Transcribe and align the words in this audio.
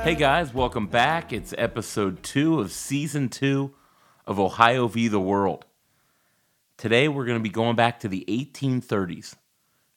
Hey 0.03 0.15
guys, 0.15 0.53
welcome 0.53 0.87
back. 0.87 1.31
It's 1.31 1.53
episode 1.57 2.23
two 2.23 2.59
of 2.59 2.73
season 2.73 3.29
two 3.29 3.73
of 4.27 4.37
Ohio 4.37 4.89
v. 4.89 5.07
the 5.07 5.17
World. 5.17 5.63
Today 6.75 7.07
we're 7.07 7.23
going 7.23 7.39
to 7.39 7.43
be 7.43 7.47
going 7.47 7.77
back 7.77 8.01
to 8.01 8.09
the 8.09 8.25
1830s 8.27 9.35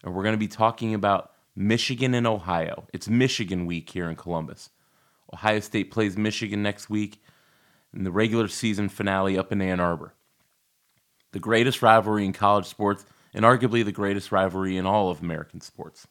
and 0.05 0.15
we're 0.15 0.23
going 0.23 0.35
to 0.35 0.39
be 0.39 0.47
talking 0.47 0.95
about 0.95 1.33
Michigan 1.57 2.15
and 2.15 2.25
Ohio. 2.25 2.87
It's 2.93 3.09
Michigan 3.09 3.67
week 3.67 3.91
here 3.91 4.09
in 4.09 4.15
Columbus. 4.15 4.71
Ohio 5.35 5.59
State 5.59 5.91
plays 5.91 6.17
Michigan 6.17 6.63
next 6.63 6.89
week 6.89 7.21
in 7.93 8.05
the 8.05 8.13
regular 8.13 8.47
season 8.47 8.89
finale 8.89 9.37
up 9.37 9.51
in 9.51 9.61
Ann 9.61 9.81
Arbor. 9.81 10.15
The 11.33 11.41
greatest 11.41 11.83
rivalry 11.83 12.25
in 12.25 12.33
college 12.33 12.67
sports 12.67 13.05
and 13.35 13.45
arguably 13.45 13.85
the 13.85 13.91
greatest 13.91 14.31
rivalry 14.31 14.77
in 14.77 14.87
all 14.87 15.11
of 15.11 15.21
American 15.21 15.61
sports. 15.61 16.07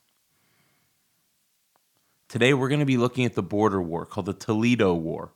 Today, 2.28 2.54
we're 2.54 2.70
going 2.70 2.80
to 2.80 2.86
be 2.86 2.98
looking 2.98 3.26
at 3.26 3.36
the 3.36 3.44
border 3.44 3.82
war 3.82 4.06
called 4.06 4.26
the 4.26 4.34
Toledo 4.34 4.94
War 4.96 5.32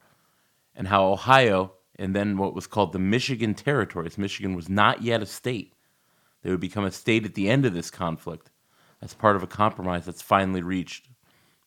and 0.75 0.87
how 0.87 1.05
Ohio 1.11 1.73
and 1.97 2.15
then 2.15 2.37
what 2.37 2.55
was 2.55 2.65
called 2.65 2.93
the 2.93 2.99
Michigan 2.99 3.53
territories. 3.53 4.17
Michigan 4.17 4.55
was 4.55 4.69
not 4.69 5.03
yet 5.03 5.21
a 5.21 5.25
state. 5.25 5.73
They 6.41 6.49
would 6.49 6.59
become 6.59 6.85
a 6.85 6.91
state 6.91 7.25
at 7.25 7.35
the 7.35 7.49
end 7.49 7.65
of 7.65 7.73
this 7.73 7.91
conflict 7.91 8.49
as 9.01 9.13
part 9.13 9.35
of 9.35 9.43
a 9.43 9.47
compromise 9.47 10.05
that's 10.05 10.21
finally 10.21 10.63
reached 10.63 11.09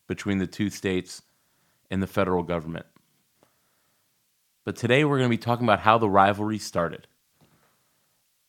between 0.09 0.39
the 0.39 0.47
two 0.47 0.71
states 0.71 1.23
and 1.91 2.03
the 2.03 2.07
federal 2.07 2.43
government. 2.43 2.87
But 4.65 4.77
today, 4.77 5.05
we're 5.05 5.19
going 5.19 5.31
to 5.31 5.37
be 5.37 5.43
talking 5.43 5.67
about 5.67 5.81
how 5.81 5.99
the 5.99 6.11
rivalry 6.11 6.59
started, 6.59 7.07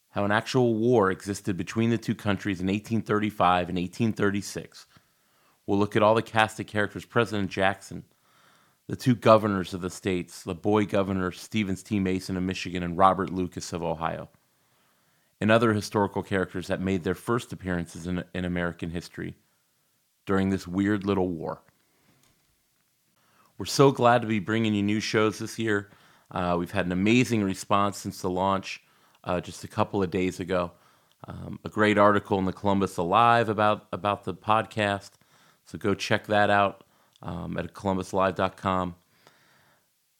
how 0.10 0.26
an 0.26 0.32
actual 0.32 0.74
war 0.76 1.12
existed 1.12 1.56
between 1.56 1.92
the 1.92 1.98
two 1.98 2.16
countries 2.16 2.62
in 2.62 2.68
1835 2.68 3.70
and 3.70 3.78
1836 3.78 4.88
We'll 5.66 5.80
look 5.80 5.96
at 5.96 6.04
all 6.04 6.16
the 6.16 6.22
cast 6.22 6.60
of 6.60 6.68
characters 6.68 7.06
President 7.06 7.50
Jackson, 7.50 8.04
the 8.88 8.96
two 8.96 9.16
governors 9.16 9.74
of 9.74 9.82
the 9.82 9.90
states, 9.90 10.44
the 10.44 10.56
boy 10.56 10.86
governor 10.86 11.32
Stevens 11.32 11.84
T. 11.84 12.00
Mason 12.00 12.36
of 12.36 12.44
Michigan 12.44 12.84
and 12.84 12.98
Robert 12.98 13.32
Lucas 13.32 13.72
of 13.72 13.82
Ohio, 13.82 14.30
and 15.40 15.52
other 15.52 15.74
historical 15.74 16.24
characters 16.24 16.68
that 16.68 16.82
made 16.82 17.04
their 17.04 17.16
first 17.16 17.54
appearances 17.54 18.08
in, 18.08 18.24
in 18.34 18.46
American 18.46 18.90
history 18.90 19.36
during 20.26 20.50
this 20.50 20.68
weird 20.68 21.06
little 21.06 21.30
war. 21.30 21.62
We're 23.58 23.66
so 23.66 23.92
glad 23.92 24.22
to 24.22 24.28
be 24.28 24.40
bringing 24.40 24.74
you 24.74 24.84
new 24.84 25.00
shows 25.00 25.40
this 25.40 25.60
year. 25.60 25.90
Uh, 26.32 26.56
we've 26.58 26.72
had 26.72 26.86
an 26.86 26.92
amazing 26.92 27.44
response 27.44 27.98
since 27.98 28.22
the 28.22 28.30
launch 28.30 28.82
uh, 29.24 29.40
just 29.40 29.64
a 29.64 29.68
couple 29.68 30.02
of 30.02 30.10
days 30.10 30.40
ago. 30.40 30.72
Um, 31.28 31.60
a 31.64 31.70
great 31.70 31.98
article 31.98 32.40
in 32.40 32.46
the 32.46 32.52
Columbus 32.52 32.98
Alive 32.98 33.48
about 33.48 33.88
about 33.94 34.26
the 34.26 34.34
podcast. 34.34 35.12
So 35.66 35.78
go 35.78 35.94
check 35.94 36.28
that 36.28 36.50
out 36.50 36.84
um, 37.22 37.58
at 37.58 37.74
columbusalive.com. 37.74 38.96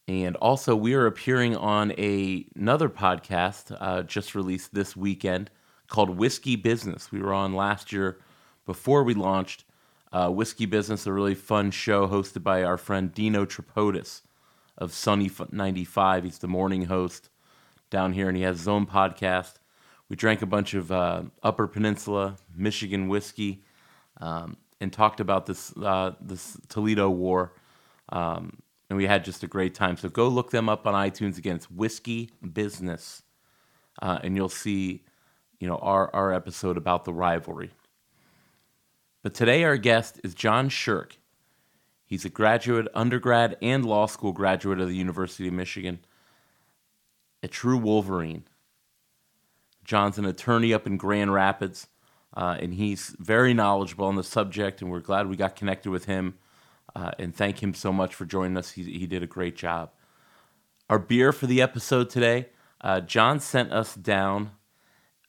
And 0.08 0.36
also, 0.38 0.76
we 0.76 0.96
are 0.96 1.06
appearing 1.06 1.56
on 1.56 1.94
a, 1.98 2.46
another 2.56 2.90
podcast 2.90 3.76
uh, 3.80 4.04
just 4.04 4.36
released 4.36 4.74
this 4.74 4.98
weekend 4.98 5.50
called 5.88 6.18
Whiskey 6.18 6.56
Business. 6.58 7.12
We 7.12 7.22
were 7.22 7.34
on 7.34 7.54
last 7.54 7.94
year 7.94 8.20
before 8.66 9.04
we 9.04 9.14
launched. 9.14 9.64
Uh, 10.12 10.30
Whiskey 10.30 10.66
Business, 10.66 11.08
a 11.08 11.14
really 11.14 11.34
fun 11.34 11.72
show 11.72 12.08
hosted 12.08 12.44
by 12.44 12.64
our 12.64 12.78
friend 12.78 13.14
Dino 13.14 13.46
Tripodis 13.46 14.22
of 14.78 14.94
Sunny 14.94 15.32
95. 15.52 16.24
He's 16.24 16.38
the 16.38 16.48
morning 16.48 16.86
host 16.86 17.30
down 17.90 18.14
here, 18.14 18.28
and 18.28 18.38
he 18.38 18.44
has 18.44 18.58
his 18.58 18.68
own 18.68 18.86
podcast. 18.86 19.54
We 20.10 20.16
drank 20.16 20.42
a 20.42 20.48
bunch 20.48 20.74
of 20.74 20.92
uh, 20.92 21.24
Upper 21.42 21.68
Peninsula 21.68 22.38
Michigan 22.56 23.08
whiskey. 23.08 23.64
Um, 24.20 24.58
and 24.84 24.92
talked 24.92 25.22
about 25.22 25.46
this 25.46 25.76
uh, 25.78 26.12
this 26.22 26.58
Toledo 26.68 27.10
War, 27.10 27.54
um, 28.10 28.62
and 28.90 28.98
we 28.98 29.08
had 29.08 29.24
just 29.24 29.42
a 29.42 29.48
great 29.48 29.74
time. 29.74 29.96
So 29.96 30.10
go 30.10 30.28
look 30.28 30.52
them 30.52 30.68
up 30.68 30.86
on 30.86 30.94
iTunes 30.94 31.38
again. 31.38 31.56
It's 31.56 31.72
Whiskey 31.72 32.30
Business, 32.52 33.24
uh, 34.02 34.20
and 34.22 34.36
you'll 34.36 34.50
see, 34.50 35.06
you 35.60 35.68
know, 35.68 35.78
our 35.78 36.14
our 36.14 36.34
episode 36.34 36.78
about 36.78 37.06
the 37.06 37.14
rivalry. 37.14 37.72
But 39.24 39.34
today 39.34 39.64
our 39.64 39.78
guest 39.78 40.20
is 40.22 40.36
John 40.36 40.68
Shirk. 40.68 41.18
He's 42.06 42.26
a 42.26 42.30
graduate, 42.30 42.90
undergrad, 42.94 43.58
and 43.62 43.86
law 43.86 44.06
school 44.06 44.34
graduate 44.34 44.82
of 44.82 44.90
the 44.90 44.96
University 44.96 45.48
of 45.48 45.54
Michigan. 45.54 46.00
A 47.42 47.48
true 47.48 47.78
Wolverine. 47.78 48.44
John's 49.86 50.18
an 50.18 50.26
attorney 50.26 50.74
up 50.74 50.86
in 50.86 50.98
Grand 50.98 51.34
Rapids 51.34 51.88
uh, 52.36 52.58
and 52.60 52.74
he's 52.74 53.16
very 53.20 53.54
knowledgeable 53.54 54.06
on 54.06 54.16
the 54.16 54.24
subject, 54.24 54.82
and 54.82 54.90
we're 54.90 55.00
glad 55.00 55.28
we 55.28 55.36
got 55.36 55.56
connected 55.56 55.92
with 55.92 56.06
him. 56.06 56.36
Uh, 56.96 57.12
and 57.18 57.36
thank 57.36 57.62
him 57.62 57.74
so 57.74 57.92
much 57.92 58.14
for 58.14 58.26
joining 58.26 58.58
us. 58.58 58.72
He, 58.72 58.84
he 58.84 59.08
did 59.08 59.24
a 59.24 59.28
great 59.28 59.56
job. 59.56 59.92
Our 60.90 61.00
beer 61.00 61.32
for 61.32 61.48
the 61.48 61.62
episode 61.62 62.10
today, 62.10 62.50
uh, 62.82 63.02
John 63.02 63.40
sent 63.40 63.72
us 63.72 63.96
down 63.96 64.52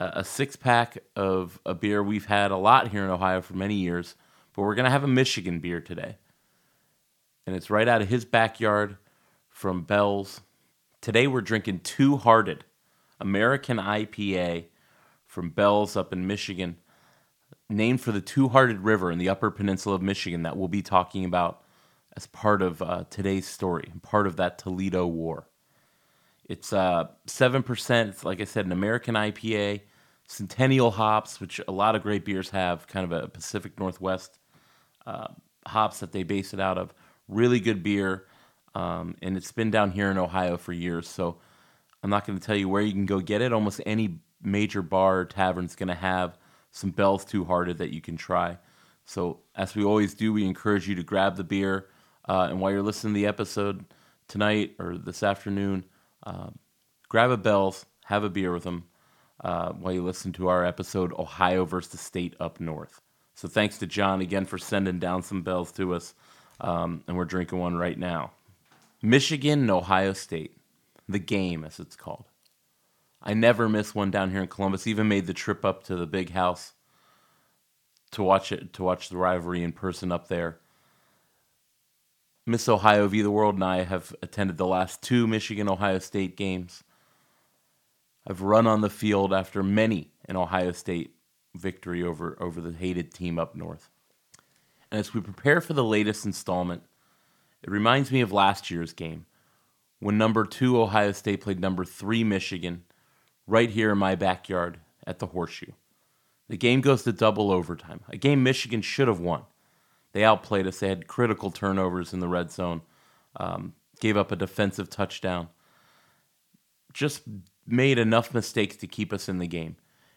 a, 0.01 0.13
a 0.17 0.25
six 0.25 0.57
pack 0.57 0.99
of 1.17 1.59
a 1.65 1.75
beer 1.75 2.03
we've 2.03 2.27
had 2.27 2.51
a 2.51 2.57
lot 2.57 2.89
here 2.89 3.05
in 3.05 3.11
Ohio 3.11 3.41
for 3.41 3.55
many 3.55 3.75
years, 3.75 4.15
but 4.55 4.63
we're 4.63 4.75
going 4.75 4.85
to 4.85 4.91
have 4.91 5.05
a 5.05 5.09
Michigan 5.09 5.61
beer 5.61 5.81
today. 5.81 6.17
And 7.47 7.55
it's 7.55 7.71
right 7.71 7.89
out 7.89 8.03
of 8.03 8.09
his 8.09 8.25
backyard 8.25 8.97
from 9.49 9.83
Bell's. 9.83 10.41
Today 11.01 11.27
we're 11.27 11.43
drinking 11.43 11.81
Two 11.81 12.17
Hearted 12.17 12.65
American 13.21 13.79
IPA 13.79 14.67
from 15.27 15.51
Bell's 15.51 15.97
up 15.97 16.13
in 16.13 16.27
Michigan 16.27 16.77
named 17.69 18.01
for 18.01 18.13
the 18.13 18.21
Two 18.21 18.49
Hearted 18.49 18.81
River 18.81 19.11
in 19.11 19.19
the 19.19 19.29
Upper 19.29 19.51
Peninsula 19.51 19.95
of 19.97 20.03
Michigan 20.03 20.43
that 20.43 20.57
we'll 20.57 20.69
be 20.69 20.83
talking 20.83 21.25
about 21.25 21.63
as 22.17 22.27
part 22.29 22.63
of 22.63 22.81
uh, 22.83 23.05
today's 23.11 23.47
story, 23.47 23.93
part 24.03 24.27
of 24.27 24.37
that 24.37 24.59
Toledo 24.59 25.07
War. 25.07 25.49
It's 26.47 26.73
uh, 26.73 27.07
7%. 27.27 28.09
It's, 28.09 28.25
like 28.25 28.41
I 28.41 28.45
said, 28.45 28.67
an 28.67 28.73
American 28.73 29.15
IPA, 29.15 29.81
Centennial 30.29 30.91
hops, 30.91 31.41
which 31.41 31.61
a 31.67 31.73
lot 31.73 31.97
of 31.97 32.03
great 32.03 32.25
beers 32.25 32.51
have, 32.51 32.87
kind 32.87 33.05
of 33.05 33.13
a 33.13 33.29
Pacific 33.29 33.79
Northwest 33.79 34.39
uh, 35.07 35.29
hops 35.67 36.01
that 36.01 36.13
they 36.13 36.23
base 36.23 36.55
it 36.55 36.61
out 36.61 36.79
of. 36.79 36.93
Really 37.29 37.61
good 37.61 37.83
beer. 37.83 38.27
Um, 38.75 39.17
and 39.23 39.37
it's 39.37 39.53
been 39.53 39.71
down 39.71 39.91
here 39.91 40.11
in 40.11 40.19
Ohio 40.19 40.57
for 40.57 40.73
years. 40.73 41.09
So 41.09 41.39
I'm 42.03 42.11
not 42.11 42.27
going 42.27 42.39
to 42.39 42.45
tell 42.45 42.57
you 42.57 42.69
where 42.69 42.83
you 42.83 42.93
can 42.93 43.07
go 43.07 43.21
get 43.21 43.41
it. 43.41 43.53
Almost 43.53 43.81
any 43.87 44.19
major 44.43 44.83
bar 44.83 45.21
or 45.21 45.25
tavern 45.25 45.65
is 45.65 45.77
going 45.77 45.89
to 45.89 45.95
have 45.95 46.37
some 46.75 46.91
Bell's 46.91 47.25
Two 47.25 47.45
Hearted 47.45 47.79
that 47.79 47.95
you 47.95 48.01
can 48.01 48.17
try. 48.17 48.59
So, 49.05 49.41
as 49.55 49.77
we 49.77 49.85
always 49.85 50.13
do, 50.13 50.33
we 50.33 50.45
encourage 50.45 50.89
you 50.89 50.97
to 50.97 51.05
grab 51.05 51.37
the 51.37 51.45
beer. 51.45 51.87
Uh, 52.29 52.49
and 52.51 52.61
while 52.61 52.73
you're 52.73 52.83
listening 52.83 53.15
to 53.15 53.21
the 53.21 53.27
episode 53.27 53.85
tonight 54.27 54.75
or 54.81 54.99
this 54.99 55.23
afternoon, 55.23 55.85
uh, 56.27 56.49
grab 57.09 57.31
a 57.31 57.37
Bell's, 57.37 57.87
have 58.07 58.25
a 58.25 58.29
beer 58.29 58.53
with 58.53 58.65
them 58.65 58.85
uh, 59.43 59.71
while 59.73 59.93
you 59.93 60.03
listen 60.03 60.33
to 60.33 60.49
our 60.49 60.65
episode, 60.65 61.13
Ohio 61.17 61.65
versus 61.65 61.93
the 61.93 61.99
State 61.99 62.35
Up 62.41 62.59
North. 62.59 63.01
So, 63.37 63.47
thanks 63.47 63.79
to 63.79 63.87
John 63.87 64.21
again 64.21 64.45
for 64.45 64.59
sending 64.59 64.99
down 64.99 65.23
some 65.23 65.43
Bell's 65.43 65.71
to 65.73 65.95
us. 65.95 66.13
Um, 66.61 67.05
and 67.07 67.17
we're 67.17 67.25
drinking 67.25 67.61
one 67.61 67.77
right 67.77 67.99
now. 67.99 68.33
Michigan 69.01 69.61
and 69.61 69.71
Ohio 69.71 70.13
State, 70.13 70.57
the 71.09 71.21
game, 71.21 71.65
as 71.65 71.79
it's 71.79 71.95
called. 71.95 72.25
I 73.25 73.33
never 73.33 73.69
miss 73.71 73.95
one 73.95 74.11
down 74.11 74.31
here 74.31 74.43
in 74.43 74.49
Columbus. 74.49 74.87
Even 74.87 75.09
made 75.09 75.27
the 75.27 75.33
trip 75.33 75.65
up 75.65 75.83
to 75.85 75.97
the 75.97 76.07
big 76.07 76.31
house 76.31 76.75
to 78.11 78.23
watch 78.23 78.53
it 78.53 78.75
to 78.75 78.83
watch 78.83 79.09
the 79.09 79.17
rivalry 79.17 79.63
in 79.63 79.73
person 79.73 80.13
up 80.13 80.29
there. 80.29 80.61
Miss 82.47 82.69
Ohio 82.69 83.09
v. 83.09 83.23
the 83.23 83.31
World 83.31 83.55
and 83.55 83.65
I 83.65 83.85
have 83.85 84.15
attended 84.21 84.59
the 84.59 84.67
last 84.67 85.03
two 85.03 85.27
Michigan 85.27 85.69
Ohio 85.69 85.99
State 85.99 86.37
games. 86.37 86.85
I've 88.27 88.43
run 88.43 88.67
on 88.67 88.83
the 88.83 88.91
field 88.91 89.33
after 89.33 89.63
many 89.63 90.11
an 90.27 90.37
Ohio 90.37 90.73
State 90.73 91.15
victory 91.55 92.03
over, 92.03 92.37
over 92.39 92.61
the 92.61 92.73
hated 92.73 93.15
team 93.15 93.39
up 93.39 93.57
north. 93.57 93.89
And 94.91 95.01
as 95.01 95.15
we 95.15 95.23
prepare 95.23 95.63
for 95.63 95.73
the 95.73 95.83
latest 95.83 96.27
installment, 96.27 96.83
it 97.63 97.71
reminds 97.71 98.13
me 98.13 98.21
of 98.21 98.33
last 98.33 98.71
year's 98.71 98.93
game 98.93 99.25
when 100.01 100.19
number 100.19 100.45
two 100.45 100.79
Ohio 100.79 101.13
State 101.13 101.41
played 101.41 101.61
number 101.61 101.87
three 101.87 102.23
Michigan 102.25 102.83
right 103.47 103.71
here 103.71 103.93
in 103.93 103.99
my 103.99 104.15
backyard 104.15 104.79
at 105.07 105.19
the 105.19 105.27
Horseshoe. 105.27 105.73
The 106.49 106.57
game 106.57 106.81
goes 106.81 107.03
to 107.05 107.13
double 107.13 107.51
overtime, 107.51 108.01
a 108.09 108.17
game 108.17 108.43
Michigan 108.43 108.83
should 108.83 109.09
have 109.09 109.21
won. 109.21 109.43
They 110.13 110.25
outplayed 110.25 110.67
us. 110.67 110.79
They 110.79 110.89
had 110.89 111.09
critical 111.09 111.51
turnovers 111.51 112.13
in 112.13 112.21
the 112.21 112.29
red 112.29 112.51
zone, 112.51 112.83
um, 113.37 113.75
gave 114.01 114.17
up 114.17 114.31
a 114.31 114.37
defensive 114.37 114.89
touchdown, 114.89 115.49
just 116.93 117.23
made 117.67 117.99
enough 117.99 118.33
mistakes 118.33 118.77
to 118.77 118.87
keep 118.87 119.13
us 119.13 119.29
in 119.29 119.39
the 119.39 119.49
game. 119.49 119.77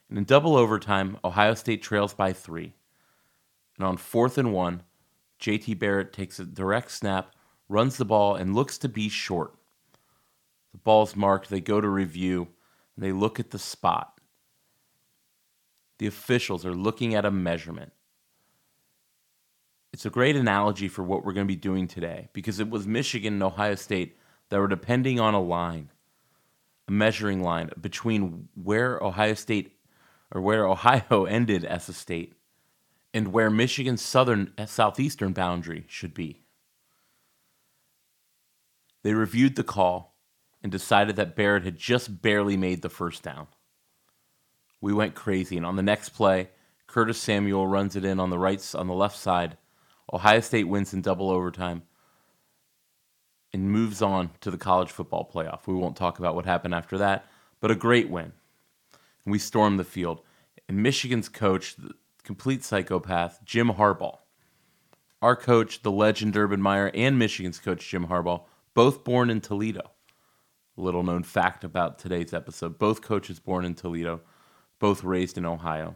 And 0.09 0.17
in 0.17 0.23
double 0.23 0.55
overtime, 0.55 1.17
Ohio 1.23 1.55
State 1.55 1.81
trails 1.81 2.13
by 2.13 2.31
three. 2.31 2.73
And 3.77 3.87
on 3.87 3.97
fourth 3.97 4.37
and 4.37 4.53
one, 4.53 4.83
JT 5.39 5.79
Barrett 5.79 6.13
takes 6.13 6.39
a 6.39 6.45
direct 6.45 6.91
snap, 6.91 7.33
runs 7.67 7.97
the 7.97 8.05
ball, 8.05 8.35
and 8.35 8.55
looks 8.55 8.77
to 8.79 8.89
be 8.89 9.09
short. 9.09 9.53
The 10.71 10.77
ball's 10.79 11.15
marked. 11.15 11.49
They 11.49 11.61
go 11.61 11.81
to 11.81 11.89
review, 11.89 12.47
and 12.97 13.05
they 13.05 13.11
look 13.11 13.39
at 13.39 13.51
the 13.51 13.59
spot. 13.59 14.19
The 15.99 16.07
officials 16.07 16.65
are 16.65 16.73
looking 16.73 17.15
at 17.15 17.25
a 17.25 17.31
measurement. 17.31 17.93
It's 19.93 20.05
a 20.05 20.09
great 20.09 20.35
analogy 20.35 20.87
for 20.87 21.03
what 21.03 21.23
we're 21.23 21.33
going 21.33 21.47
to 21.47 21.53
be 21.53 21.55
doing 21.55 21.87
today 21.87 22.29
because 22.33 22.59
it 22.59 22.69
was 22.69 22.85
Michigan 22.85 23.35
and 23.35 23.43
Ohio 23.43 23.75
State 23.75 24.17
that 24.49 24.59
were 24.59 24.67
depending 24.67 25.19
on 25.19 25.33
a 25.33 25.41
line, 25.41 25.91
a 26.87 26.91
measuring 26.91 27.41
line 27.41 27.69
between 27.79 28.49
where 28.55 29.01
Ohio 29.01 29.33
State 29.33 29.77
or 30.33 30.41
where 30.41 30.67
Ohio 30.67 31.25
ended 31.29 31.63
as 31.63 31.87
a 31.87 31.93
state 31.93 32.33
and 33.13 33.29
where 33.29 33.49
Michigan's 33.49 34.01
southern 34.01 34.53
southeastern 34.65 35.33
boundary 35.33 35.85
should 35.87 36.13
be. 36.13 36.41
They 39.03 39.13
reviewed 39.13 39.55
the 39.55 39.63
call 39.63 40.16
and 40.63 40.71
decided 40.71 41.15
that 41.15 41.35
Barrett 41.35 41.63
had 41.63 41.77
just 41.77 42.21
barely 42.21 42.57
made 42.57 42.81
the 42.81 42.89
first 42.89 43.23
down. 43.23 43.47
We 44.81 44.93
went 44.93 45.15
crazy, 45.15 45.57
and 45.57 45.65
on 45.65 45.75
the 45.75 45.83
next 45.83 46.09
play, 46.09 46.49
Curtis 46.87 47.19
Samuel 47.19 47.67
runs 47.67 47.95
it 47.95 48.05
in 48.05 48.19
on 48.19 48.29
the 48.29 48.39
right 48.39 48.63
on 48.75 48.87
the 48.87 48.93
left 48.93 49.17
side. 49.17 49.57
Ohio 50.11 50.39
State 50.39 50.67
wins 50.67 50.93
in 50.93 51.01
double 51.01 51.29
overtime 51.29 51.83
and 53.53 53.71
moves 53.71 54.01
on 54.01 54.29
to 54.41 54.51
the 54.51 54.57
college 54.57 54.91
football 54.91 55.29
playoff. 55.33 55.67
We 55.67 55.73
won't 55.73 55.97
talk 55.97 56.19
about 56.19 56.35
what 56.35 56.45
happened 56.45 56.73
after 56.73 56.97
that, 56.99 57.25
but 57.59 57.71
a 57.71 57.75
great 57.75 58.09
win. 58.09 58.33
And 59.25 59.31
we 59.31 59.39
stormed 59.39 59.79
the 59.79 59.83
field. 59.83 60.21
And 60.67 60.83
Michigan's 60.83 61.29
coach, 61.29 61.75
the 61.75 61.93
complete 62.23 62.63
psychopath, 62.63 63.39
Jim 63.45 63.69
Harbaugh. 63.69 64.19
Our 65.21 65.35
coach, 65.35 65.81
the 65.81 65.91
legend 65.91 66.37
Urban 66.37 66.61
Meyer, 66.61 66.91
and 66.93 67.17
Michigan's 67.17 67.59
coach, 67.59 67.87
Jim 67.87 68.07
Harbaugh, 68.07 68.43
both 68.73 69.03
born 69.03 69.29
in 69.29 69.41
Toledo. 69.41 69.91
Little 70.79 71.01
known 71.01 71.23
fact 71.23 71.63
about 71.63 71.97
today's 71.97 72.35
episode 72.35 72.77
both 72.77 73.01
coaches 73.01 73.39
born 73.39 73.65
in 73.65 73.73
Toledo, 73.73 74.21
both 74.77 75.03
raised 75.03 75.35
in 75.35 75.45
Ohio. 75.45 75.95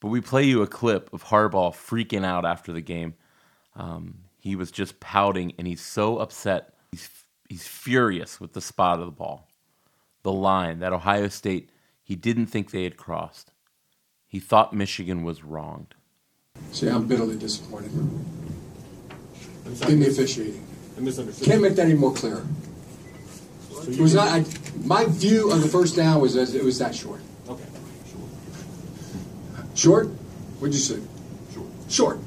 But 0.00 0.08
we 0.08 0.20
play 0.20 0.42
you 0.42 0.60
a 0.60 0.66
clip 0.66 1.12
of 1.12 1.24
Harbaugh 1.24 1.72
freaking 1.72 2.24
out 2.24 2.44
after 2.44 2.72
the 2.72 2.80
game. 2.80 3.14
Um, 3.76 4.18
he 4.36 4.56
was 4.56 4.72
just 4.72 4.98
pouting 4.98 5.54
and 5.58 5.66
he's 5.68 5.80
so 5.80 6.18
upset. 6.18 6.74
He's, 6.90 7.08
he's 7.48 7.68
furious 7.68 8.40
with 8.40 8.52
the 8.52 8.60
spot 8.60 8.98
of 8.98 9.06
the 9.06 9.12
ball, 9.12 9.48
the 10.24 10.32
line 10.32 10.80
that 10.80 10.92
Ohio 10.92 11.28
State, 11.28 11.70
he 12.02 12.16
didn't 12.16 12.46
think 12.46 12.72
they 12.72 12.82
had 12.82 12.96
crossed. 12.96 13.52
He 14.26 14.40
thought 14.40 14.74
Michigan 14.74 15.22
was 15.22 15.44
wronged. 15.44 15.94
See, 16.72 16.88
I'm 16.88 17.06
bitterly 17.06 17.36
disappointed 17.36 17.92
in 17.92 18.24
the 20.00 20.08
officiating. 20.08 20.66
Can't 20.96 21.60
make 21.62 21.74
that 21.74 21.86
any 21.86 21.94
more 21.94 22.12
clear. 22.12 22.42
It 23.88 23.98
was 23.98 24.14
not. 24.14 24.28
I, 24.28 24.44
my 24.84 25.04
view 25.06 25.52
on 25.52 25.60
the 25.60 25.68
first 25.68 25.96
down 25.96 26.20
was 26.20 26.36
as 26.36 26.54
it 26.54 26.64
was 26.64 26.78
that 26.78 26.94
short. 26.94 27.20
Okay, 27.48 27.64
Short. 28.06 29.74
Short? 29.74 30.06
What'd 30.58 30.74
you 30.74 30.80
say? 30.80 31.00
Sure. 31.52 31.66
Short. 31.88 32.18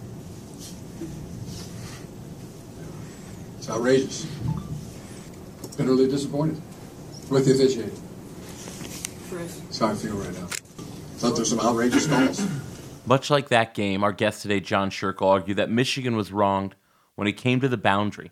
It's 3.57 3.69
outrageous. 3.69 4.25
Bitterly 5.77 6.07
disappointed 6.07 6.61
with 7.29 7.45
the 7.45 7.53
officiating. 7.53 7.91
That's 9.31 9.79
how 9.79 9.87
I 9.87 9.95
feel 9.95 10.15
right 10.15 10.33
now. 10.33 10.47
Thought 11.17 11.31
there 11.31 11.39
was 11.39 11.49
some 11.49 11.59
outrageous 11.59 12.07
calls. 12.07 12.45
Much 13.05 13.29
like 13.29 13.49
that 13.49 13.73
game, 13.73 14.03
our 14.03 14.11
guest 14.11 14.41
today, 14.41 14.59
John 14.59 14.89
Shirk, 14.89 15.21
argued 15.21 15.57
that 15.57 15.69
Michigan 15.69 16.15
was 16.15 16.31
wronged 16.31 16.75
when 17.15 17.27
it 17.27 17.33
came 17.33 17.59
to 17.61 17.67
the 17.69 17.77
boundary, 17.77 18.31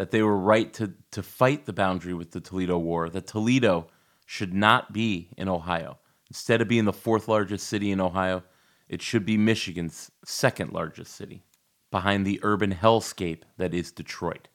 that 0.00 0.12
they 0.12 0.22
were 0.22 0.38
right 0.38 0.72
to, 0.72 0.94
to 1.10 1.22
fight 1.22 1.66
the 1.66 1.74
boundary 1.74 2.14
with 2.14 2.30
the 2.30 2.40
Toledo 2.40 2.78
War, 2.78 3.10
that 3.10 3.26
Toledo 3.26 3.88
should 4.24 4.54
not 4.54 4.94
be 4.94 5.28
in 5.36 5.46
Ohio. 5.46 5.98
Instead 6.30 6.62
of 6.62 6.68
being 6.68 6.86
the 6.86 6.92
fourth 6.94 7.28
largest 7.28 7.66
city 7.66 7.90
in 7.90 8.00
Ohio, 8.00 8.42
it 8.88 9.02
should 9.02 9.26
be 9.26 9.36
Michigan's 9.36 10.10
second 10.24 10.72
largest 10.72 11.14
city, 11.14 11.44
behind 11.90 12.24
the 12.24 12.40
urban 12.42 12.72
hellscape 12.72 13.42
that 13.58 13.74
is 13.74 13.92
Detroit. 13.92 14.48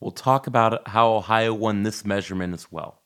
We'll 0.00 0.10
talk 0.10 0.48
about 0.48 0.88
how 0.88 1.12
Ohio 1.12 1.54
won 1.54 1.84
this 1.84 2.04
measurement 2.04 2.52
as 2.52 2.72
well. 2.72 3.02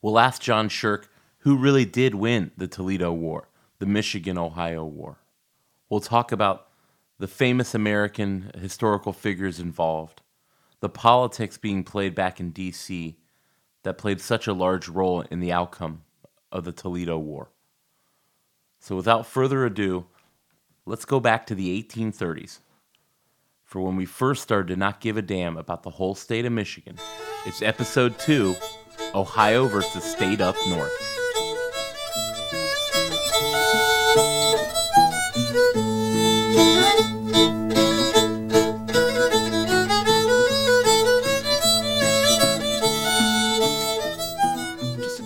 We'll 0.00 0.20
ask 0.20 0.40
John 0.40 0.68
Shirk 0.68 1.10
who 1.38 1.56
really 1.56 1.84
did 1.84 2.14
win 2.14 2.52
the 2.56 2.68
Toledo 2.68 3.12
War, 3.12 3.48
the 3.80 3.86
Michigan 3.86 4.38
Ohio 4.38 4.84
War. 4.84 5.18
We'll 5.90 5.98
talk 5.98 6.30
about 6.30 6.68
the 7.18 7.26
famous 7.26 7.74
American 7.74 8.52
historical 8.56 9.12
figures 9.12 9.58
involved, 9.58 10.20
the 10.84 10.88
politics 10.90 11.56
being 11.56 11.82
played 11.82 12.14
back 12.14 12.38
in 12.38 12.50
D.C. 12.50 13.16
that 13.84 13.96
played 13.96 14.20
such 14.20 14.46
a 14.46 14.52
large 14.52 14.86
role 14.86 15.22
in 15.22 15.40
the 15.40 15.50
outcome 15.50 16.02
of 16.52 16.64
the 16.64 16.72
Toledo 16.72 17.16
War. 17.16 17.48
So, 18.80 18.94
without 18.94 19.26
further 19.26 19.64
ado, 19.64 20.04
let's 20.84 21.06
go 21.06 21.20
back 21.20 21.46
to 21.46 21.54
the 21.54 21.82
1830s 21.82 22.58
for 23.64 23.80
when 23.80 23.96
we 23.96 24.04
first 24.04 24.42
started 24.42 24.68
to 24.74 24.76
not 24.76 25.00
give 25.00 25.16
a 25.16 25.22
damn 25.22 25.56
about 25.56 25.84
the 25.84 25.90
whole 25.90 26.14
state 26.14 26.44
of 26.44 26.52
Michigan. 26.52 26.98
It's 27.46 27.62
episode 27.62 28.18
two 28.18 28.54
Ohio 29.14 29.66
versus 29.68 30.04
State 30.04 30.42
Up 30.42 30.54
North. 30.68 31.13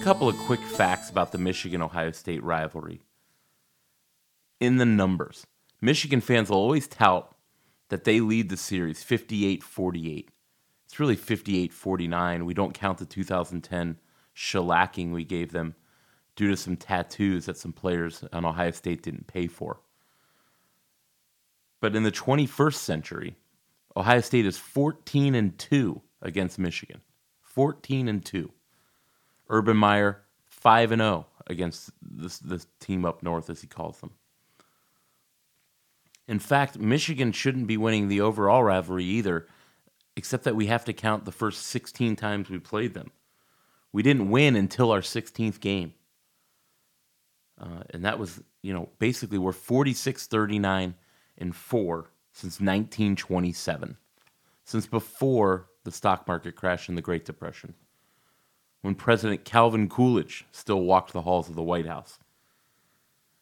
Couple 0.09 0.27
of 0.27 0.38
quick 0.38 0.62
facts 0.62 1.11
about 1.11 1.33
the 1.33 1.37
Michigan 1.37 1.83
Ohio 1.83 2.12
State 2.12 2.43
rivalry. 2.43 3.03
In 4.59 4.79
the 4.79 4.87
numbers, 4.87 5.47
Michigan 5.83 6.23
fans 6.23 6.49
will 6.49 6.57
always 6.57 6.88
tout 6.88 7.37
that 7.91 8.05
they 8.05 8.21
lead 8.21 8.49
the 8.49 8.57
series 8.57 9.03
58 9.03 9.62
48. 9.62 10.31
It's 10.87 10.99
really 10.99 11.15
58 11.15 11.75
49. 11.75 12.47
We 12.47 12.55
don't 12.55 12.73
count 12.73 12.97
the 12.97 13.05
2010 13.05 13.99
shellacking 14.35 15.12
we 15.12 15.25
gave 15.25 15.53
them 15.53 15.75
due 16.37 16.49
to 16.49 16.57
some 16.57 16.79
tattoos 16.79 17.45
that 17.45 17.59
some 17.59 17.75
players 17.75 18.25
on 18.33 18.47
Ohio 18.47 18.71
State 18.71 19.03
didn't 19.03 19.27
pay 19.27 19.47
for. 19.47 19.81
But 21.83 21.95
in 21.95 22.05
the 22.05 22.11
21st 22.11 22.77
century, 22.77 23.37
Ohio 23.95 24.23
State 24.23 24.47
is 24.47 24.57
14 24.57 25.35
and 25.35 25.59
2 25.59 26.00
against 26.23 26.59
Michigan. 26.59 27.03
14 27.43 28.09
and 28.09 28.25
2. 28.25 28.50
Urban 29.49 29.76
Meyer 29.76 30.23
5 30.47 30.93
and 30.93 31.00
0 31.00 31.26
against 31.47 31.90
this 32.02 32.38
this 32.38 32.67
team 32.81 33.05
up 33.05 33.23
north 33.23 33.49
as 33.50 33.61
he 33.61 33.67
calls 33.67 34.00
them. 34.00 34.12
In 36.26 36.38
fact, 36.38 36.78
Michigan 36.78 37.33
shouldn't 37.33 37.67
be 37.67 37.78
winning 37.78 38.09
the 38.09 38.21
overall 38.21 38.62
rivalry 38.62 39.05
either, 39.05 39.47
except 40.14 40.45
that 40.45 40.55
we 40.55 40.67
have 40.67 40.85
to 40.85 40.93
count 40.93 41.25
the 41.25 41.33
first 41.33 41.62
16 41.62 42.17
times 42.17 42.50
we 42.50 42.59
played 42.59 42.93
them. 42.93 43.11
We 43.93 44.02
didn't 44.02 44.31
win 44.31 44.55
until 44.55 44.90
our 44.90 45.00
16th 45.00 45.59
game. 45.61 45.95
Uh, 47.59 47.83
and 47.90 48.05
that 48.05 48.19
was, 48.19 48.43
you 48.62 48.75
know, 48.75 48.90
basically 48.99 49.38
we're 49.38 49.52
46 49.52 50.26
39 50.26 50.95
and 51.38 51.57
4 51.57 52.11
since 52.33 52.61
1927, 52.61 53.97
since 54.64 54.87
before 54.87 55.67
the 55.85 55.90
stock 55.90 56.28
market 56.28 56.55
crash 56.55 56.88
in 56.88 56.95
the 56.95 57.02
Great 57.02 57.25
Depression, 57.25 57.75
when 58.82 58.94
President 58.94 59.44
Calvin 59.44 59.88
Coolidge 59.88 60.47
still 60.52 60.82
walked 60.82 61.12
the 61.12 61.23
halls 61.23 61.49
of 61.49 61.56
the 61.56 61.62
White 61.62 61.87
House. 61.87 62.18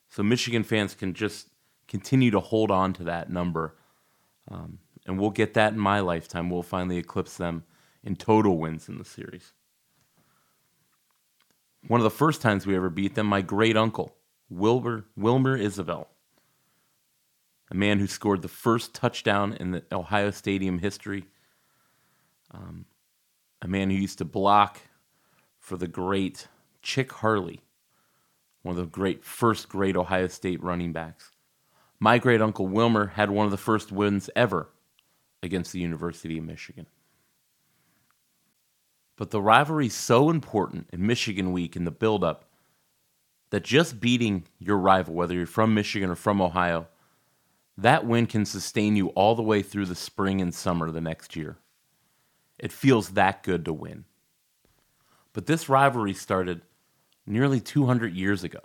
So 0.08 0.22
Michigan 0.22 0.62
fans 0.62 0.94
can 0.94 1.14
just 1.14 1.48
continue 1.88 2.30
to 2.30 2.40
hold 2.40 2.70
on 2.70 2.92
to 2.94 3.04
that 3.04 3.30
number. 3.30 3.76
Um, 4.50 4.78
and 5.06 5.18
we'll 5.18 5.30
get 5.30 5.54
that 5.54 5.72
in 5.72 5.78
my 5.78 6.00
lifetime. 6.00 6.50
We'll 6.50 6.62
finally 6.62 6.96
eclipse 6.96 7.36
them 7.36 7.64
in 8.02 8.16
total 8.16 8.56
wins 8.58 8.88
in 8.88 8.98
the 8.98 9.04
series. 9.04 9.52
One 11.86 12.00
of 12.00 12.04
the 12.04 12.10
first 12.10 12.40
times 12.40 12.66
we 12.66 12.74
ever 12.74 12.90
beat 12.90 13.14
them, 13.14 13.26
my 13.26 13.42
great 13.42 13.76
uncle, 13.76 14.16
Wilbur, 14.48 15.04
Wilmer 15.16 15.56
Isabel, 15.56 16.08
a 17.70 17.74
man 17.74 17.98
who 17.98 18.06
scored 18.06 18.42
the 18.42 18.48
first 18.48 18.94
touchdown 18.94 19.52
in 19.54 19.70
the 19.72 19.84
Ohio 19.92 20.30
Stadium 20.30 20.78
history, 20.78 21.26
um, 22.52 22.86
a 23.62 23.68
man 23.68 23.90
who 23.90 23.96
used 23.96 24.18
to 24.18 24.24
block 24.24 24.80
for 25.66 25.76
the 25.76 25.88
great 25.88 26.46
Chick 26.80 27.10
Harley, 27.10 27.60
one 28.62 28.78
of 28.78 28.84
the 28.84 28.86
great 28.86 29.24
first 29.24 29.68
great 29.68 29.96
Ohio 29.96 30.28
State 30.28 30.62
running 30.62 30.92
backs. 30.92 31.32
My 31.98 32.18
great 32.18 32.40
uncle 32.40 32.68
Wilmer 32.68 33.08
had 33.08 33.32
one 33.32 33.46
of 33.46 33.50
the 33.50 33.56
first 33.56 33.90
wins 33.90 34.30
ever 34.36 34.68
against 35.42 35.72
the 35.72 35.80
University 35.80 36.38
of 36.38 36.44
Michigan. 36.44 36.86
But 39.16 39.32
the 39.32 39.42
rivalry 39.42 39.86
is 39.86 39.94
so 39.94 40.30
important 40.30 40.88
in 40.92 41.04
Michigan 41.04 41.50
week 41.50 41.74
in 41.74 41.84
the 41.84 41.90
build-up 41.90 42.48
that 43.50 43.64
just 43.64 43.98
beating 43.98 44.44
your 44.60 44.76
rival, 44.76 45.14
whether 45.14 45.34
you're 45.34 45.46
from 45.46 45.74
Michigan 45.74 46.10
or 46.10 46.14
from 46.14 46.40
Ohio, 46.40 46.86
that 47.76 48.06
win 48.06 48.26
can 48.26 48.44
sustain 48.44 48.94
you 48.94 49.08
all 49.08 49.34
the 49.34 49.42
way 49.42 49.62
through 49.62 49.86
the 49.86 49.96
spring 49.96 50.40
and 50.40 50.54
summer 50.54 50.92
the 50.92 51.00
next 51.00 51.34
year. 51.34 51.56
It 52.56 52.70
feels 52.70 53.10
that 53.10 53.42
good 53.42 53.64
to 53.64 53.72
win. 53.72 54.04
But 55.36 55.44
this 55.44 55.68
rivalry 55.68 56.14
started 56.14 56.62
nearly 57.26 57.60
200 57.60 58.14
years 58.14 58.42
ago. 58.42 58.60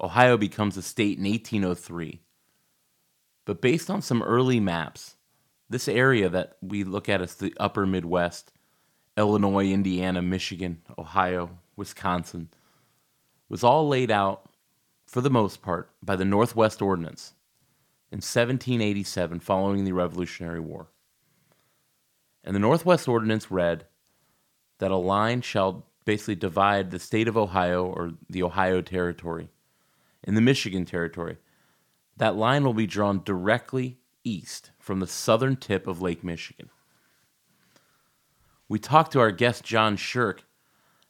Ohio 0.00 0.38
becomes 0.38 0.78
a 0.78 0.82
state 0.82 1.18
in 1.18 1.24
1803. 1.24 2.22
But 3.44 3.60
based 3.60 3.90
on 3.90 4.00
some 4.00 4.22
early 4.22 4.60
maps, 4.60 5.16
this 5.68 5.88
area 5.88 6.30
that 6.30 6.56
we 6.62 6.84
look 6.84 7.10
at 7.10 7.20
as 7.20 7.34
the 7.34 7.52
upper 7.58 7.84
Midwest, 7.84 8.50
Illinois, 9.18 9.70
Indiana, 9.70 10.22
Michigan, 10.22 10.80
Ohio, 10.96 11.58
Wisconsin, 11.76 12.48
was 13.50 13.62
all 13.62 13.86
laid 13.86 14.10
out, 14.10 14.48
for 15.06 15.20
the 15.20 15.28
most 15.28 15.60
part, 15.60 15.90
by 16.02 16.16
the 16.16 16.24
Northwest 16.24 16.80
Ordinance 16.80 17.34
in 18.10 18.22
1787 18.22 19.40
following 19.40 19.84
the 19.84 19.92
Revolutionary 19.92 20.60
War. 20.60 20.88
And 22.42 22.56
the 22.56 22.60
Northwest 22.60 23.06
Ordinance 23.06 23.50
read 23.50 23.84
that 24.78 24.90
a 24.90 24.96
line 24.96 25.40
shall 25.40 25.86
basically 26.04 26.34
divide 26.34 26.90
the 26.90 26.98
state 26.98 27.28
of 27.28 27.36
Ohio 27.36 27.84
or 27.84 28.12
the 28.28 28.42
Ohio 28.42 28.80
Territory 28.80 29.48
in 30.22 30.34
the 30.34 30.40
Michigan 30.40 30.84
Territory. 30.84 31.38
That 32.16 32.36
line 32.36 32.64
will 32.64 32.74
be 32.74 32.86
drawn 32.86 33.22
directly 33.24 33.98
east 34.24 34.70
from 34.78 35.00
the 35.00 35.06
southern 35.06 35.56
tip 35.56 35.86
of 35.86 36.00
Lake 36.00 36.24
Michigan. 36.24 36.70
We 38.68 38.78
talked 38.78 39.12
to 39.12 39.20
our 39.20 39.30
guest 39.30 39.64
John 39.64 39.96
Shirk 39.96 40.44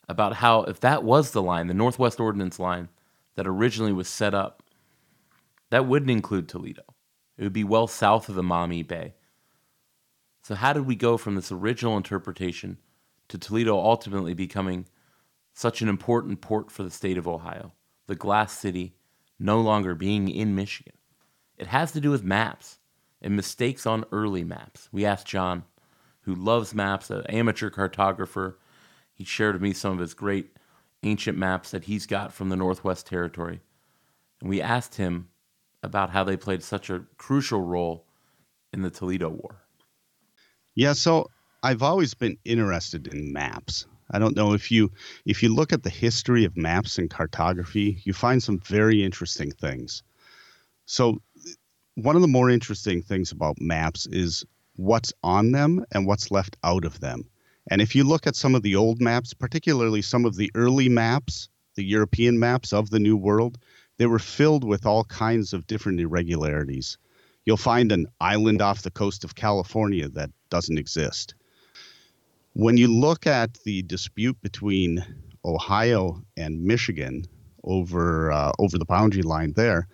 about 0.08 0.35
how 0.35 0.62
if 0.64 0.80
that 0.80 1.02
was 1.02 1.30
the 1.30 1.42
line, 1.42 1.66
the 1.66 1.75
Northwest 1.75 2.20
Ordinance 2.20 2.58
line 2.58 2.88
that 3.35 3.46
originally 3.46 3.92
was 3.92 4.08
set 4.08 4.35
up, 4.35 4.62
that 5.70 5.87
wouldn't 5.87 6.11
include 6.11 6.49
Toledo. 6.49 6.82
It 7.37 7.42
would 7.44 7.52
be 7.52 7.64
well 7.64 7.87
south 7.87 8.28
of 8.28 8.35
the 8.35 8.42
Maumee 8.42 8.82
Bay. 8.82 9.14
So, 10.42 10.54
how 10.54 10.73
did 10.73 10.87
we 10.87 10.94
go 10.96 11.16
from 11.16 11.35
this 11.35 11.50
original 11.50 11.96
interpretation 11.96 12.78
to 13.28 13.38
Toledo 13.38 13.76
ultimately 13.76 14.35
becoming 14.35 14.87
such 15.52 15.80
an 15.80 15.88
important 15.88 16.40
port 16.40 16.71
for 16.71 16.83
the 16.83 16.90
state 16.90 17.18
of 17.18 17.26
Ohio, 17.26 17.73
the 18.06 18.14
glass 18.14 18.52
city 18.59 18.95
no 19.38 19.61
longer 19.61 19.95
being 19.95 20.28
in 20.28 20.54
Michigan? 20.54 20.95
It 21.56 21.68
has 21.68 21.92
to 21.92 22.00
do 22.00 22.11
with 22.11 22.23
maps 22.23 22.78
and 23.23 23.35
mistakes 23.35 23.87
on 23.87 24.04
early 24.12 24.45
maps. 24.45 24.88
We 24.92 25.04
asked 25.04 25.26
John, 25.26 25.64
who 26.21 26.35
loves 26.35 26.75
maps, 26.75 27.11
an 27.11 27.25
amateur 27.28 27.71
cartographer. 27.71 28.56
He 29.14 29.25
shared 29.25 29.54
with 29.54 29.62
me 29.62 29.73
some 29.73 29.92
of 29.92 29.99
his 29.99 30.14
great 30.14 30.56
ancient 31.02 31.38
maps 31.38 31.71
that 31.71 31.85
he's 31.85 32.06
got 32.06 32.33
from 32.33 32.49
the 32.49 32.56
Northwest 32.56 33.06
Territory. 33.06 33.61
And 34.40 34.50
we 34.50 34.61
asked 34.61 34.97
him 34.97 35.28
about 35.83 36.11
how 36.11 36.25
they 36.25 36.37
played 36.37 36.62
such 36.62 36.90
a 36.90 37.04
crucial 37.16 37.61
role 37.61 38.06
in 38.73 38.83
the 38.83 38.90
Toledo 38.90 39.30
War. 39.30 39.62
Yeah, 40.75 40.92
so 40.92 41.30
I've 41.63 41.83
always 41.83 42.15
been 42.15 42.37
interested 42.45 43.09
in 43.09 43.33
maps. 43.33 43.87
I 44.11 44.19
don't 44.19 44.37
know 44.37 44.53
if 44.53 44.71
you 44.71 44.93
if 45.25 45.43
you 45.43 45.53
look 45.53 45.73
at 45.73 45.83
the 45.83 45.91
history 45.91 46.45
of 46.45 46.57
maps 46.57 46.99
and 46.99 47.11
cartography, 47.11 48.01
you 48.05 48.13
find 48.13 48.43
some 48.43 48.61
very 48.61 49.03
interesting 49.03 49.51
things. 49.51 50.03
So 50.85 51.21
one 51.97 52.15
of 52.15 52.23
the 52.23 52.29
more 52.29 52.51
interesting 52.51 53.03
things 53.03 53.33
about 53.33 53.61
maps 53.61 54.07
is 54.07 54.45
what's 54.77 55.13
on 55.23 55.53
them 55.53 55.85
and 55.91 56.07
what's 56.07 56.31
left 56.31 56.57
out 56.63 56.85
of 56.85 57.01
them. 57.01 57.25
And 57.69 57.81
if 57.81 57.97
you 57.97 58.05
look 58.05 58.27
at 58.27 58.37
some 58.37 58.55
of 58.55 58.63
the 58.63 58.77
old 58.77 59.01
maps, 59.01 59.35
particularly 59.35 60.03
some 60.03 60.25
of 60.25 60.37
the 60.37 60.53
early 60.55 60.89
maps, 60.89 61.49
the 61.75 61.85
European 61.85 62.39
maps 62.39 62.73
of 62.73 62.91
the 62.91 63.01
New 63.01 63.17
World, 63.17 63.59
they 63.97 64.07
were 64.07 64.21
filled 64.21 64.63
with 64.63 64.87
all 64.87 65.05
kinds 65.05 65.53
of 65.53 65.67
different 65.67 65.99
irregularities. 66.01 66.97
You'll 67.45 67.57
find 67.57 67.91
an 67.91 68.07
island 68.21 68.63
off 68.63 68.83
the 68.83 68.91
coast 68.91 69.25
of 69.25 69.35
California 69.35 70.09
that 70.11 70.31
doesn't 70.51 70.79
exist. 70.79 71.35
When 72.59 72.79
you 72.79 72.89
look 72.89 73.27
at 73.27 73.53
the 73.65 73.83
dispute 73.83 74.41
between 74.41 75.05
Ohio 75.45 76.23
and 76.39 76.65
Michigan 76.65 77.27
over 77.65 78.33
uh, 78.33 78.53
over 78.59 78.79
the 78.79 78.87
boundary 78.87 79.21
line 79.21 79.53
there, 79.53 79.89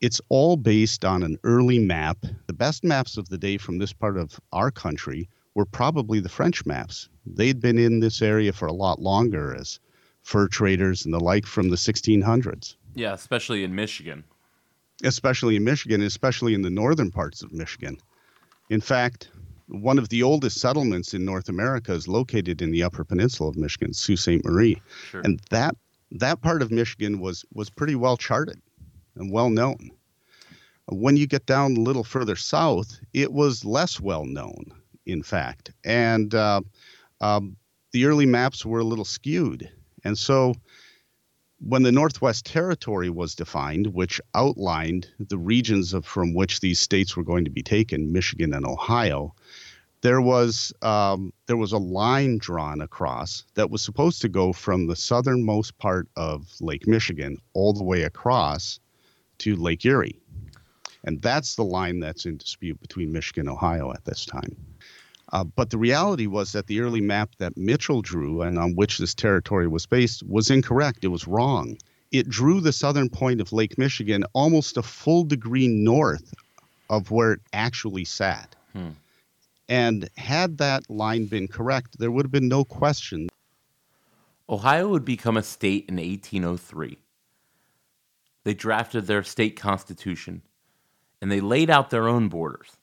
it's 0.00 0.20
all 0.28 0.56
based 0.56 1.04
on 1.04 1.24
an 1.24 1.38
early 1.42 1.80
map. 1.80 2.18
The 2.46 2.52
best 2.52 2.84
maps 2.84 3.16
of 3.16 3.30
the 3.30 3.36
day 3.36 3.56
from 3.56 3.78
this 3.78 3.92
part 3.92 4.16
of 4.16 4.38
our 4.52 4.70
country 4.70 5.28
were 5.56 5.64
probably 5.64 6.20
the 6.20 6.28
French 6.28 6.64
maps. 6.64 7.08
They'd 7.26 7.58
been 7.60 7.78
in 7.78 7.98
this 7.98 8.22
area 8.22 8.52
for 8.52 8.66
a 8.66 8.72
lot 8.72 9.02
longer 9.02 9.52
as 9.52 9.80
fur 10.22 10.46
traders 10.46 11.04
and 11.04 11.12
the 11.12 11.18
like 11.18 11.46
from 11.46 11.68
the 11.68 11.76
1600s. 11.76 12.76
Yeah, 12.94 13.14
especially 13.14 13.64
in 13.64 13.74
Michigan. 13.74 14.22
Especially 15.02 15.56
in 15.56 15.64
Michigan, 15.64 16.00
especially 16.00 16.54
in 16.54 16.62
the 16.62 16.70
northern 16.70 17.10
parts 17.10 17.42
of 17.42 17.52
Michigan. 17.52 17.98
In 18.70 18.80
fact, 18.80 19.30
one 19.68 19.98
of 19.98 20.08
the 20.08 20.22
oldest 20.22 20.60
settlements 20.60 21.14
in 21.14 21.24
North 21.24 21.48
America 21.48 21.92
is 21.92 22.06
located 22.08 22.60
in 22.60 22.70
the 22.70 22.82
Upper 22.82 23.04
Peninsula 23.04 23.48
of 23.50 23.56
Michigan, 23.56 23.92
Sault 23.94 24.18
Ste. 24.18 24.44
Marie, 24.44 24.80
Sure. 25.10 25.22
and 25.22 25.40
that 25.50 25.74
that 26.12 26.40
part 26.42 26.62
of 26.62 26.70
Michigan 26.70 27.18
was 27.20 27.44
was 27.52 27.70
pretty 27.70 27.94
well 27.94 28.16
charted 28.16 28.60
and 29.16 29.32
well 29.32 29.50
known. 29.50 29.90
When 30.86 31.16
you 31.16 31.26
get 31.26 31.46
down 31.46 31.76
a 31.76 31.80
little 31.80 32.04
further 32.04 32.36
south, 32.36 33.00
it 33.14 33.32
was 33.32 33.64
less 33.64 33.98
well 34.00 34.26
known, 34.26 34.64
in 35.06 35.22
fact, 35.22 35.72
and 35.82 36.34
uh, 36.34 36.60
um, 37.20 37.56
the 37.92 38.04
early 38.04 38.26
maps 38.26 38.66
were 38.66 38.80
a 38.80 38.84
little 38.84 39.04
skewed, 39.06 39.70
and 40.04 40.18
so 40.18 40.54
when 41.60 41.82
the 41.84 41.92
Northwest 41.92 42.44
Territory 42.44 43.08
was 43.08 43.34
defined, 43.34 43.86
which 43.94 44.20
outlined 44.34 45.08
the 45.18 45.38
regions 45.38 45.94
of, 45.94 46.04
from 46.04 46.34
which 46.34 46.60
these 46.60 46.78
states 46.78 47.16
were 47.16 47.22
going 47.24 47.44
to 47.46 47.50
be 47.50 47.62
taken, 47.62 48.12
Michigan 48.12 48.52
and 48.52 48.66
Ohio, 48.66 49.34
there 50.04 50.20
was 50.20 50.70
um, 50.82 51.32
there 51.46 51.56
was 51.56 51.72
a 51.72 51.78
line 51.78 52.36
drawn 52.36 52.82
across 52.82 53.42
that 53.54 53.70
was 53.70 53.80
supposed 53.80 54.20
to 54.20 54.28
go 54.28 54.52
from 54.52 54.86
the 54.86 54.94
southernmost 54.94 55.78
part 55.78 56.08
of 56.14 56.52
Lake 56.60 56.86
Michigan 56.86 57.38
all 57.54 57.72
the 57.72 57.82
way 57.82 58.02
across 58.02 58.78
to 59.38 59.56
Lake 59.56 59.82
Erie, 59.86 60.20
and 61.04 61.22
that's 61.22 61.56
the 61.56 61.64
line 61.64 62.00
that's 62.00 62.26
in 62.26 62.36
dispute 62.36 62.78
between 62.82 63.12
Michigan 63.12 63.48
and 63.48 63.56
Ohio 63.56 63.92
at 63.92 64.04
this 64.04 64.26
time. 64.26 64.54
Uh, 65.32 65.42
but 65.42 65.70
the 65.70 65.78
reality 65.78 66.26
was 66.26 66.52
that 66.52 66.66
the 66.66 66.80
early 66.80 67.00
map 67.00 67.30
that 67.38 67.56
Mitchell 67.56 68.02
drew 68.02 68.42
and 68.42 68.58
on 68.58 68.74
which 68.76 68.98
this 68.98 69.14
territory 69.14 69.66
was 69.66 69.86
based 69.86 70.22
was 70.24 70.50
incorrect. 70.50 71.02
It 71.02 71.08
was 71.08 71.26
wrong. 71.26 71.78
It 72.12 72.28
drew 72.28 72.60
the 72.60 72.74
southern 72.74 73.08
point 73.08 73.40
of 73.40 73.54
Lake 73.54 73.78
Michigan 73.78 74.24
almost 74.34 74.76
a 74.76 74.82
full 74.82 75.24
degree 75.24 75.66
north 75.66 76.34
of 76.90 77.10
where 77.10 77.32
it 77.32 77.40
actually 77.54 78.04
sat. 78.04 78.54
Hmm. 78.74 78.90
And 79.68 80.10
had 80.16 80.58
that 80.58 80.90
line 80.90 81.26
been 81.26 81.48
correct, 81.48 81.98
there 81.98 82.10
would 82.10 82.24
have 82.24 82.32
been 82.32 82.48
no 82.48 82.64
question. 82.64 83.28
Ohio 84.48 84.88
would 84.88 85.04
become 85.04 85.36
a 85.36 85.42
state 85.42 85.86
in 85.88 85.96
1803. 85.96 86.98
They 88.44 88.54
drafted 88.54 89.06
their 89.06 89.22
state 89.22 89.56
constitution 89.56 90.42
and 91.20 91.32
they 91.32 91.40
laid 91.40 91.70
out 91.70 91.88
their 91.88 92.06
own 92.06 92.28
borders. 92.28 92.76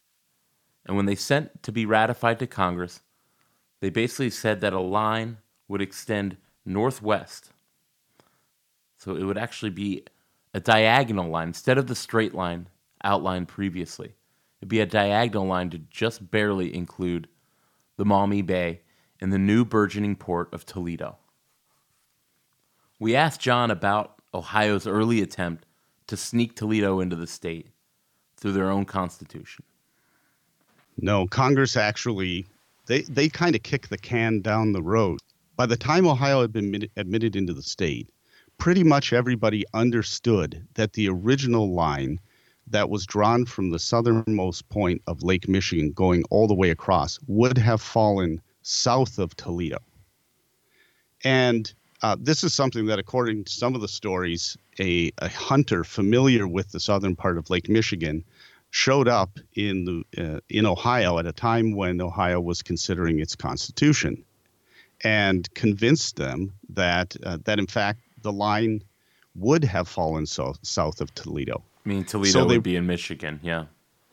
And 0.86 0.98
when 0.98 1.06
they 1.06 1.16
sent 1.16 1.62
to 1.62 1.72
be 1.72 1.86
ratified 1.86 2.40
to 2.40 2.48
Congress, 2.48 3.02
they 3.80 3.92
basically 3.92 4.32
said 4.32 4.62
that 4.62 4.74
a 4.74 4.80
line 4.80 5.38
would 5.68 5.82
extend 5.82 6.38
northwest. 6.66 7.52
So 8.98 9.16
it 9.16 9.24
would 9.24 9.38
actually 9.38 9.70
be 9.70 10.06
a 10.54 10.60
diagonal 10.60 11.30
line 11.30 11.50
instead 11.50 11.78
of 11.78 11.88
the 11.88 11.96
straight 11.96 12.34
line 12.34 12.68
outlined 13.04 13.48
previously. 13.48 14.14
It'd 14.62 14.70
be 14.70 14.80
a 14.80 14.86
diagonal 14.86 15.48
line 15.48 15.72
to 15.72 15.80
just 15.89 16.30
barely 16.30 16.74
include 16.74 17.27
the 17.98 18.06
Maumee 18.06 18.44
Bay 18.44 18.82
and 19.20 19.34
the 19.34 19.39
new 19.39 19.65
burgeoning 19.65 20.15
port 20.15 20.53
of 20.53 20.65
Toledo. 20.65 21.18
We 23.00 23.15
asked 23.15 23.41
John 23.41 23.72
about 23.72 24.22
Ohio's 24.34 24.86
early 24.86 25.22
attempt 25.22 25.65
to 26.08 26.15
sneak 26.15 26.56
Toledo 26.56 27.00
into 27.00 27.15
the 27.15 27.25
state 27.25 27.70
through 28.38 28.51
their 28.51 28.70
own 28.70 28.86
constitution. 28.86 29.65
No, 30.98 31.25
Congress 31.27 31.75
actually 31.75 32.46
they 32.86 33.01
they 33.03 33.30
kind 33.30 33.56
of 33.56 33.63
kicked 33.63 33.89
the 33.89 33.98
can 33.98 34.41
down 34.41 34.74
the 34.74 34.84
road. 34.84 35.20
By 35.56 35.65
the 35.65 35.77
time 35.77 36.08
Ohio 36.08 36.41
had 36.41 36.51
been 36.51 36.65
admitted, 36.65 36.91
admitted 36.98 37.36
into 37.36 37.53
the 37.53 37.62
state, 37.62 38.10
pretty 38.58 38.84
much 38.84 39.13
everybody 39.13 39.65
understood 39.74 40.68
that 40.75 40.94
the 40.94 41.08
original 41.10 41.74
line 41.74 42.20
that 42.68 42.89
was 42.89 43.06
drawn 43.06 43.46
from 43.46 43.70
the 43.70 43.80
southernmost 43.80 44.68
point 44.70 45.01
of 45.08 45.24
Lake 45.24 45.48
Michigan 45.48 45.91
going 45.91 46.24
all 46.30 46.48
the 46.48 46.53
way 46.53 46.70
across 46.70 47.20
would 47.27 47.58
have 47.58 47.82
fallen 47.82 48.41
south 48.62 49.20
of 49.20 49.36
Toledo. 49.36 49.80
And 51.24 51.74
uh, 52.01 52.15
this 52.20 52.44
is 52.44 52.53
something 52.53 52.88
that, 52.88 53.00
according 53.00 53.44
to 53.44 53.51
some 53.51 53.75
of 53.75 53.82
the 53.82 53.88
stories, 53.88 54.58
a, 54.80 55.12
a 55.20 55.30
hunter 55.30 55.84
familiar 55.84 56.48
with 56.48 56.72
the 56.72 56.80
southern 56.80 57.15
part 57.15 57.38
of 57.38 57.50
Lake 57.50 57.70
Michigan 57.70 58.24
showed 58.72 59.08
up 59.08 59.38
in 59.53 59.86
the 59.86 60.24
uh, 60.24 60.39
in 60.50 60.65
Ohio 60.65 61.20
at 61.20 61.27
a 61.27 61.34
time 61.34 61.75
when 61.75 62.01
Ohio 62.01 62.39
was 62.39 62.62
considering 62.62 63.20
its 63.20 63.36
constitution, 63.36 64.24
and 65.03 65.53
convinced 65.53 66.15
them 66.15 66.51
that 66.70 67.15
uh, 67.24 67.38
that 67.44 67.60
in 67.60 67.68
fact 67.68 68.00
the 68.22 68.32
line 68.32 68.82
would 69.36 69.63
have 69.63 69.88
fallen 69.88 70.25
so, 70.25 70.56
south 70.62 71.01
of 71.01 71.13
Toledo. 71.13 71.63
I 71.86 71.90
mean, 71.90 72.04
Toledo 72.04 72.32
so 72.32 72.46
they, 72.46 72.58
would 72.58 72.64
be 72.64 72.76
in 72.76 72.86
Michigan, 72.86 73.40
yeah. 73.42 73.66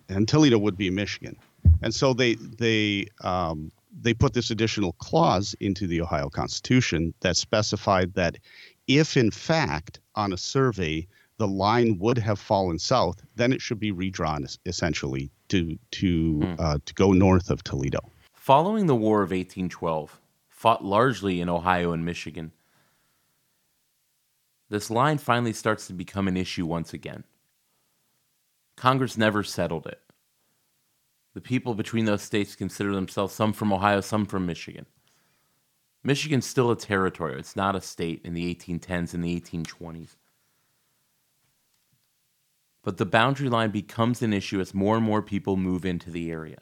And 0.09 0.27
Toledo 0.27 0.59
would 0.59 0.77
be 0.77 0.89
in 0.89 0.95
Michigan, 0.95 1.37
and 1.83 1.95
so 1.95 2.15
they 2.15 2.35
they 2.35 3.09
um, 3.23 3.71
they 4.01 4.15
put 4.15 4.33
this 4.33 4.51
additional 4.51 4.93
clause 4.93 5.55
into 5.61 5.87
the 5.87 6.01
Ohio 6.01 6.29
Constitution 6.29 7.13
that 7.21 7.37
specified 7.37 8.15
that 8.15 8.39
if 8.87 9.17
in 9.17 9.31
fact 9.31 10.01
on 10.15 10.33
a 10.33 10.37
survey 10.37 11.07
the 11.37 11.49
line 11.49 11.99
would 11.99 12.19
have 12.19 12.39
fallen 12.39 12.79
south, 12.79 13.23
then 13.37 13.53
it 13.53 13.61
should 13.61 13.79
be 13.79 13.93
redrawn 13.93 14.47
essentially 14.67 15.31
to 15.49 15.79
to 15.93 16.41
hmm. 16.41 16.55
uh, 16.59 16.79
to 16.85 16.95
go 16.95 17.13
north 17.13 17.51
of 17.51 17.63
Toledo. 17.65 18.01
Following 18.35 18.87
the 18.87 18.97
War 18.97 19.19
of 19.19 19.31
1812, 19.31 20.21
fought 20.49 20.85
largely 20.85 21.41
in 21.41 21.49
Ohio 21.49 21.93
and 21.93 22.05
Michigan, 22.05 22.53
this 24.71 24.91
line 24.91 25.19
finally 25.19 25.53
starts 25.53 25.87
to 25.87 25.93
become 25.93 26.29
an 26.29 26.37
issue 26.37 26.67
once 26.67 26.93
again. 26.93 27.25
Congress 28.78 29.18
never 29.18 29.42
settled 29.42 29.87
it. 29.87 30.00
The 31.35 31.40
people 31.40 31.75
between 31.75 32.04
those 32.04 32.23
states 32.23 32.54
consider 32.54 32.94
themselves 32.94 33.35
some 33.35 33.52
from 33.52 33.73
Ohio, 33.73 34.00
some 34.00 34.25
from 34.25 34.47
Michigan. 34.47 34.87
Michigan's 36.04 36.47
still 36.47 36.70
a 36.70 36.76
territory, 36.76 37.38
it's 37.38 37.56
not 37.56 37.75
a 37.75 37.80
state 37.80 38.20
in 38.25 38.35
the 38.35 38.54
1810s 38.54 39.14
and 39.14 39.25
the 39.25 39.40
1820s. 39.40 40.14
But 42.85 42.99
the 42.99 43.04
boundary 43.04 43.49
line 43.49 43.70
becomes 43.70 44.23
an 44.23 44.32
issue 44.32 44.61
as 44.61 44.73
more 44.73 44.97
and 44.97 45.04
more 45.04 45.23
people 45.23 45.56
move 45.56 45.85
into 45.85 46.11
the 46.11 46.30
area. 46.30 46.61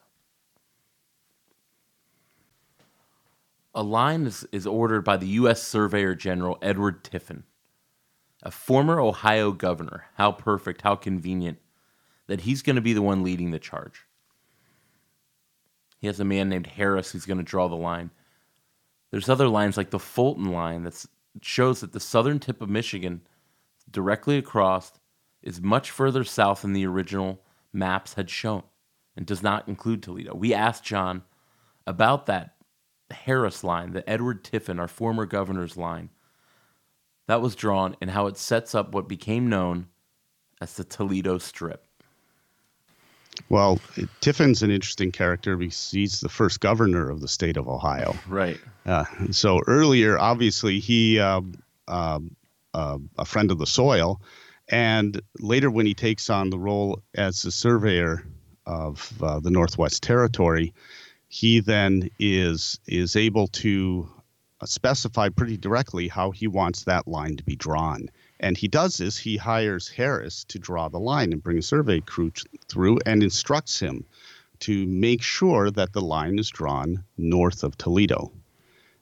A 3.74 3.82
line 3.82 4.24
is, 4.26 4.46
is 4.52 4.66
ordered 4.66 5.02
by 5.04 5.18
the 5.18 5.28
U.S. 5.28 5.62
Surveyor 5.62 6.14
General 6.14 6.56
Edward 6.62 7.04
Tiffin, 7.04 7.44
a 8.42 8.50
former 8.50 8.98
Ohio 8.98 9.52
governor. 9.52 10.06
How 10.14 10.32
perfect, 10.32 10.80
how 10.80 10.96
convenient 10.96 11.58
that 12.26 12.42
he's 12.42 12.62
going 12.62 12.76
to 12.76 12.82
be 12.82 12.92
the 12.92 13.02
one 13.02 13.22
leading 13.22 13.50
the 13.50 13.58
charge. 13.58 14.06
He 15.98 16.06
has 16.06 16.20
a 16.20 16.24
man 16.24 16.48
named 16.48 16.66
Harris 16.66 17.10
who's 17.10 17.26
going 17.26 17.38
to 17.38 17.44
draw 17.44 17.68
the 17.68 17.76
line. 17.76 18.10
There's 19.10 19.28
other 19.28 19.48
lines 19.48 19.76
like 19.76 19.90
the 19.90 19.98
Fulton 19.98 20.52
line 20.52 20.82
that 20.82 21.04
shows 21.40 21.80
that 21.80 21.92
the 21.92 22.00
southern 22.00 22.38
tip 22.38 22.60
of 22.60 22.68
Michigan, 22.68 23.22
directly 23.90 24.36
across, 24.36 24.92
is 25.42 25.60
much 25.60 25.90
further 25.90 26.24
south 26.24 26.62
than 26.62 26.72
the 26.72 26.86
original 26.86 27.40
maps 27.72 28.14
had 28.14 28.28
shown 28.28 28.62
and 29.16 29.24
does 29.26 29.42
not 29.42 29.68
include 29.68 30.02
Toledo. 30.02 30.34
We 30.34 30.52
asked 30.52 30.84
John 30.84 31.22
about 31.86 32.26
that 32.26 32.56
Harris 33.10 33.62
line, 33.62 33.92
the 33.92 34.08
Edward 34.08 34.42
Tiffin, 34.44 34.80
our 34.80 34.88
former 34.88 35.24
governor's 35.24 35.76
line, 35.76 36.10
that 37.26 37.40
was 37.40 37.54
drawn 37.54 37.96
and 38.00 38.10
how 38.10 38.26
it 38.26 38.36
sets 38.36 38.74
up 38.74 38.92
what 38.92 39.08
became 39.08 39.48
known 39.48 39.86
as 40.60 40.74
the 40.74 40.84
Toledo 40.84 41.38
Strip. 41.38 41.85
Well, 43.48 43.80
Tiffin's 44.20 44.62
an 44.62 44.70
interesting 44.70 45.12
character 45.12 45.56
because 45.56 45.90
he's 45.90 46.20
the 46.20 46.28
first 46.28 46.60
governor 46.60 47.10
of 47.10 47.20
the 47.20 47.28
state 47.28 47.56
of 47.56 47.68
Ohio. 47.68 48.16
Right. 48.28 48.58
Uh, 48.84 49.04
so 49.30 49.60
earlier, 49.66 50.18
obviously, 50.18 50.80
he 50.80 51.18
uh, 51.18 51.42
uh, 51.88 52.18
a 52.74 53.24
friend 53.24 53.50
of 53.50 53.58
the 53.58 53.66
soil, 53.66 54.20
and 54.68 55.20
later 55.38 55.70
when 55.70 55.86
he 55.86 55.94
takes 55.94 56.28
on 56.30 56.50
the 56.50 56.58
role 56.58 57.02
as 57.14 57.42
the 57.42 57.50
surveyor 57.50 58.26
of 58.66 59.12
uh, 59.22 59.40
the 59.40 59.50
Northwest 59.50 60.02
Territory, 60.02 60.74
he 61.28 61.60
then 61.60 62.10
is 62.18 62.80
is 62.86 63.16
able 63.16 63.46
to 63.48 64.08
uh, 64.60 64.66
specify 64.66 65.28
pretty 65.28 65.56
directly 65.56 66.08
how 66.08 66.30
he 66.30 66.46
wants 66.46 66.84
that 66.84 67.06
line 67.06 67.36
to 67.36 67.44
be 67.44 67.56
drawn. 67.56 68.08
And 68.40 68.56
he 68.56 68.68
does 68.68 68.96
this. 68.98 69.16
He 69.16 69.36
hires 69.36 69.88
Harris 69.88 70.44
to 70.44 70.58
draw 70.58 70.88
the 70.88 70.98
line 70.98 71.32
and 71.32 71.42
bring 71.42 71.58
a 71.58 71.62
survey 71.62 72.00
crew 72.00 72.32
through 72.68 72.98
and 73.06 73.22
instructs 73.22 73.80
him 73.80 74.04
to 74.60 74.86
make 74.86 75.22
sure 75.22 75.70
that 75.70 75.92
the 75.92 76.00
line 76.00 76.38
is 76.38 76.48
drawn 76.48 77.02
north 77.16 77.62
of 77.62 77.76
Toledo. 77.78 78.32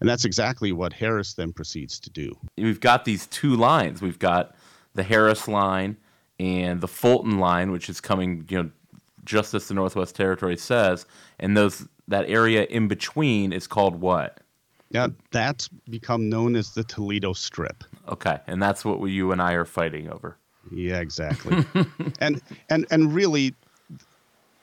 And 0.01 0.09
that's 0.09 0.25
exactly 0.25 0.73
what 0.73 0.92
Harris 0.92 1.35
then 1.35 1.53
proceeds 1.53 1.99
to 2.01 2.11
do. 2.11 2.37
We've 2.57 2.81
got 2.81 3.05
these 3.05 3.27
two 3.29 3.57
lines. 3.57 4.03
We've 4.03 4.18
got 4.18 4.55
the 4.94 5.03
Harris 5.03 5.49
line 5.49 5.97
and 6.38 6.81
the 6.81 6.88
Fulton 6.88 7.38
line, 7.38 7.70
which 7.70 7.88
is 7.88 8.01
coming, 8.01 8.44
you 8.49 8.62
know, 8.62 8.70
just 9.25 9.55
as 9.55 9.68
the 9.68 9.75
Northwest 9.75 10.14
Territory 10.14 10.57
says, 10.57 11.07
and 11.38 11.57
those 11.57 11.87
that 12.09 12.29
area 12.29 12.64
in 12.64 12.88
between 12.88 13.53
is 13.53 13.66
called 13.66 14.01
what? 14.01 14.40
Yeah, 14.90 15.09
that's 15.31 15.68
become 15.88 16.29
known 16.29 16.55
as 16.55 16.75
the 16.75 16.85
Toledo 16.85 17.33
Strip. 17.33 17.83
Okay, 18.09 18.38
and 18.47 18.62
that's 18.62 18.85
what 18.85 19.01
you 19.07 19.33
and 19.33 19.40
I 19.40 19.55
are 19.55 19.64
fighting 19.64 20.11
over. 20.11 20.37
Yeah, 20.71 21.01
exactly. 21.01 21.64
and 22.21 22.40
and 22.69 22.87
and 22.90 23.14
really, 23.14 23.55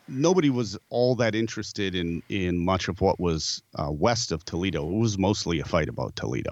nobody 0.08 0.50
was 0.50 0.78
all 0.90 1.16
that 1.16 1.34
interested 1.34 1.96
in 1.96 2.22
in 2.30 2.64
much 2.64 2.88
of 2.88 3.02
what 3.02 3.20
was 3.20 3.64
uh, 3.76 3.92
west 3.92 4.32
of 4.32 4.46
Toledo. 4.46 4.88
It 4.88 5.00
was 5.00 5.18
mostly 5.18 5.60
a 5.60 5.66
fight 5.66 5.90
about 5.90 6.16
Toledo. 6.16 6.52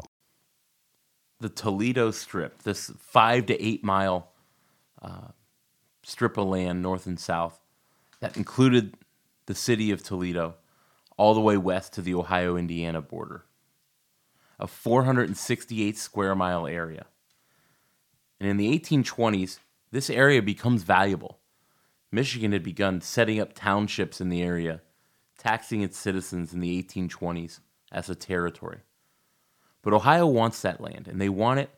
The 1.40 1.50
Toledo 1.50 2.12
Strip, 2.12 2.64
this 2.64 2.92
five 3.00 3.46
to 3.48 3.64
eight 3.64 3.84
mile 3.84 4.32
uh, 5.02 5.30
strip 6.04 6.38
of 6.38 6.48
land, 6.48 6.82
north 6.82 7.06
and 7.06 7.20
south, 7.20 7.60
that 8.20 8.36
included 8.36 8.96
the 9.46 9.56
city 9.56 9.92
of 9.92 10.04
Toledo, 10.04 10.56
all 11.18 11.34
the 11.34 11.40
way 11.40 11.56
west 11.56 11.94
to 11.94 12.02
the 12.02 12.14
Ohio 12.14 12.58
Indiana 12.58 13.02
border 13.02 13.46
a 14.60 14.68
468 14.68 15.98
square 15.98 16.36
mile 16.36 16.68
area. 16.68 17.06
And 18.40 18.50
in 18.50 18.58
the 18.58 18.78
1820s, 18.78 19.60
this 19.92 20.10
area 20.10 20.42
becomes 20.42 20.84
valuable. 20.84 21.40
Michigan 22.12 22.52
had 22.52 22.64
begun 22.64 23.02
setting 23.02 23.40
up 23.40 23.54
townships 23.54 24.20
in 24.20 24.30
the 24.30 24.42
area, 24.42 24.82
taxing 25.38 25.82
its 25.82 25.98
citizens 25.98 26.54
in 26.54 26.60
the 26.60 26.84
1820s 26.84 27.60
as 27.92 28.10
a 28.10 28.16
territory. 28.16 28.80
But 29.82 29.94
Ohio 29.94 30.28
wants 30.28 30.62
that 30.62 30.82
land, 30.82 31.08
and 31.08 31.22
they 31.22 31.30
want 31.30 31.60
it. 31.60 31.70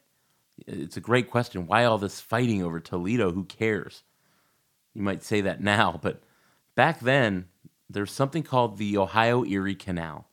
It's 0.67 0.97
a 0.97 1.01
great 1.01 1.29
question. 1.29 1.67
Why 1.67 1.85
all 1.85 1.97
this 1.97 2.21
fighting 2.21 2.63
over 2.63 2.79
Toledo? 2.79 3.31
Who 3.31 3.43
cares? 3.43 4.03
You 4.93 5.01
might 5.01 5.23
say 5.23 5.41
that 5.41 5.61
now, 5.61 5.99
but 6.01 6.21
back 6.75 6.99
then, 6.99 7.45
there's 7.89 8.11
something 8.11 8.43
called 8.43 8.77
the 8.77 8.97
Ohio 8.97 9.45
Erie 9.45 9.75
Canal 9.75 10.27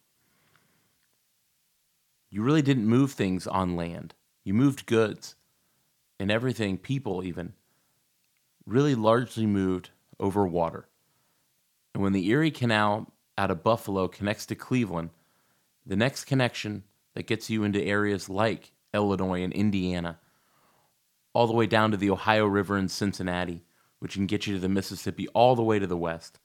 you 2.30 2.42
really 2.42 2.62
didn't 2.62 2.86
move 2.86 3.12
things 3.12 3.46
on 3.46 3.76
land. 3.76 4.14
You 4.44 4.54
moved 4.54 4.86
goods 4.86 5.34
and 6.18 6.30
everything, 6.30 6.78
people 6.78 7.22
even, 7.22 7.54
really 8.66 8.94
largely 8.94 9.46
moved 9.46 9.90
over 10.18 10.46
water. 10.46 10.88
And 11.94 12.02
when 12.02 12.12
the 12.12 12.28
Erie 12.28 12.50
Canal 12.50 13.12
out 13.36 13.50
of 13.50 13.62
Buffalo 13.62 14.08
connects 14.08 14.46
to 14.46 14.54
Cleveland, 14.54 15.10
the 15.86 15.96
next 15.96 16.24
connection 16.24 16.82
that 17.14 17.26
gets 17.26 17.48
you 17.48 17.64
into 17.64 17.82
areas 17.82 18.28
like 18.28 18.72
Illinois 18.92 19.42
and 19.42 19.52
Indiana, 19.52 20.18
all 21.32 21.46
the 21.46 21.52
way 21.52 21.66
down 21.66 21.90
to 21.92 21.96
the 21.96 22.10
Ohio 22.10 22.46
River 22.46 22.76
in 22.76 22.88
Cincinnati, 22.88 23.62
which 24.00 24.14
can 24.14 24.26
get 24.26 24.46
you 24.46 24.54
to 24.54 24.60
the 24.60 24.68
Mississippi 24.68 25.28
all 25.28 25.54
the 25.54 25.62
way 25.62 25.78
to 25.78 25.86
the 25.86 25.96
west. 25.96 26.38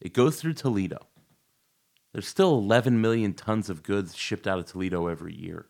It 0.00 0.12
goes 0.12 0.40
through 0.40 0.54
Toledo. 0.54 1.06
There's 2.12 2.28
still 2.28 2.56
11 2.58 3.00
million 3.00 3.34
tons 3.34 3.68
of 3.68 3.82
goods 3.82 4.16
shipped 4.16 4.46
out 4.46 4.58
of 4.58 4.66
Toledo 4.66 5.08
every 5.08 5.34
year. 5.34 5.66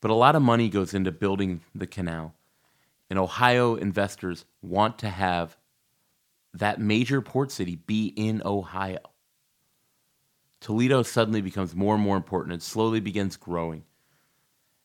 But 0.00 0.10
a 0.10 0.14
lot 0.14 0.36
of 0.36 0.42
money 0.42 0.68
goes 0.68 0.94
into 0.94 1.10
building 1.10 1.62
the 1.74 1.86
canal. 1.86 2.34
And 3.10 3.18
Ohio 3.18 3.74
investors 3.74 4.44
want 4.62 4.98
to 5.00 5.08
have 5.08 5.56
that 6.52 6.80
major 6.80 7.20
port 7.20 7.50
city 7.50 7.76
be 7.76 8.06
in 8.16 8.42
Ohio. 8.44 8.98
Toledo 10.60 11.02
suddenly 11.02 11.40
becomes 11.40 11.74
more 11.74 11.94
and 11.94 12.02
more 12.02 12.16
important 12.16 12.54
It 12.54 12.62
slowly 12.62 13.00
begins 13.00 13.36
growing. 13.36 13.84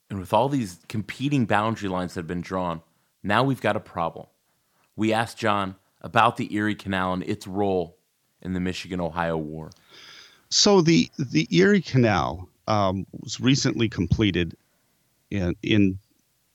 And 0.09 0.19
with 0.19 0.33
all 0.33 0.49
these 0.49 0.79
competing 0.89 1.45
boundary 1.45 1.89
lines 1.89 2.13
that 2.13 2.21
have 2.21 2.27
been 2.27 2.41
drawn, 2.41 2.81
now 3.21 3.43
we've 3.43 3.61
got 3.61 3.75
a 3.75 3.81
problem. 3.81 4.25
We 4.95 5.13
asked 5.13 5.37
John 5.37 5.75
about 6.01 6.37
the 6.37 6.53
Erie 6.53 6.75
Canal 6.75 7.13
and 7.13 7.23
its 7.23 7.45
role 7.45 7.98
in 8.41 8.53
the 8.53 8.59
Michigan 8.59 8.99
Ohio 8.99 9.37
War? 9.37 9.69
So 10.49 10.81
the 10.81 11.09
the 11.17 11.47
Erie 11.51 11.81
Canal 11.81 12.49
um, 12.67 13.05
was 13.21 13.39
recently 13.39 13.89
completed 13.89 14.55
in 15.29 15.55
in 15.61 15.99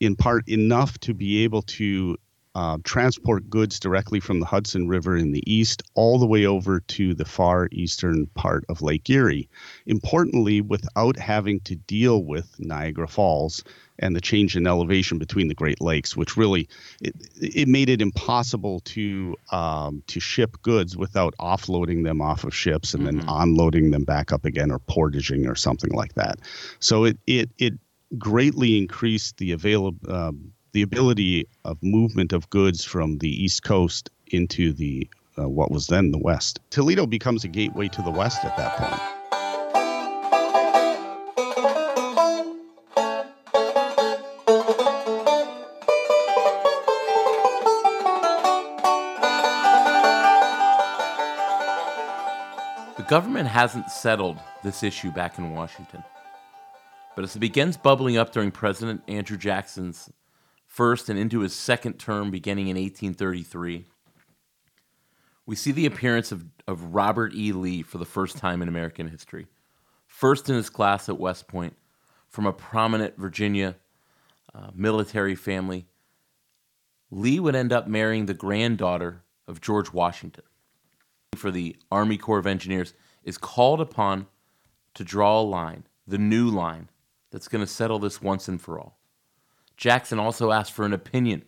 in 0.00 0.16
part 0.16 0.48
enough 0.48 0.98
to 1.00 1.14
be 1.14 1.44
able 1.44 1.62
to 1.62 2.16
uh, 2.54 2.78
transport 2.84 3.50
goods 3.50 3.80
directly 3.80 4.20
from 4.20 4.38
the 4.38 4.46
Hudson 4.46 4.86
River 4.86 5.16
in 5.16 5.32
the 5.32 5.42
east 5.52 5.82
all 5.94 6.18
the 6.18 6.26
way 6.26 6.46
over 6.46 6.80
to 6.80 7.14
the 7.14 7.24
far 7.24 7.68
eastern 7.72 8.26
part 8.34 8.64
of 8.68 8.80
Lake 8.80 9.10
Erie. 9.10 9.48
Importantly, 9.86 10.60
without 10.60 11.18
having 11.18 11.60
to 11.60 11.74
deal 11.74 12.22
with 12.22 12.54
Niagara 12.60 13.08
Falls 13.08 13.64
and 13.98 14.14
the 14.14 14.20
change 14.20 14.56
in 14.56 14.66
elevation 14.66 15.18
between 15.18 15.48
the 15.48 15.54
Great 15.54 15.80
Lakes, 15.80 16.16
which 16.16 16.36
really 16.36 16.68
it, 17.00 17.14
it 17.40 17.68
made 17.68 17.88
it 17.88 18.00
impossible 18.00 18.80
to 18.80 19.36
um, 19.50 20.02
to 20.06 20.20
ship 20.20 20.56
goods 20.62 20.96
without 20.96 21.34
offloading 21.40 22.04
them 22.04 22.20
off 22.20 22.44
of 22.44 22.54
ships 22.54 22.94
and 22.94 23.04
mm-hmm. 23.04 23.18
then 23.18 23.26
unloading 23.28 23.90
them 23.90 24.04
back 24.04 24.32
up 24.32 24.44
again 24.44 24.70
or 24.70 24.78
portaging 24.78 25.46
or 25.46 25.54
something 25.56 25.90
like 25.90 26.14
that. 26.14 26.38
So 26.78 27.04
it 27.04 27.18
it 27.26 27.50
it 27.58 27.74
greatly 28.16 28.78
increased 28.78 29.38
the 29.38 29.52
available 29.52 30.12
um, 30.12 30.53
the 30.74 30.82
ability 30.82 31.48
of 31.64 31.78
movement 31.82 32.32
of 32.32 32.50
goods 32.50 32.84
from 32.84 33.18
the 33.18 33.28
East 33.28 33.62
Coast 33.62 34.10
into 34.26 34.72
the 34.72 35.08
uh, 35.38 35.48
what 35.48 35.70
was 35.70 35.86
then 35.86 36.10
the 36.10 36.18
West. 36.18 36.60
Toledo 36.70 37.06
becomes 37.06 37.44
a 37.44 37.48
gateway 37.48 37.88
to 37.88 38.02
the 38.02 38.10
West 38.10 38.44
at 38.44 38.56
that 38.56 38.76
point. 38.76 39.00
The 52.96 53.02
government 53.04 53.48
hasn't 53.48 53.90
settled 53.90 54.38
this 54.64 54.82
issue 54.82 55.12
back 55.12 55.38
in 55.38 55.52
Washington. 55.52 56.02
But 57.14 57.22
as 57.22 57.36
it 57.36 57.40
begins 57.40 57.76
bubbling 57.76 58.16
up 58.16 58.32
during 58.32 58.50
President 58.50 59.02
Andrew 59.06 59.36
Jackson's 59.36 60.10
first 60.74 61.08
and 61.08 61.16
into 61.16 61.38
his 61.38 61.54
second 61.54 62.00
term 62.00 62.32
beginning 62.32 62.66
in 62.66 62.76
1833, 62.76 63.84
we 65.46 65.54
see 65.54 65.70
the 65.70 65.86
appearance 65.86 66.32
of, 66.32 66.46
of 66.66 66.94
Robert 66.94 67.32
E. 67.32 67.52
Lee 67.52 67.82
for 67.82 67.98
the 67.98 68.04
first 68.04 68.38
time 68.38 68.60
in 68.60 68.66
American 68.66 69.06
history. 69.06 69.46
First 70.08 70.48
in 70.48 70.56
his 70.56 70.70
class 70.70 71.08
at 71.08 71.20
West 71.20 71.46
Point, 71.46 71.76
from 72.28 72.44
a 72.44 72.52
prominent 72.52 73.16
Virginia 73.16 73.76
uh, 74.52 74.70
military 74.74 75.36
family, 75.36 75.86
Lee 77.08 77.38
would 77.38 77.54
end 77.54 77.72
up 77.72 77.86
marrying 77.86 78.26
the 78.26 78.34
granddaughter 78.34 79.22
of 79.46 79.60
George 79.60 79.92
Washington. 79.92 80.44
For 81.36 81.52
the 81.52 81.76
Army 81.92 82.16
Corps 82.16 82.38
of 82.38 82.48
Engineers, 82.48 82.94
is 83.22 83.38
called 83.38 83.80
upon 83.80 84.26
to 84.94 85.04
draw 85.04 85.40
a 85.40 85.42
line, 85.42 85.84
the 86.04 86.18
new 86.18 86.50
line, 86.50 86.88
that's 87.30 87.48
going 87.48 87.64
to 87.64 87.70
settle 87.70 88.00
this 88.00 88.20
once 88.20 88.48
and 88.48 88.60
for 88.60 88.80
all. 88.80 88.98
Jackson 89.76 90.18
also 90.18 90.50
asked 90.50 90.72
for 90.72 90.84
an 90.84 90.92
opinion 90.92 91.44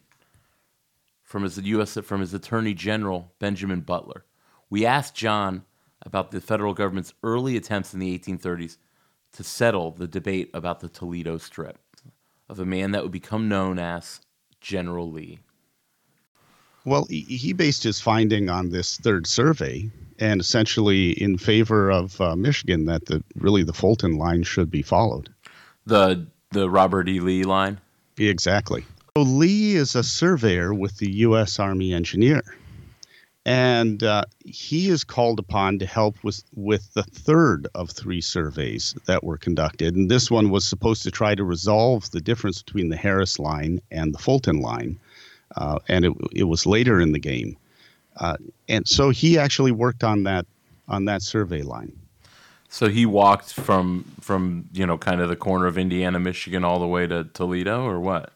from 1.22 1.42
his 1.42 1.58
US 1.58 1.98
from 2.04 2.20
his 2.20 2.34
Attorney 2.34 2.74
General 2.74 3.32
Benjamin 3.38 3.80
Butler. 3.80 4.24
We 4.70 4.86
asked 4.86 5.14
John 5.14 5.64
about 6.02 6.30
the 6.30 6.40
federal 6.40 6.74
government's 6.74 7.14
early 7.22 7.56
attempts 7.56 7.94
in 7.94 8.00
the 8.00 8.18
1830s 8.18 8.78
to 9.32 9.44
settle 9.44 9.90
the 9.90 10.08
debate 10.08 10.50
about 10.54 10.80
the 10.80 10.88
Toledo 10.88 11.38
Strip 11.38 11.78
of 12.48 12.60
a 12.60 12.64
man 12.64 12.92
that 12.92 13.02
would 13.02 13.12
become 13.12 13.48
known 13.48 13.78
as 13.78 14.20
General 14.60 15.10
Lee. 15.10 15.40
Well, 16.84 17.06
he 17.10 17.52
based 17.52 17.82
his 17.82 18.00
finding 18.00 18.48
on 18.48 18.70
this 18.70 18.96
third 18.98 19.26
survey 19.26 19.90
and 20.20 20.40
essentially 20.40 21.10
in 21.10 21.36
favor 21.36 21.90
of 21.90 22.20
uh, 22.20 22.36
Michigan 22.36 22.84
that 22.84 23.06
the 23.06 23.24
really 23.34 23.64
the 23.64 23.72
Fulton 23.72 24.16
line 24.16 24.44
should 24.44 24.70
be 24.70 24.82
followed. 24.82 25.28
The 25.84 26.26
the 26.52 26.70
Robert 26.70 27.08
E. 27.08 27.18
Lee 27.18 27.42
line. 27.42 27.80
Exactly. 28.18 28.84
So 29.16 29.22
Lee 29.22 29.76
is 29.76 29.94
a 29.94 30.02
surveyor 30.02 30.74
with 30.74 30.98
the 30.98 31.10
U.S. 31.10 31.58
Army 31.58 31.92
Engineer, 31.92 32.42
and 33.46 34.02
uh, 34.02 34.24
he 34.44 34.88
is 34.88 35.04
called 35.04 35.38
upon 35.38 35.78
to 35.78 35.86
help 35.86 36.22
with 36.22 36.42
with 36.54 36.92
the 36.94 37.02
third 37.02 37.66
of 37.74 37.90
three 37.90 38.20
surveys 38.20 38.94
that 39.06 39.24
were 39.24 39.38
conducted. 39.38 39.96
And 39.96 40.10
this 40.10 40.30
one 40.30 40.50
was 40.50 40.66
supposed 40.66 41.02
to 41.04 41.10
try 41.10 41.34
to 41.34 41.44
resolve 41.44 42.10
the 42.10 42.20
difference 42.20 42.62
between 42.62 42.88
the 42.88 42.96
Harris 42.96 43.38
line 43.38 43.80
and 43.90 44.12
the 44.12 44.18
Fulton 44.18 44.60
line, 44.60 44.98
uh, 45.56 45.78
and 45.88 46.04
it 46.04 46.12
it 46.32 46.44
was 46.44 46.66
later 46.66 47.00
in 47.00 47.12
the 47.12 47.18
game, 47.18 47.56
uh, 48.16 48.36
and 48.68 48.86
so 48.86 49.10
he 49.10 49.38
actually 49.38 49.72
worked 49.72 50.04
on 50.04 50.24
that 50.24 50.46
on 50.88 51.06
that 51.06 51.22
survey 51.22 51.62
line. 51.62 51.92
So 52.76 52.90
he 52.90 53.06
walked 53.06 53.54
from 53.54 54.04
from 54.20 54.68
you 54.74 54.84
know 54.84 54.98
kind 54.98 55.22
of 55.22 55.30
the 55.30 55.34
corner 55.36 55.64
of 55.64 55.78
Indiana, 55.78 56.20
Michigan, 56.20 56.62
all 56.62 56.78
the 56.78 56.86
way 56.86 57.06
to 57.06 57.24
Toledo, 57.24 57.86
or 57.86 58.00
what? 58.00 58.34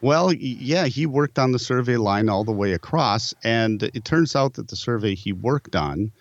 Well, 0.00 0.32
yeah, 0.32 0.86
he 0.86 1.06
worked 1.06 1.40
on 1.40 1.50
the 1.50 1.58
survey 1.58 1.96
line 1.96 2.28
all 2.28 2.44
the 2.44 2.52
way 2.52 2.72
across, 2.72 3.34
and 3.42 3.82
it 3.82 4.04
turns 4.04 4.36
out 4.36 4.54
that 4.54 4.68
the 4.68 4.76
survey 4.76 5.16
he 5.16 5.32
worked 5.32 5.74
on 5.74 6.12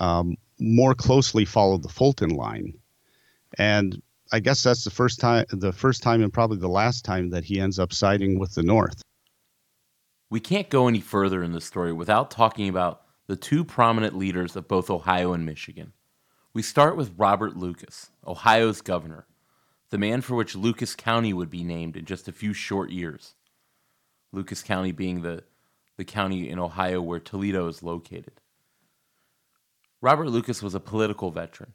um, 0.00 0.36
more 0.58 0.96
closely 0.96 1.44
followed 1.44 1.84
the 1.84 1.88
Fulton 1.88 2.30
line, 2.30 2.74
and 3.56 4.02
I 4.32 4.40
guess 4.40 4.64
that's 4.64 4.82
the 4.82 4.90
first 4.90 5.20
time, 5.20 5.44
the 5.52 5.72
first 5.72 6.02
time, 6.02 6.24
and 6.24 6.32
probably 6.32 6.58
the 6.58 6.66
last 6.66 7.04
time 7.04 7.30
that 7.30 7.44
he 7.44 7.60
ends 7.60 7.78
up 7.78 7.92
siding 7.92 8.40
with 8.40 8.56
the 8.56 8.64
North. 8.64 9.00
We 10.28 10.40
can't 10.40 10.68
go 10.68 10.88
any 10.88 11.00
further 11.00 11.44
in 11.44 11.52
the 11.52 11.60
story 11.60 11.92
without 11.92 12.32
talking 12.32 12.68
about 12.68 13.02
the 13.28 13.36
two 13.36 13.64
prominent 13.64 14.18
leaders 14.18 14.56
of 14.56 14.66
both 14.66 14.90
Ohio 14.90 15.34
and 15.34 15.46
Michigan. 15.46 15.92
We 16.54 16.60
start 16.60 16.98
with 16.98 17.14
Robert 17.16 17.56
Lucas, 17.56 18.10
Ohio's 18.26 18.82
governor, 18.82 19.26
the 19.88 19.96
man 19.96 20.20
for 20.20 20.34
which 20.34 20.54
Lucas 20.54 20.94
County 20.94 21.32
would 21.32 21.48
be 21.48 21.64
named 21.64 21.96
in 21.96 22.04
just 22.04 22.28
a 22.28 22.32
few 22.32 22.52
short 22.52 22.90
years. 22.90 23.34
Lucas 24.32 24.62
County 24.62 24.92
being 24.92 25.22
the, 25.22 25.44
the 25.96 26.04
county 26.04 26.50
in 26.50 26.58
Ohio 26.58 27.00
where 27.00 27.20
Toledo 27.20 27.68
is 27.68 27.82
located. 27.82 28.34
Robert 30.02 30.28
Lucas 30.28 30.62
was 30.62 30.74
a 30.74 30.80
political 30.80 31.30
veteran. 31.30 31.72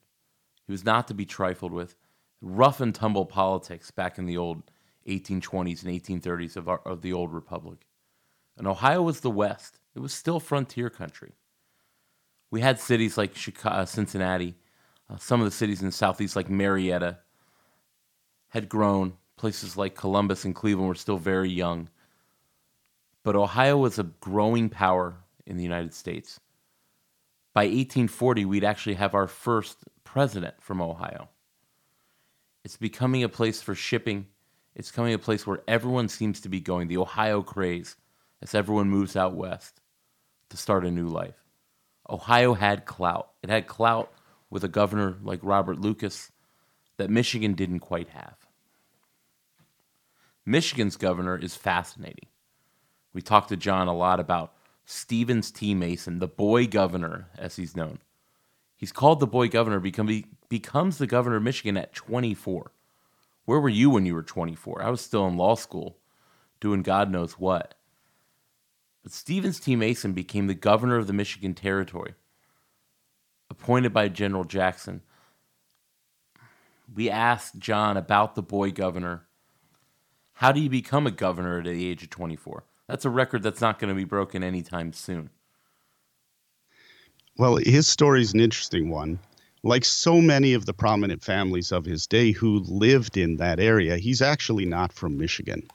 He 0.67 0.71
was 0.71 0.85
not 0.85 1.07
to 1.07 1.15
be 1.15 1.25
trifled 1.25 1.71
with. 1.71 1.95
Rough 2.39 2.79
and 2.79 2.93
tumble 2.93 3.25
politics 3.25 3.89
back 3.89 4.19
in 4.19 4.27
the 4.27 4.37
old 4.37 4.61
1820s 5.07 5.83
and 5.83 5.91
1830s 5.91 6.55
of, 6.55 6.69
our, 6.69 6.81
of 6.85 7.01
the 7.01 7.13
old 7.13 7.33
republic. 7.33 7.87
And 8.55 8.67
Ohio 8.67 9.01
was 9.01 9.21
the 9.21 9.31
West. 9.31 9.79
It 9.95 10.01
was 10.01 10.13
still 10.13 10.39
frontier 10.39 10.91
country. 10.91 11.33
We 12.51 12.61
had 12.61 12.79
cities 12.79 13.17
like 13.17 13.35
Chicago, 13.35 13.75
uh, 13.75 13.85
Cincinnati, 13.85 14.55
uh, 15.09 15.17
some 15.17 15.39
of 15.39 15.45
the 15.45 15.51
cities 15.51 15.81
in 15.81 15.87
the 15.87 15.91
southeast, 15.91 16.35
like 16.35 16.49
Marietta, 16.49 17.19
had 18.49 18.69
grown. 18.69 19.13
Places 19.37 19.77
like 19.77 19.95
Columbus 19.95 20.45
and 20.45 20.55
Cleveland 20.55 20.87
were 20.87 20.95
still 20.95 21.17
very 21.17 21.49
young. 21.49 21.89
But 23.23 23.35
Ohio 23.35 23.77
was 23.77 23.99
a 23.99 24.03
growing 24.03 24.69
power 24.69 25.17
in 25.45 25.57
the 25.57 25.63
United 25.63 25.93
States. 25.93 26.39
By 27.53 27.65
1840, 27.65 28.45
we'd 28.45 28.63
actually 28.63 28.95
have 28.95 29.13
our 29.13 29.27
first 29.27 29.83
president 30.03 30.55
from 30.59 30.81
Ohio. 30.81 31.29
It's 32.63 32.77
becoming 32.77 33.23
a 33.23 33.29
place 33.29 33.61
for 33.61 33.75
shipping. 33.75 34.27
It's 34.75 34.91
becoming 34.91 35.13
a 35.13 35.19
place 35.19 35.47
where 35.47 35.61
everyone 35.67 36.09
seems 36.09 36.41
to 36.41 36.49
be 36.49 36.59
going, 36.59 36.87
the 36.87 36.97
Ohio 36.97 37.41
craze, 37.41 37.95
as 38.41 38.53
everyone 38.53 38.89
moves 38.89 39.15
out 39.15 39.33
west 39.33 39.81
to 40.49 40.57
start 40.57 40.85
a 40.85 40.91
new 40.91 41.07
life. 41.07 41.43
Ohio 42.09 42.53
had 42.53 42.85
clout. 42.85 43.31
It 43.43 43.49
had 43.49 43.67
clout 43.67 44.11
with 44.49 44.63
a 44.63 44.69
governor 44.69 45.17
like 45.21 45.39
Robert 45.43 45.79
Lucas 45.79 46.31
that 46.97 47.09
Michigan 47.09 47.53
didn't 47.53 47.79
quite 47.79 48.09
have. 48.09 48.35
Michigan's 50.45 50.95
governor 50.95 51.37
is 51.37 51.55
fascinating. 51.55 52.29
We 53.13 53.21
talked 53.21 53.49
to 53.49 53.57
John 53.57 53.87
a 53.87 53.95
lot 53.95 54.19
about 54.19 54.53
Stevens 54.85 55.51
T. 55.51 55.73
Mason, 55.73 56.19
the 56.19 56.27
boy 56.27 56.67
governor, 56.67 57.27
as 57.37 57.57
he's 57.57 57.75
known. 57.75 57.99
He's 58.77 58.91
called 58.91 59.19
the 59.19 59.27
boy 59.27 59.49
governor 59.49 59.79
because 59.79 60.07
he 60.07 60.25
becomes 60.47 60.97
the 60.97 61.07
governor 61.07 61.37
of 61.37 61.43
Michigan 61.43 61.75
at 61.77 61.93
24. 61.93 62.71
Where 63.45 63.59
were 63.59 63.69
you 63.69 63.89
when 63.89 64.05
you 64.05 64.13
were 64.13 64.23
24? 64.23 64.81
I 64.81 64.89
was 64.89 65.01
still 65.01 65.27
in 65.27 65.35
law 65.35 65.55
school 65.55 65.97
doing 66.59 66.83
God 66.83 67.11
knows 67.11 67.33
what. 67.33 67.73
But 69.03 69.11
Stevens 69.11 69.59
T. 69.59 69.75
Mason 69.75 70.13
became 70.13 70.47
the 70.47 70.53
governor 70.53 70.97
of 70.97 71.07
the 71.07 71.13
Michigan 71.13 71.53
Territory 71.53 72.13
appointed 73.59 73.93
by 73.93 74.07
General 74.07 74.43
Jackson. 74.43 75.01
We 76.93 77.09
asked 77.09 77.59
John 77.59 77.97
about 77.97 78.35
the 78.35 78.41
boy 78.41 78.71
governor. 78.71 79.27
How 80.33 80.51
do 80.51 80.61
you 80.61 80.69
become 80.69 81.07
a 81.07 81.11
governor 81.11 81.59
at 81.59 81.65
the 81.65 81.89
age 81.89 82.03
of 82.03 82.09
24? 82.09 82.63
That's 82.87 83.05
a 83.05 83.09
record 83.09 83.43
that's 83.43 83.61
not 83.61 83.79
going 83.79 83.89
to 83.89 83.95
be 83.95 84.05
broken 84.05 84.43
anytime 84.43 84.93
soon. 84.93 85.29
Well, 87.37 87.57
his 87.57 87.87
story 87.87 88.21
is 88.21 88.33
an 88.33 88.39
interesting 88.39 88.89
one. 88.89 89.19
Like 89.63 89.83
so 89.83 90.21
many 90.21 90.53
of 90.53 90.65
the 90.65 90.73
prominent 90.73 91.23
families 91.23 91.71
of 91.71 91.85
his 91.85 92.07
day 92.07 92.31
who 92.31 92.59
lived 92.59 93.17
in 93.17 93.37
that 93.37 93.59
area, 93.59 93.97
he's 93.97 94.21
actually 94.21 94.65
not 94.65 94.93
from 94.93 95.17
Michigan. 95.17 95.67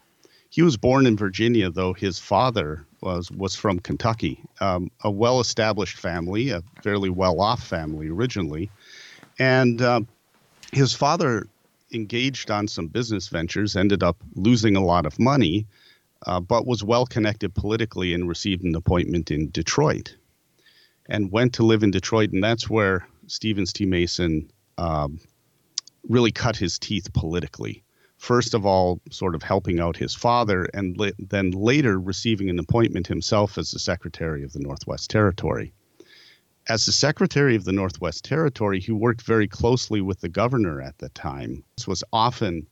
He 0.53 0.61
was 0.61 0.77
born 0.77 1.07
in 1.07 1.17
Virginia, 1.17 1.71
though 1.71 1.95
his 1.95 2.19
father 2.19 2.87
was 3.01 3.31
was 3.31 3.57
from 3.57 3.79
Kentucky, 3.79 4.39
um, 4.61 4.91
a 5.03 5.11
well-established 5.11 5.97
family, 5.97 6.51
a 6.51 6.63
fairly 6.83 7.09
well-off 7.09 7.67
family 7.67 8.11
originally, 8.11 8.71
and 9.39 9.81
uh, 9.81 10.03
his 10.71 10.93
father 10.93 11.47
engaged 11.91 12.51
on 12.51 12.69
some 12.69 12.89
business 12.89 13.29
ventures, 13.29 13.77
ended 13.77 14.03
up 14.03 14.19
losing 14.35 14.77
a 14.77 14.85
lot 14.85 15.07
of 15.07 15.19
money, 15.19 15.67
uh, 16.27 16.39
but 16.39 16.67
was 16.67 16.85
well 16.85 17.07
connected 17.07 17.55
politically 17.55 18.13
and 18.13 18.29
received 18.29 18.63
an 18.63 18.75
appointment 18.75 19.31
in 19.31 19.49
Detroit 19.51 20.17
and 21.07 21.33
went 21.33 21.55
to 21.55 21.63
live 21.63 21.83
in 21.83 21.91
Detroit. 21.91 22.31
And 22.33 22.45
that's 22.45 22.69
where 22.69 23.07
Stevens 23.27 23.73
T. 23.73 23.87
Mason 23.87 24.51
um, 24.77 25.19
really 26.11 26.31
cut 26.31 26.57
his 26.57 26.79
teeth 26.79 27.11
politically. 27.15 27.83
First 28.23 28.55
of 28.55 28.65
all, 28.65 29.01
sort 29.11 29.35
of 29.35 29.43
helping 29.43 29.81
out 29.81 29.97
his 29.97 30.15
father, 30.15 30.69
and 30.73 30.97
la- 30.97 31.11
then 31.19 31.51
later 31.51 31.99
receiving 31.99 32.49
an 32.49 32.61
appointment 32.61 33.09
himself 33.09 33.59
as 33.59 33.73
the 33.73 33.81
Secretary 33.81 34.45
of 34.45 34.53
the 34.53 34.61
Northwest 34.61 35.11
Territory. 35.11 35.73
As 36.69 36.87
the 36.87 36.93
Secretary 36.93 37.57
of 37.57 37.65
the 37.65 37.73
Northwest 37.73 38.25
Territory, 38.25 38.79
he 38.79 38.93
worked 38.93 39.23
very 39.23 39.49
closely 39.49 40.01
with 40.01 40.21
the 40.21 40.29
governor 40.29 40.81
at 40.81 40.99
the 40.99 41.09
time. 41.09 41.65
This 41.77 41.89
was 41.89 42.05
often 42.13 42.69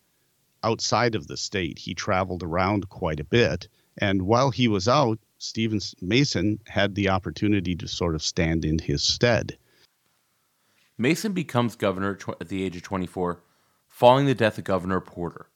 outside 0.63 1.17
of 1.17 1.27
the 1.27 1.37
state. 1.37 1.81
He 1.81 1.95
traveled 1.95 2.45
around 2.45 2.89
quite 2.89 3.19
a 3.19 3.25
bit. 3.25 3.67
And 3.99 4.23
while 4.23 4.53
he 4.53 4.69
was 4.69 4.87
out, 4.87 5.19
Stevens 5.39 5.97
Mason 6.01 6.61
had 6.69 6.95
the 6.95 7.09
opportunity 7.09 7.75
to 7.75 7.89
sort 7.89 8.15
of 8.15 8.23
stand 8.23 8.65
in 8.65 8.79
his 8.79 9.03
stead. 9.03 9.59
Mason 10.97 11.33
becomes 11.33 11.75
governor 11.75 12.17
at 12.41 12.49
the 12.49 12.63
age 12.63 12.77
of 12.77 12.83
24, 12.83 13.43
following 14.01 14.25
the 14.25 14.35
death 14.35 14.57
of 14.57 14.65
Governor 14.65 14.99
Porter. 14.99 15.51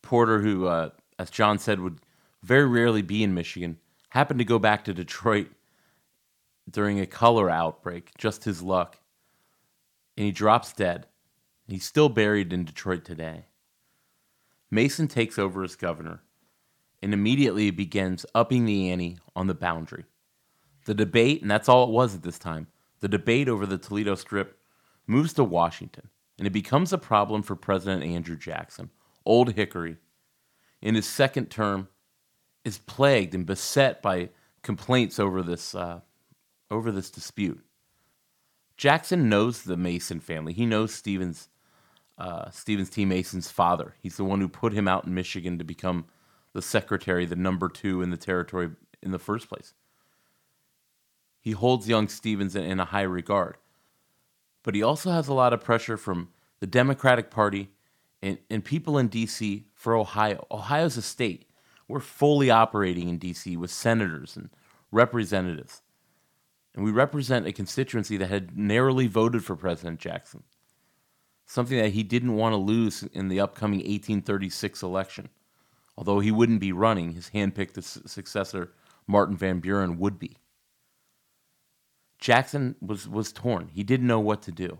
Porter, 0.00 0.40
who, 0.40 0.66
uh, 0.66 0.88
as 1.18 1.28
John 1.28 1.58
said, 1.58 1.78
would 1.78 1.98
very 2.42 2.64
rarely 2.66 3.02
be 3.02 3.22
in 3.22 3.34
Michigan, 3.34 3.76
happened 4.08 4.38
to 4.38 4.46
go 4.46 4.58
back 4.58 4.82
to 4.84 4.94
Detroit 4.94 5.48
during 6.70 6.98
a 6.98 7.04
cholera 7.04 7.52
outbreak, 7.52 8.12
just 8.16 8.44
his 8.44 8.62
luck. 8.62 8.96
And 10.16 10.24
he 10.24 10.32
drops 10.32 10.72
dead. 10.72 11.06
He's 11.66 11.84
still 11.84 12.08
buried 12.08 12.50
in 12.50 12.64
Detroit 12.64 13.04
today. 13.04 13.44
Mason 14.70 15.06
takes 15.06 15.38
over 15.38 15.62
as 15.62 15.76
governor 15.76 16.22
and 17.02 17.12
immediately 17.12 17.70
begins 17.70 18.24
upping 18.34 18.64
the 18.64 18.90
ante 18.90 19.18
on 19.36 19.48
the 19.48 19.54
boundary. 19.54 20.06
The 20.86 20.94
debate, 20.94 21.42
and 21.42 21.50
that's 21.50 21.68
all 21.68 21.84
it 21.84 21.92
was 21.92 22.14
at 22.14 22.22
this 22.22 22.38
time, 22.38 22.68
the 23.00 23.08
debate 23.08 23.50
over 23.50 23.66
the 23.66 23.76
Toledo 23.76 24.14
Strip 24.14 24.58
moves 25.06 25.34
to 25.34 25.44
Washington, 25.44 26.08
and 26.38 26.46
it 26.46 26.52
becomes 26.52 26.92
a 26.92 26.98
problem 26.98 27.42
for 27.42 27.56
President 27.56 28.04
Andrew 28.04 28.36
Jackson. 28.36 28.90
Old 29.26 29.54
Hickory, 29.54 29.96
in 30.80 30.94
his 30.94 31.06
second 31.06 31.50
term, 31.50 31.88
is 32.64 32.78
plagued 32.78 33.34
and 33.34 33.44
beset 33.44 34.00
by 34.00 34.30
complaints 34.62 35.18
over 35.18 35.42
this 35.42 35.74
uh, 35.74 36.00
over 36.70 36.92
this 36.92 37.10
dispute. 37.10 37.60
Jackson 38.76 39.28
knows 39.28 39.62
the 39.62 39.76
Mason 39.76 40.20
family. 40.20 40.52
He 40.52 40.64
knows 40.64 40.94
Stevens 40.94 41.48
uh, 42.16 42.50
Stevens 42.50 42.90
T. 42.90 43.04
Mason's 43.04 43.50
father. 43.50 43.94
He's 44.02 44.16
the 44.16 44.24
one 44.24 44.40
who 44.40 44.48
put 44.48 44.72
him 44.72 44.88
out 44.88 45.04
in 45.04 45.14
Michigan 45.14 45.58
to 45.58 45.64
become 45.64 46.06
the 46.52 46.62
secretary, 46.62 47.26
the 47.26 47.36
number 47.36 47.68
two 47.68 48.02
in 48.02 48.10
the 48.10 48.16
territory 48.16 48.70
in 49.02 49.12
the 49.12 49.18
first 49.18 49.48
place. 49.48 49.74
He 51.40 51.52
holds 51.52 51.88
young 51.88 52.08
Stevens 52.08 52.56
in, 52.56 52.64
in 52.64 52.80
a 52.80 52.86
high 52.86 53.02
regard. 53.02 53.56
But 54.68 54.74
he 54.74 54.82
also 54.82 55.12
has 55.12 55.28
a 55.28 55.32
lot 55.32 55.54
of 55.54 55.64
pressure 55.64 55.96
from 55.96 56.28
the 56.60 56.66
Democratic 56.66 57.30
Party 57.30 57.70
and, 58.20 58.36
and 58.50 58.62
people 58.62 58.98
in 58.98 59.08
D.C. 59.08 59.64
for 59.74 59.96
Ohio. 59.96 60.46
Ohio's 60.50 60.98
a 60.98 61.00
state. 61.00 61.48
We're 61.88 62.00
fully 62.00 62.50
operating 62.50 63.08
in 63.08 63.16
D.C. 63.16 63.56
with 63.56 63.70
senators 63.70 64.36
and 64.36 64.50
representatives. 64.92 65.80
And 66.74 66.84
we 66.84 66.90
represent 66.90 67.46
a 67.46 67.52
constituency 67.52 68.18
that 68.18 68.28
had 68.28 68.58
narrowly 68.58 69.06
voted 69.06 69.42
for 69.42 69.56
President 69.56 70.00
Jackson 70.00 70.42
something 71.46 71.78
that 71.78 71.92
he 71.94 72.02
didn't 72.02 72.36
want 72.36 72.52
to 72.52 72.58
lose 72.58 73.04
in 73.04 73.28
the 73.28 73.40
upcoming 73.40 73.78
1836 73.78 74.82
election. 74.82 75.30
Although 75.96 76.20
he 76.20 76.30
wouldn't 76.30 76.60
be 76.60 76.72
running, 76.72 77.12
his 77.12 77.30
handpicked 77.30 77.82
successor, 78.06 78.74
Martin 79.06 79.34
Van 79.34 79.60
Buren, 79.60 79.98
would 79.98 80.18
be. 80.18 80.36
Jackson 82.18 82.74
was, 82.80 83.08
was 83.08 83.32
torn. 83.32 83.68
He 83.72 83.84
didn't 83.84 84.06
know 84.06 84.20
what 84.20 84.42
to 84.42 84.52
do. 84.52 84.78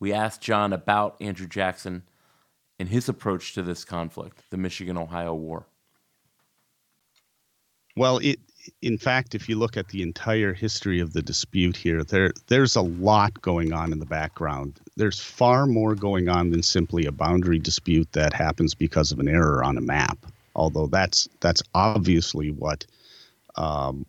We 0.00 0.12
asked 0.12 0.40
John 0.40 0.72
about 0.72 1.16
Andrew 1.20 1.46
Jackson 1.46 2.02
and 2.78 2.88
his 2.88 3.08
approach 3.08 3.54
to 3.54 3.62
this 3.62 3.84
conflict, 3.84 4.42
the 4.50 4.56
Michigan 4.56 4.96
Ohio 4.96 5.34
War. 5.34 5.66
Well, 7.96 8.18
it 8.18 8.40
in 8.80 8.96
fact, 8.96 9.34
if 9.34 9.48
you 9.48 9.56
look 9.56 9.76
at 9.76 9.88
the 9.88 10.02
entire 10.02 10.54
history 10.54 10.98
of 10.98 11.12
the 11.12 11.22
dispute 11.22 11.76
here, 11.76 12.02
there 12.02 12.32
there's 12.48 12.76
a 12.76 12.80
lot 12.80 13.40
going 13.42 13.72
on 13.72 13.92
in 13.92 13.98
the 13.98 14.06
background. 14.06 14.80
There's 14.96 15.20
far 15.20 15.66
more 15.66 15.94
going 15.94 16.28
on 16.28 16.50
than 16.50 16.62
simply 16.62 17.04
a 17.04 17.12
boundary 17.12 17.58
dispute 17.58 18.10
that 18.12 18.32
happens 18.32 18.74
because 18.74 19.12
of 19.12 19.20
an 19.20 19.28
error 19.28 19.62
on 19.62 19.76
a 19.76 19.82
map. 19.82 20.18
Although 20.56 20.86
that's 20.86 21.28
that's 21.40 21.62
obviously 21.74 22.50
what. 22.50 22.86
Um, 23.56 24.04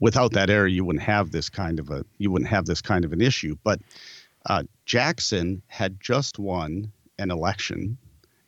without 0.00 0.32
that 0.32 0.50
error, 0.50 0.66
you 0.66 0.84
wouldn't 0.84 1.04
have 1.04 1.30
this 1.30 1.48
kind 1.48 1.78
of 1.78 1.90
a 1.90 2.04
you 2.18 2.30
wouldn't 2.30 2.50
have 2.50 2.66
this 2.66 2.80
kind 2.80 3.04
of 3.04 3.12
an 3.12 3.20
issue. 3.20 3.56
But 3.64 3.80
uh, 4.46 4.64
Jackson 4.84 5.62
had 5.66 6.00
just 6.00 6.38
won 6.38 6.92
an 7.18 7.30
election 7.30 7.96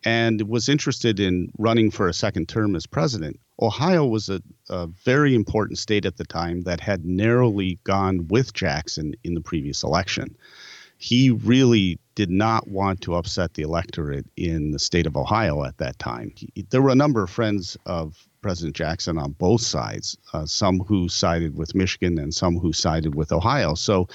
and 0.04 0.42
was 0.42 0.68
interested 0.68 1.18
in 1.18 1.50
running 1.58 1.90
for 1.90 2.08
a 2.08 2.14
second 2.14 2.48
term 2.48 2.76
as 2.76 2.86
president. 2.86 3.40
Ohio 3.60 4.06
was 4.06 4.28
a, 4.28 4.40
a, 4.68 4.86
very 4.86 5.34
important 5.34 5.78
state 5.78 6.04
at 6.04 6.16
the 6.16 6.24
time 6.24 6.62
that 6.62 6.78
had 6.78 7.04
narrowly 7.04 7.78
gone 7.84 8.28
with 8.28 8.52
Jackson 8.52 9.14
in 9.24 9.34
the 9.34 9.40
previous 9.40 9.82
election. 9.82 10.36
He 10.98 11.30
really 11.30 11.98
did 12.14 12.30
not 12.30 12.68
want 12.68 13.00
to 13.02 13.14
upset 13.14 13.54
the 13.54 13.62
electorate 13.62 14.26
in 14.36 14.70
the 14.70 14.78
state 14.78 15.06
of 15.06 15.16
Ohio 15.16 15.64
at 15.64 15.78
that 15.78 15.98
time. 15.98 16.32
He, 16.36 16.66
there 16.70 16.82
were 16.82 16.90
a 16.90 16.94
number 16.94 17.22
of 17.22 17.30
friends 17.30 17.76
of 17.86 18.28
President 18.40 18.76
Jackson 18.76 19.18
on 19.18 19.32
both 19.32 19.60
sides, 19.60 20.16
uh, 20.32 20.46
some 20.46 20.80
who 20.80 21.08
sided 21.08 21.56
with 21.56 21.74
Michigan 21.74 22.18
and 22.18 22.34
some 22.34 22.58
who 22.58 22.72
sided 22.72 23.14
with 23.14 23.32
Ohio. 23.32 23.74
So 23.74 24.08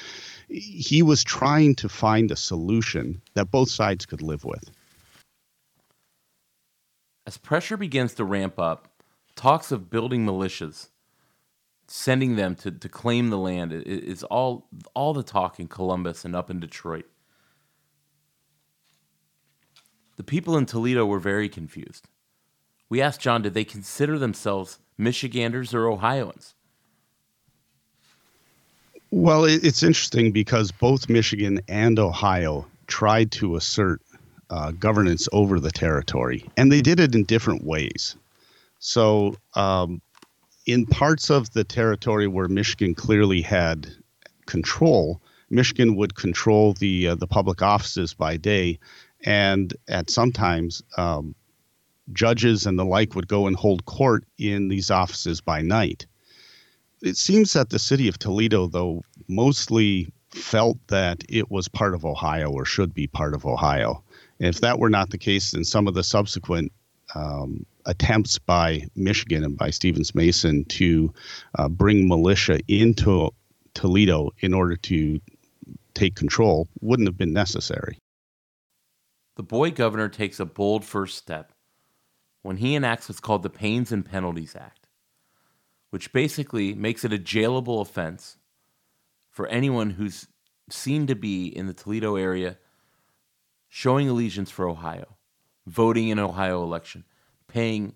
he 0.50 1.02
was 1.02 1.24
trying 1.24 1.76
to 1.76 1.90
find 1.90 2.32
a 2.32 2.36
solution 2.36 3.22
that 3.34 3.52
both 3.52 3.70
sides 3.70 4.06
could 4.06 4.22
live 4.22 4.44
with. 4.46 4.70
As 7.26 7.38
pressure 7.38 7.78
begins 7.78 8.14
to 8.16 8.26
ramp 8.26 8.60
up, 8.60 9.04
talks 9.36 9.72
of 9.72 9.90
building 9.90 10.26
militias, 10.26 10.90
sending 11.88 12.36
them 12.36 12.56
to, 12.56 12.72
to 12.72 12.90
claim 12.90 13.30
the 13.30 13.38
land 13.38 13.74
is 13.74 14.24
all 14.24 14.68
all 14.94 15.14
the 15.14 15.24
talk 15.24 15.60
in 15.60 15.68
Columbus 15.68 16.26
and 16.26 16.36
up 16.36 16.50
in 16.50 16.60
Detroit. 16.60 17.06
The 20.18 20.24
people 20.24 20.58
in 20.58 20.66
Toledo 20.66 21.06
were 21.06 21.20
very 21.20 21.50
confused. 21.50 22.08
We 22.92 23.02
asked 23.02 23.22
John, 23.22 23.42
did 23.42 23.54
they 23.54 23.64
consider 23.64 24.20
themselves 24.20 24.78
Michiganders 24.98 25.74
or 25.74 25.88
Ohioans? 25.88 26.56
Well, 29.12 29.46
it's 29.46 29.82
interesting 29.82 30.34
because 30.34 30.74
both 30.74 31.08
Michigan 31.08 31.62
and 31.70 31.98
Ohio 31.98 32.68
tried 32.88 33.32
to 33.32 33.56
assert 33.56 34.02
uh, 34.50 34.72
governance 34.72 35.30
over 35.32 35.58
the 35.58 35.72
territory, 35.72 36.44
and 36.58 36.70
they 36.70 36.82
did 36.82 37.00
it 37.00 37.16
in 37.16 37.24
different 37.24 37.64
ways. 37.64 38.18
So, 38.80 39.38
um, 39.54 40.02
in 40.66 40.86
parts 40.86 41.30
of 41.30 41.50
the 41.54 41.64
territory 41.64 42.28
where 42.28 42.50
Michigan 42.50 42.94
clearly 42.94 43.42
had 43.42 43.88
control, 44.48 45.22
Michigan 45.50 45.96
would 45.96 46.16
control 46.16 46.74
the 46.74 47.08
uh, 47.08 47.16
the 47.16 47.28
public 47.28 47.62
offices 47.62 48.14
by 48.14 48.36
day, 48.36 48.80
and 49.24 49.74
at 49.88 50.10
sometimes 50.10 50.84
um, 50.98 51.36
judges 52.14 52.66
and 52.66 52.78
the 52.78 52.86
like 52.86 53.16
would 53.16 53.28
go 53.28 53.48
and 53.48 53.56
hold 53.56 53.86
court 53.86 54.26
in 54.38 54.68
these 54.68 54.92
offices 54.92 55.42
by 55.42 55.62
night. 55.62 56.06
It 57.02 57.18
seems 57.18 57.54
that 57.54 57.70
the 57.70 57.80
city 57.80 58.08
of 58.08 58.20
Toledo, 58.20 58.68
though, 58.68 59.04
mostly 59.28 60.12
felt 60.30 60.78
that 60.88 61.24
it 61.28 61.52
was 61.52 61.68
part 61.68 61.94
of 61.94 62.06
Ohio 62.06 62.52
or 62.52 62.66
should 62.66 62.94
be 62.94 63.08
part 63.08 63.34
of 63.34 63.46
Ohio. 63.46 64.04
And 64.40 64.48
if 64.48 64.62
that 64.62 64.80
were 64.80 64.90
not 64.90 65.10
the 65.10 65.18
case, 65.18 65.52
then 65.52 65.64
some 65.64 65.88
of 65.88 65.94
the 65.94 66.04
subsequent 66.04 66.72
um, 67.16 67.66
attempts 67.86 68.38
by 68.40 68.86
Michigan 68.96 69.44
and 69.44 69.58
by 69.58 69.70
Stevens 69.70 70.16
Mason 70.16 70.64
to 70.66 71.14
uh, 71.58 71.68
bring 71.68 72.08
militia 72.08 72.60
into 72.68 73.32
Toledo 73.74 74.32
in 74.40 74.54
order 74.54 74.76
to 74.76 75.20
take 75.94 76.16
control 76.16 76.68
wouldn't 76.80 77.08
have 77.08 77.18
been 77.18 77.34
necessary. 77.34 77.98
The 79.36 79.44
boy 79.44 79.72
governor 79.72 80.10
takes 80.10 80.40
a 80.40 80.46
bold 80.46 80.86
first 80.86 81.18
step 81.18 81.51
when 82.42 82.58
he 82.58 82.76
enacts 82.76 83.08
what's 83.08 83.20
called 83.20 83.44
the 83.44 83.50
Pains 83.50 83.92
and 83.92 84.06
Penalties 84.06 84.56
Act, 84.56 84.88
which 85.90 86.14
basically 86.14 86.74
makes 86.74 87.04
it 87.04 87.14
a 87.14 87.18
jailable 87.18 87.82
offense 87.82 88.38
for 89.30 89.48
anyone 89.48 89.92
who's 89.92 90.28
seen 90.70 91.08
to 91.08 91.16
be 91.16 91.48
in 91.48 91.68
the 91.68 91.74
Toledo 91.74 92.16
area 92.16 92.58
showing 93.68 94.10
allegiance 94.10 94.52
for 94.52 94.68
Ohio, 94.68 95.18
voting 95.66 96.10
in 96.10 96.20
Ohio 96.20 96.64
election, 96.64 97.06
paying 97.48 97.94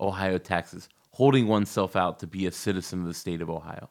Ohio 0.00 0.38
taxes, 0.38 0.88
holding 1.12 1.46
oneself 1.46 1.96
out 1.96 2.18
to 2.18 2.26
be 2.26 2.46
a 2.46 2.52
citizen 2.52 3.00
of 3.00 3.06
the 3.06 3.14
state 3.14 3.40
of 3.40 3.48
Ohio. 3.48 3.90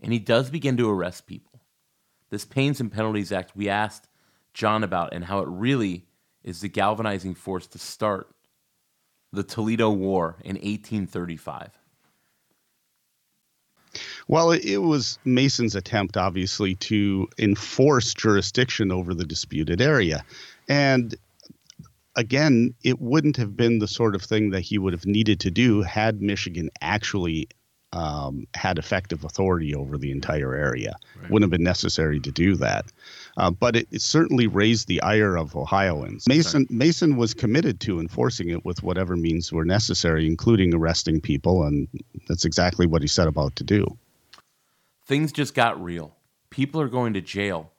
And 0.00 0.12
he 0.12 0.18
does 0.18 0.50
begin 0.50 0.76
to 0.76 0.90
arrest 0.90 1.26
people. 1.26 1.62
This 2.30 2.44
Pains 2.44 2.80
and 2.80 2.92
Penalties 2.92 3.32
Act 3.32 3.56
we 3.56 3.68
asked 3.68 4.08
John 4.52 4.82
about 4.82 5.14
and 5.14 5.24
how 5.24 5.40
it 5.40 5.48
really 5.48 6.06
is 6.42 6.60
the 6.60 6.68
galvanizing 6.68 7.34
force 7.34 7.66
to 7.68 7.78
start 7.78 8.34
the 9.32 9.42
Toledo 9.42 9.90
War 9.90 10.36
in 10.44 10.56
1835? 10.56 11.70
Well, 14.28 14.50
it 14.52 14.78
was 14.78 15.18
Mason's 15.24 15.74
attempt, 15.74 16.16
obviously, 16.16 16.74
to 16.76 17.28
enforce 17.38 18.12
jurisdiction 18.12 18.90
over 18.90 19.14
the 19.14 19.24
disputed 19.24 19.80
area. 19.80 20.24
And 20.68 21.14
again, 22.16 22.74
it 22.82 23.00
wouldn't 23.00 23.36
have 23.36 23.56
been 23.56 23.78
the 23.78 23.88
sort 23.88 24.14
of 24.14 24.22
thing 24.22 24.50
that 24.50 24.60
he 24.60 24.78
would 24.78 24.92
have 24.92 25.06
needed 25.06 25.40
to 25.40 25.50
do 25.50 25.82
had 25.82 26.20
Michigan 26.20 26.70
actually 26.80 27.48
um, 27.92 28.46
had 28.54 28.78
effective 28.78 29.24
authority 29.24 29.74
over 29.74 29.96
the 29.96 30.10
entire 30.10 30.54
area. 30.54 30.96
Right. 31.20 31.30
Wouldn't 31.30 31.50
have 31.50 31.56
been 31.56 31.64
necessary 31.64 32.20
to 32.20 32.32
do 32.32 32.56
that. 32.56 32.86
Uh, 33.38 33.50
but 33.50 33.76
it, 33.76 33.86
it, 33.90 34.00
certainly 34.00 34.46
raised 34.46 34.88
the 34.88 35.00
ire 35.02 35.36
of 35.36 35.54
Ohioans. 35.54 36.26
Mason 36.26 36.66
Mason 36.70 37.16
was 37.16 37.34
committed 37.34 37.80
to 37.80 38.00
enforcing 38.00 38.48
it 38.48 38.64
with 38.64 38.82
whatever 38.82 39.14
means 39.14 39.52
were 39.52 39.64
necessary, 39.64 40.26
including 40.26 40.74
arresting 40.74 41.20
people, 41.20 41.64
and 41.64 41.86
that's 42.28 42.46
exactly 42.46 42.86
what 42.86 43.02
he 43.02 43.08
set 43.08 43.28
about 43.28 43.54
to 43.56 43.64
do. 43.64 43.86
Things 45.06 45.32
just 45.32 45.54
got 45.54 45.82
real. 45.82 46.16
People 46.48 46.80
are 46.80 46.88
going 46.88 47.12
to 47.12 47.20
jail 47.20 47.72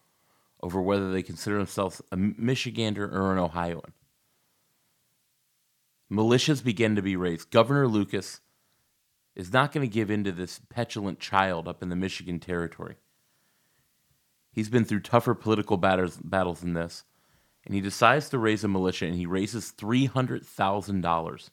over 0.61 0.81
whether 0.81 1.11
they 1.11 1.23
consider 1.23 1.57
themselves 1.57 2.01
a 2.11 2.17
Michigander 2.17 3.11
or 3.11 3.31
an 3.31 3.39
Ohioan. 3.39 3.93
Militias 6.11 6.63
begin 6.63 6.95
to 6.95 7.01
be 7.01 7.15
raised. 7.15 7.49
Governor 7.49 7.87
Lucas 7.87 8.41
is 9.35 9.51
not 9.51 9.71
going 9.71 9.87
to 9.87 9.93
give 9.93 10.09
in 10.09 10.23
to 10.23 10.31
this 10.31 10.61
petulant 10.69 11.19
child 11.19 11.67
up 11.67 11.83
in 11.83 11.89
the 11.89 11.95
Michigan 11.95 12.39
territory. 12.39 12.95
He's 14.57 14.69
been 14.69 14.85
through 14.85 15.01
tougher 15.01 15.35
political 15.35 15.77
battles, 15.77 16.17
battles 16.17 16.61
than 16.61 16.73
this, 16.73 17.03
and 17.63 17.75
he 17.75 17.79
decides 17.79 18.27
to 18.29 18.39
raise 18.39 18.63
a 18.63 18.67
militia, 18.67 19.05
and 19.05 19.13
he 19.13 19.27
raises 19.27 19.71
$300,000, 19.77 21.49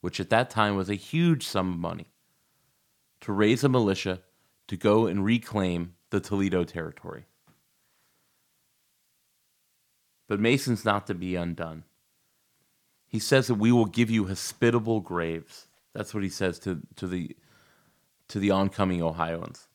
which 0.00 0.18
at 0.18 0.30
that 0.30 0.50
time 0.50 0.74
was 0.74 0.90
a 0.90 0.96
huge 0.96 1.46
sum 1.46 1.70
of 1.70 1.78
money, 1.78 2.08
to 3.20 3.32
raise 3.32 3.62
a 3.62 3.68
militia 3.68 4.20
to 4.66 4.76
go 4.76 5.06
and 5.06 5.24
reclaim 5.24 5.94
the 6.10 6.18
Toledo 6.18 6.64
territory. 6.64 7.26
But 10.26 10.40
Mason's 10.40 10.84
not 10.84 11.06
to 11.06 11.14
be 11.14 11.36
undone. 11.36 11.84
He 13.06 13.20
says 13.20 13.46
that 13.46 13.54
we 13.54 13.70
will 13.70 13.86
give 13.86 14.10
you 14.10 14.26
hospitable 14.26 14.98
graves. 14.98 15.68
That's 15.92 16.12
what 16.12 16.24
he 16.24 16.30
says 16.30 16.58
to, 16.60 16.80
to 16.96 17.06
the 17.06 17.36
to 18.26 18.40
the 18.40 18.50
oncoming 18.50 19.02
Ohioans. 19.02 19.68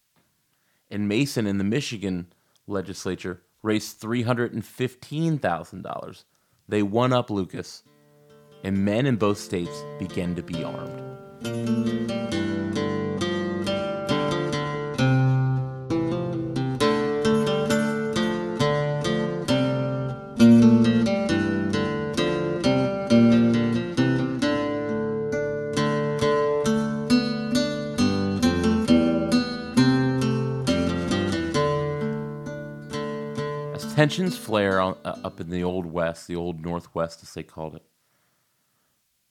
And 0.92 1.08
Mason 1.08 1.48
in 1.48 1.58
the 1.58 1.64
Michigan 1.64 2.34
legislature 2.70 3.42
raised 3.62 3.98
three 3.98 4.24
hundred 4.24 4.54
and 4.54 4.66
fifteen 4.66 5.38
thousand 5.38 5.82
dollars. 5.84 6.26
They 6.68 6.84
won 6.84 7.14
up 7.14 7.30
Lucas, 7.30 7.84
and 8.64 8.86
men 8.86 9.06
in 9.06 9.16
both 9.18 9.40
states 9.40 9.84
began 9.98 10.36
to 10.36 10.44
be 10.44 10.64
armed. 10.64 12.49
Tensions 34.00 34.38
flare 34.38 34.80
on, 34.80 34.96
uh, 35.04 35.18
up 35.26 35.42
in 35.42 35.50
the 35.50 35.62
Old 35.62 35.86
West, 35.86 36.26
the 36.26 36.36
Old 36.38 36.64
Northwest, 36.64 37.22
as 37.22 37.34
they 37.34 37.44
called 37.44 37.76
it. 37.76 37.84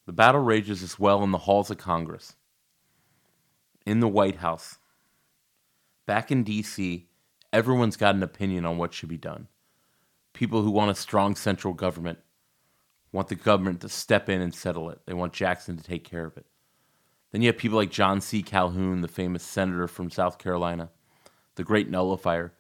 The 0.04 0.12
battle 0.12 0.42
rages 0.42 0.83
as 0.83 0.98
well 0.98 1.24
in 1.24 1.31
the 1.31 1.38
halls 1.38 1.70
of 1.70 1.78
Congress, 1.78 2.37
in 3.87 4.00
the 4.00 4.09
White 4.09 4.37
House. 4.37 4.76
Back 6.04 6.31
in 6.31 6.44
D.C., 6.44 7.09
everyone's 7.50 7.96
got 7.96 8.14
an 8.14 8.22
opinion 8.22 8.66
on 8.66 8.76
what 8.76 8.92
should 8.92 9.09
be 9.09 9.16
done. 9.16 9.48
People 10.35 10.61
who 10.61 10.70
want 10.70 10.90
a 10.90 10.94
strong 10.94 11.35
central 11.35 11.72
government 11.72 12.18
want 13.11 13.28
the 13.28 13.37
government 13.37 13.81
to 13.81 13.88
step 13.88 14.28
in 14.28 14.42
and 14.42 14.54
settle 14.54 14.90
it. 14.90 15.00
They 15.07 15.14
want 15.14 15.33
Jackson 15.33 15.78
to 15.78 15.83
take 15.83 16.04
care 16.04 16.26
of 16.26 16.37
it. 16.37 16.44
Then 17.33 17.40
you 17.40 17.48
have 17.48 17.57
people 17.57 17.78
like 17.78 17.90
John 17.90 18.20
C. 18.20 18.42
Calhoun, 18.42 19.00
the 19.00 19.09
famous 19.09 19.44
senator 19.44 19.88
from 19.88 20.11
South 20.11 20.37
Carolina, 20.37 20.90
the 21.54 21.64
great 21.64 21.88
nullifier, 21.88 22.52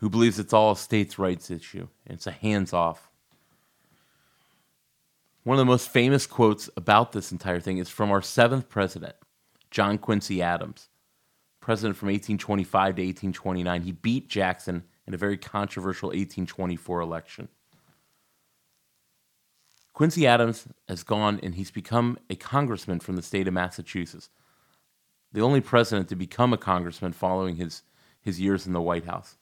who 0.00 0.08
believes 0.08 0.38
it's 0.38 0.54
all 0.54 0.72
a 0.72 0.76
states' 0.76 1.18
rights 1.18 1.50
issue 1.50 1.86
and 2.06 2.16
it's 2.16 2.26
a 2.26 2.32
hands 2.32 2.72
off. 2.72 3.10
One 5.44 5.56
of 5.56 5.58
the 5.58 5.70
most 5.70 5.90
famous 5.90 6.26
quotes 6.26 6.70
about 6.76 7.12
this 7.12 7.32
entire 7.32 7.60
thing 7.60 7.78
is 7.78 7.88
from 7.88 8.10
our 8.10 8.22
seventh 8.22 8.68
president, 8.68 9.14
John 9.70 9.98
Quincy 9.98 10.42
Adams, 10.42 10.88
president 11.60 11.96
from 11.96 12.06
1825 12.06 12.70
to 12.96 13.02
1829. 13.02 13.82
He 13.82 13.92
beat 13.92 14.28
Jackson 14.28 14.84
in 15.06 15.12
a 15.12 15.18
very 15.18 15.36
controversial 15.36 16.08
1824 16.08 17.00
election. 17.00 17.48
Quincy 19.92 20.26
Adams 20.26 20.66
has 20.88 21.02
gone 21.02 21.40
and 21.42 21.56
he's 21.56 21.70
become 21.70 22.18
a 22.30 22.36
congressman 22.36 23.00
from 23.00 23.16
the 23.16 23.22
state 23.22 23.46
of 23.46 23.52
Massachusetts, 23.52 24.30
the 25.30 25.42
only 25.42 25.60
president 25.60 26.08
to 26.08 26.16
become 26.16 26.54
a 26.54 26.58
congressman 26.58 27.12
following 27.12 27.56
his, 27.56 27.82
his 28.22 28.40
years 28.40 28.66
in 28.66 28.72
the 28.72 28.80
White 28.80 29.04
House. 29.04 29.36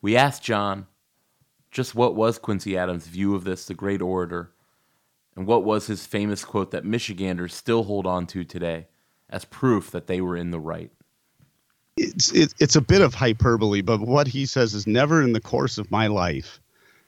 We 0.00 0.16
asked 0.16 0.42
John 0.42 0.86
just 1.70 1.94
what 1.94 2.14
was 2.14 2.38
Quincy 2.38 2.76
Adams' 2.76 3.06
view 3.06 3.34
of 3.34 3.44
this, 3.44 3.66
the 3.66 3.74
great 3.74 4.00
orator, 4.00 4.52
and 5.34 5.46
what 5.46 5.64
was 5.64 5.86
his 5.86 6.06
famous 6.06 6.44
quote 6.44 6.70
that 6.70 6.84
Michiganders 6.84 7.54
still 7.54 7.84
hold 7.84 8.06
on 8.06 8.26
to 8.28 8.44
today 8.44 8.86
as 9.28 9.44
proof 9.44 9.90
that 9.90 10.06
they 10.06 10.20
were 10.20 10.36
in 10.36 10.50
the 10.50 10.60
right. 10.60 10.90
It's 11.96 12.30
it, 12.32 12.54
it's 12.58 12.76
a 12.76 12.80
bit 12.80 13.00
of 13.00 13.14
hyperbole, 13.14 13.80
but 13.80 14.00
what 14.00 14.26
he 14.26 14.46
says 14.46 14.74
is 14.74 14.86
never 14.86 15.22
in 15.22 15.32
the 15.32 15.40
course 15.40 15.78
of 15.78 15.90
my 15.90 16.06
life 16.06 16.60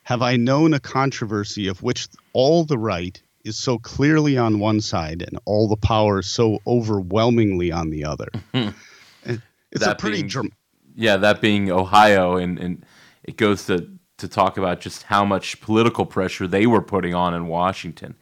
have 0.03 0.22
I 0.22 0.37
known 0.37 0.72
a 0.72 0.81
controversy 0.81 1.68
of 1.68 1.83
which 1.83 2.09
all 2.33 2.64
the 2.64 2.79
right 2.79 3.20
is 3.44 3.59
so 3.59 3.79
clearly 3.79 4.38
on 4.38 4.59
one 4.59 4.81
side 4.81 5.22
and 5.22 5.38
all 5.44 5.68
the 5.68 5.77
power 5.77 6.22
so 6.22 6.61
overwhelmingly 6.66 7.70
on 7.70 7.90
the 7.90 8.05
other. 8.05 8.29
it's 8.55 9.87
a 9.87 9.94
pretty 9.94 10.18
being, 10.18 10.29
dr- 10.29 10.53
yeah, 10.98 11.16
that 11.16 11.40
being 11.40 11.70
Ohio, 11.70 12.37
and, 12.37 12.58
and 12.58 12.84
it 13.22 13.37
goes 13.37 13.66
to, 13.66 13.88
to 14.16 14.26
talk 14.26 14.58
about 14.58 14.80
just 14.80 15.04
how 15.04 15.24
much 15.24 15.61
political 15.61 16.04
pressure 16.04 16.48
they 16.48 16.66
were 16.66 16.82
putting 16.82 17.14
on 17.14 17.34
in 17.34 17.46
Washington. 17.46 18.16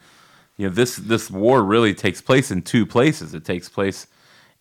You 0.58 0.68
know, 0.68 0.74
this 0.74 0.96
this 0.96 1.30
war 1.30 1.64
really 1.64 1.94
takes 1.94 2.20
place 2.20 2.50
in 2.50 2.60
two 2.62 2.84
places. 2.84 3.32
It 3.32 3.46
takes 3.46 3.70
place 3.70 4.06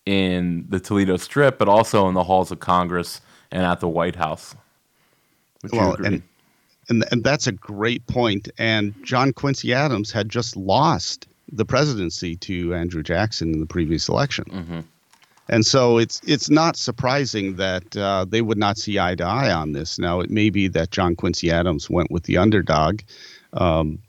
in 0.06 0.66
the 0.70 0.80
Toledo 0.80 1.18
Strip, 1.18 1.58
but 1.58 1.68
also 1.68 2.08
in 2.08 2.14
the 2.14 2.24
halls 2.24 2.52
of 2.52 2.62
Congress 2.62 3.20
and 3.52 3.64
at 3.64 3.82
the 3.82 3.90
White 3.90 4.16
House. 4.16 4.56
Would 5.64 5.74
well, 5.74 5.96
and, 5.96 6.24
and 6.88 7.04
and 7.12 7.24
that's 7.24 7.48
a 7.48 7.52
great 7.52 8.08
point. 8.08 8.48
And 8.58 8.94
John 9.04 9.34
Quincy 9.34 9.74
Adams 9.74 10.12
had 10.12 10.30
just 10.30 10.56
lost 10.56 11.28
the 11.52 11.66
presidency 11.66 12.38
to 12.38 12.74
Andrew 12.74 13.04
Jackson 13.04 13.54
in 13.54 13.60
the 13.60 13.66
previous 13.66 14.08
election. 14.08 14.46
Mm-hmm. 14.46 14.80
And 15.48 15.66
so 15.66 15.98
it's 15.98 16.22
it's 16.26 16.50
not 16.50 16.76
surprising 16.76 17.56
that 17.58 17.96
uh, 17.96 18.26
they 18.28 18.42
would 18.42 18.58
not 18.58 18.78
see 18.78 19.00
eye 19.00 19.16
to 19.16 19.24
eye 19.24 19.52
on 19.52 19.74
this. 19.74 20.00
Now 20.00 20.20
it 20.20 20.30
may 20.30 20.50
be 20.50 20.68
that 20.70 20.92
John 20.92 21.16
Quincy 21.16 21.52
Adams 21.52 21.90
went 21.90 22.10
with 22.10 22.24
the 22.24 22.38
underdog, 22.38 23.02
um, 23.54 24.00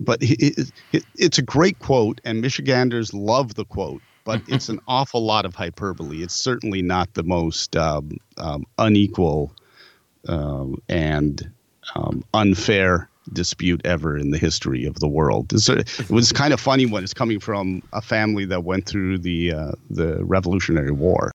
but 0.00 0.18
it, 0.20 0.72
it, 0.92 1.04
it's 1.14 1.38
a 1.38 1.42
great 1.42 1.78
quote, 1.78 2.20
and 2.24 2.40
Michiganders 2.40 3.14
love 3.14 3.54
the 3.54 3.64
quote. 3.64 4.02
But 4.24 4.42
it's 4.48 4.68
an 4.68 4.80
awful 4.88 5.24
lot 5.24 5.44
of 5.44 5.54
hyperbole. 5.54 6.22
It's 6.22 6.34
certainly 6.34 6.82
not 6.82 7.14
the 7.14 7.22
most 7.22 7.76
um, 7.76 8.18
um, 8.38 8.64
unequal 8.78 9.52
um, 10.26 10.82
and 10.88 11.50
um, 11.94 12.24
unfair 12.34 13.08
dispute 13.32 13.80
ever 13.84 14.16
in 14.16 14.30
the 14.30 14.38
history 14.38 14.84
of 14.84 14.94
the 15.00 15.08
world. 15.08 15.52
it 15.52 16.10
was 16.10 16.32
kind 16.32 16.52
of 16.52 16.60
funny 16.60 16.86
when 16.86 17.02
it's 17.02 17.14
coming 17.14 17.40
from 17.40 17.82
a 17.92 18.02
family 18.02 18.44
that 18.46 18.64
went 18.64 18.86
through 18.86 19.18
the 19.18 19.52
uh, 19.52 19.72
the 19.90 20.24
Revolutionary 20.24 20.90
War. 20.90 21.30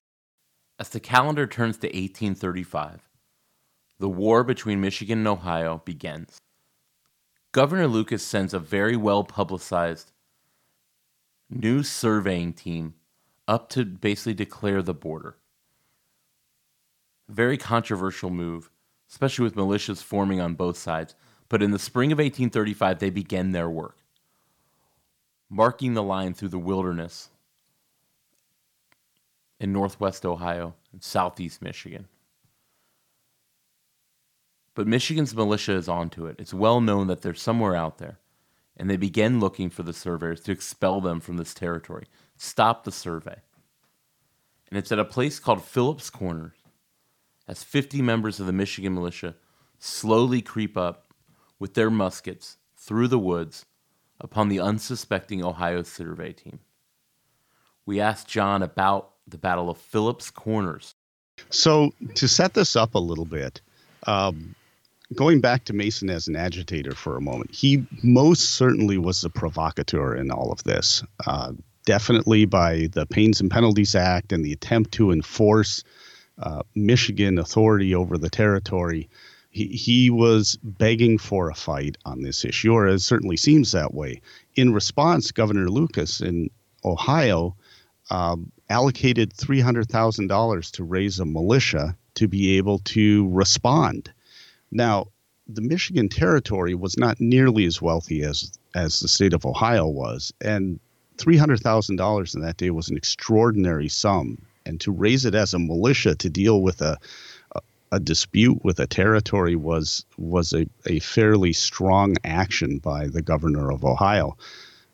As 0.79 0.89
the 0.89 0.99
calendar 0.99 1.45
turns 1.45 1.77
to 1.77 1.87
1835, 1.87 3.01
the 3.99 4.09
war 4.09 4.43
between 4.43 4.79
Michigan 4.79 5.19
and 5.19 5.27
Ohio 5.27 5.81
begins. 5.83 6.37
Governor 7.51 7.87
Lucas 7.87 8.23
sends 8.23 8.53
a 8.53 8.59
very 8.59 8.95
well 8.95 9.23
publicized 9.23 10.11
new 11.49 11.83
surveying 11.83 12.53
team 12.53 12.93
up 13.47 13.69
to 13.69 13.83
basically 13.83 14.35
declare 14.35 14.81
the 14.81 14.93
border. 14.93 15.35
Very 17.27 17.57
controversial 17.57 18.29
move, 18.29 18.69
especially 19.09 19.43
with 19.43 19.55
militias 19.55 20.03
forming 20.03 20.39
on 20.39 20.53
both 20.53 20.77
sides 20.77 21.15
but 21.49 21.63
in 21.63 21.71
the 21.71 21.79
spring 21.79 22.11
of 22.11 22.19
1835, 22.19 22.99
they 22.99 23.09
began 23.09 23.51
their 23.51 23.69
work, 23.69 23.97
marking 25.49 25.95
the 25.95 26.03
line 26.03 26.33
through 26.33 26.49
the 26.49 26.59
wilderness 26.59 27.29
in 29.59 29.73
northwest 29.73 30.25
Ohio 30.25 30.75
and 30.93 31.03
southeast 31.03 31.61
Michigan. 31.61 32.07
But 34.75 34.87
Michigan's 34.87 35.35
militia 35.35 35.73
is 35.73 35.89
onto 35.89 36.25
it. 36.25 36.37
It's 36.39 36.53
well 36.53 36.79
known 36.79 37.07
that 37.07 37.21
they're 37.21 37.33
somewhere 37.33 37.75
out 37.75 37.97
there. 37.97 38.19
and 38.79 38.89
they 38.89 38.95
began 38.95 39.41
looking 39.41 39.69
for 39.69 39.83
the 39.83 39.91
surveyors 39.91 40.39
to 40.39 40.53
expel 40.53 41.01
them 41.01 41.19
from 41.19 41.35
this 41.35 41.53
territory, 41.53 42.05
stop 42.37 42.85
the 42.85 42.91
survey. 42.93 43.35
And 44.69 44.77
it's 44.77 44.91
at 44.91 44.99
a 44.99 45.05
place 45.05 45.37
called 45.37 45.65
Phillips 45.65 46.09
Corners 46.09 46.55
as 47.45 47.63
50 47.63 48.01
members 48.01 48.39
of 48.39 48.45
the 48.45 48.53
Michigan 48.53 48.93
militia 48.93 49.35
slowly 49.79 50.41
creep 50.41 50.77
up 50.77 51.08
with 51.59 51.73
their 51.73 51.89
muskets 51.89 52.57
through 52.77 53.07
the 53.07 53.19
woods 53.19 53.65
upon 54.19 54.49
the 54.49 54.59
unsuspecting 54.59 55.43
Ohio 55.43 55.83
survey 55.83 56.33
team. 56.33 56.59
We 57.85 57.99
asked 57.99 58.27
John 58.27 58.63
about 58.63 59.11
the 59.27 59.37
Battle 59.37 59.69
of 59.69 59.77
Phillips 59.77 60.29
Corners. 60.31 60.95
So, 61.49 61.91
to 62.15 62.27
set 62.27 62.53
this 62.53 62.75
up 62.75 62.95
a 62.95 62.99
little 62.99 63.25
bit, 63.25 63.61
um, 64.07 64.55
going 65.15 65.41
back 65.41 65.65
to 65.65 65.73
Mason 65.73 66.09
as 66.09 66.27
an 66.27 66.35
agitator 66.35 66.93
for 66.93 67.15
a 67.15 67.21
moment, 67.21 67.53
he 67.53 67.85
most 68.03 68.55
certainly 68.55 68.97
was 68.97 69.21
the 69.21 69.29
provocateur 69.29 70.15
in 70.15 70.31
all 70.31 70.51
of 70.51 70.63
this. 70.63 71.03
Uh, 71.25 71.53
definitely 71.85 72.45
by 72.45 72.87
the 72.91 73.05
Pains 73.05 73.41
and 73.41 73.49
Penalties 73.49 73.95
Act 73.95 74.31
and 74.31 74.45
the 74.45 74.53
attempt 74.53 74.91
to 74.91 75.11
enforce 75.11 75.83
uh, 76.37 76.61
Michigan 76.75 77.39
authority 77.39 77.95
over 77.95 78.17
the 78.17 78.29
territory. 78.29 79.09
He, 79.49 79.65
he 79.67 80.09
was 80.09 80.57
begging 80.63 81.17
for 81.17 81.49
a 81.49 81.55
fight 81.55 81.97
on 82.05 82.21
this 82.21 82.45
issue, 82.45 82.71
or 82.73 82.87
it 82.87 82.99
certainly 82.99 83.37
seems 83.37 83.71
that 83.71 83.93
way. 83.93 84.21
In 84.55 84.73
response, 84.73 85.31
Governor 85.31 85.69
Lucas 85.69 86.21
in 86.21 86.49
Ohio 86.85 87.55
um, 88.11 88.51
allocated 88.69 89.33
$300,000 89.33 90.71
to 90.71 90.83
raise 90.83 91.19
a 91.19 91.25
militia 91.25 91.95
to 92.15 92.27
be 92.27 92.57
able 92.57 92.79
to 92.79 93.27
respond. 93.29 94.11
Now, 94.71 95.07
the 95.47 95.61
Michigan 95.61 96.09
territory 96.09 96.75
was 96.75 96.97
not 96.97 97.19
nearly 97.19 97.65
as 97.65 97.81
wealthy 97.81 98.21
as 98.21 98.51
as 98.75 98.99
the 98.99 99.07
state 99.07 99.33
of 99.33 99.47
Ohio 99.47 99.87
was, 99.87 100.31
and 100.41 100.79
$300,000 101.17 102.35
in 102.35 102.41
that 102.41 102.57
day 102.57 102.69
was 102.69 102.89
an 102.89 102.97
extraordinary 102.97 103.89
sum. 103.89 104.37
And 104.65 104.79
to 104.81 104.91
raise 104.91 105.25
it 105.25 105.33
as 105.33 105.53
a 105.53 105.59
militia 105.59 106.13
to 106.15 106.29
deal 106.29 106.61
with 106.61 106.81
a 106.81 106.97
a 107.91 107.99
dispute 107.99 108.63
with 108.63 108.79
a 108.79 108.87
territory 108.87 109.55
was 109.55 110.05
was 110.17 110.53
a, 110.53 110.67
a 110.85 110.99
fairly 110.99 111.53
strong 111.53 112.15
action 112.23 112.77
by 112.77 113.07
the 113.07 113.21
governor 113.21 113.71
of 113.71 113.83
Ohio. 113.83 114.37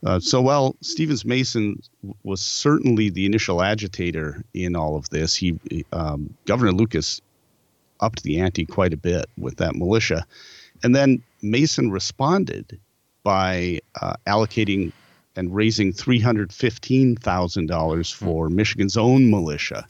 Uh, 0.06 0.20
so 0.20 0.42
while 0.42 0.76
Stevens 0.82 1.26
Mason 1.26 1.82
was 2.24 2.42
certainly 2.42 3.10
the 3.10 3.26
initial 3.26 3.62
agitator 3.62 4.44
in 4.54 4.76
all 4.76 4.96
of 4.96 5.10
this, 5.10 5.36
he 5.36 5.58
um, 5.92 6.34
Governor 6.46 6.74
Lucas 6.74 7.22
upped 8.00 8.24
the 8.24 8.40
ante 8.40 8.66
quite 8.66 8.94
a 8.94 8.98
bit 8.98 9.26
with 9.38 9.58
that 9.58 9.76
militia, 9.76 10.26
and 10.84 10.96
then 10.96 11.24
Mason 11.42 11.92
responded 11.92 12.80
by 13.24 13.80
uh, 14.02 14.14
allocating 14.28 14.92
and 15.36 15.54
raising 15.54 15.92
three 15.92 16.20
hundred 16.20 16.54
fifteen 16.54 17.16
thousand 17.16 17.66
dollars 17.68 18.12
for 18.12 18.50
Michigan's 18.50 18.98
own 18.98 19.30
militia. 19.30 19.86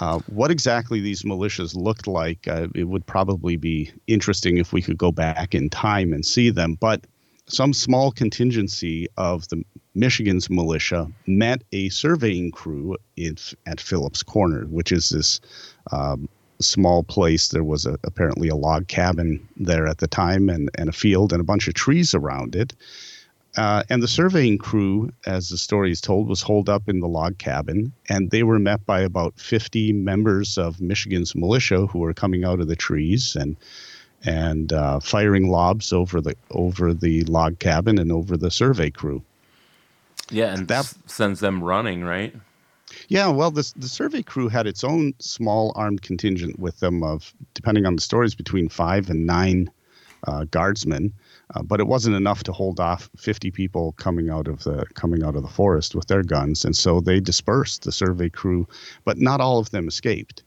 Uh, 0.00 0.20
what 0.28 0.50
exactly 0.50 1.00
these 1.00 1.22
militias 1.22 1.74
looked 1.74 2.06
like, 2.06 2.46
uh, 2.46 2.68
it 2.74 2.84
would 2.84 3.04
probably 3.06 3.56
be 3.56 3.90
interesting 4.06 4.56
if 4.56 4.72
we 4.72 4.80
could 4.80 4.96
go 4.96 5.10
back 5.10 5.54
in 5.54 5.68
time 5.68 6.12
and 6.12 6.24
see 6.24 6.50
them. 6.50 6.74
But 6.74 7.04
some 7.46 7.72
small 7.72 8.12
contingency 8.12 9.08
of 9.16 9.48
the 9.48 9.64
Michigan's 9.94 10.48
militia 10.48 11.10
met 11.26 11.62
a 11.72 11.88
surveying 11.88 12.52
crew 12.52 12.96
in, 13.16 13.36
at 13.66 13.80
Phillips 13.80 14.22
Corner, 14.22 14.66
which 14.66 14.92
is 14.92 15.08
this 15.08 15.40
um, 15.90 16.28
small 16.60 17.02
place. 17.02 17.48
There 17.48 17.64
was 17.64 17.84
a, 17.84 17.98
apparently 18.04 18.48
a 18.48 18.56
log 18.56 18.86
cabin 18.86 19.46
there 19.56 19.88
at 19.88 19.98
the 19.98 20.06
time, 20.06 20.48
and, 20.48 20.70
and 20.76 20.88
a 20.88 20.92
field 20.92 21.32
and 21.32 21.40
a 21.40 21.44
bunch 21.44 21.66
of 21.66 21.74
trees 21.74 22.14
around 22.14 22.54
it. 22.54 22.74
Uh, 23.56 23.82
and 23.88 24.02
the 24.02 24.08
surveying 24.08 24.58
crew, 24.58 25.10
as 25.26 25.48
the 25.48 25.56
story 25.56 25.90
is 25.90 26.00
told, 26.00 26.28
was 26.28 26.42
holed 26.42 26.68
up 26.68 26.88
in 26.88 27.00
the 27.00 27.08
log 27.08 27.38
cabin, 27.38 27.92
and 28.08 28.30
they 28.30 28.42
were 28.42 28.58
met 28.58 28.84
by 28.86 29.00
about 29.00 29.38
50 29.40 29.92
members 29.94 30.58
of 30.58 30.80
Michigan's 30.80 31.34
militia 31.34 31.86
who 31.86 31.98
were 31.98 32.14
coming 32.14 32.44
out 32.44 32.60
of 32.60 32.68
the 32.68 32.76
trees 32.76 33.36
and 33.36 33.56
and 34.24 34.72
uh, 34.72 34.98
firing 34.98 35.48
lobs 35.48 35.92
over 35.92 36.20
the 36.20 36.34
over 36.50 36.92
the 36.92 37.22
log 37.24 37.58
cabin 37.58 37.98
and 37.98 38.10
over 38.10 38.36
the 38.36 38.50
survey 38.50 38.90
crew. 38.90 39.22
Yeah, 40.30 40.54
and 40.54 40.68
that 40.68 40.92
sends 41.06 41.40
them 41.40 41.62
running, 41.62 42.04
right? 42.04 42.34
Yeah, 43.08 43.28
well, 43.28 43.50
the 43.50 43.70
the 43.76 43.88
survey 43.88 44.22
crew 44.22 44.48
had 44.48 44.66
its 44.66 44.84
own 44.84 45.14
small 45.18 45.72
armed 45.76 46.02
contingent 46.02 46.58
with 46.58 46.80
them 46.80 47.02
of, 47.02 47.32
depending 47.54 47.86
on 47.86 47.94
the 47.94 48.02
stories, 48.02 48.34
between 48.34 48.68
five 48.68 49.08
and 49.10 49.26
nine 49.26 49.70
uh, 50.26 50.44
guardsmen. 50.44 51.12
Uh, 51.54 51.62
but 51.62 51.80
it 51.80 51.86
wasn't 51.86 52.14
enough 52.14 52.42
to 52.42 52.52
hold 52.52 52.78
off 52.78 53.08
50 53.16 53.50
people 53.50 53.92
coming 53.92 54.28
out 54.28 54.48
of 54.48 54.64
the 54.64 54.84
coming 54.94 55.22
out 55.22 55.34
of 55.34 55.42
the 55.42 55.48
forest 55.48 55.94
with 55.94 56.06
their 56.06 56.22
guns, 56.22 56.64
and 56.64 56.76
so 56.76 57.00
they 57.00 57.20
dispersed 57.20 57.82
the 57.82 57.92
survey 57.92 58.28
crew. 58.28 58.68
But 59.04 59.18
not 59.18 59.40
all 59.40 59.58
of 59.58 59.70
them 59.70 59.88
escaped, 59.88 60.42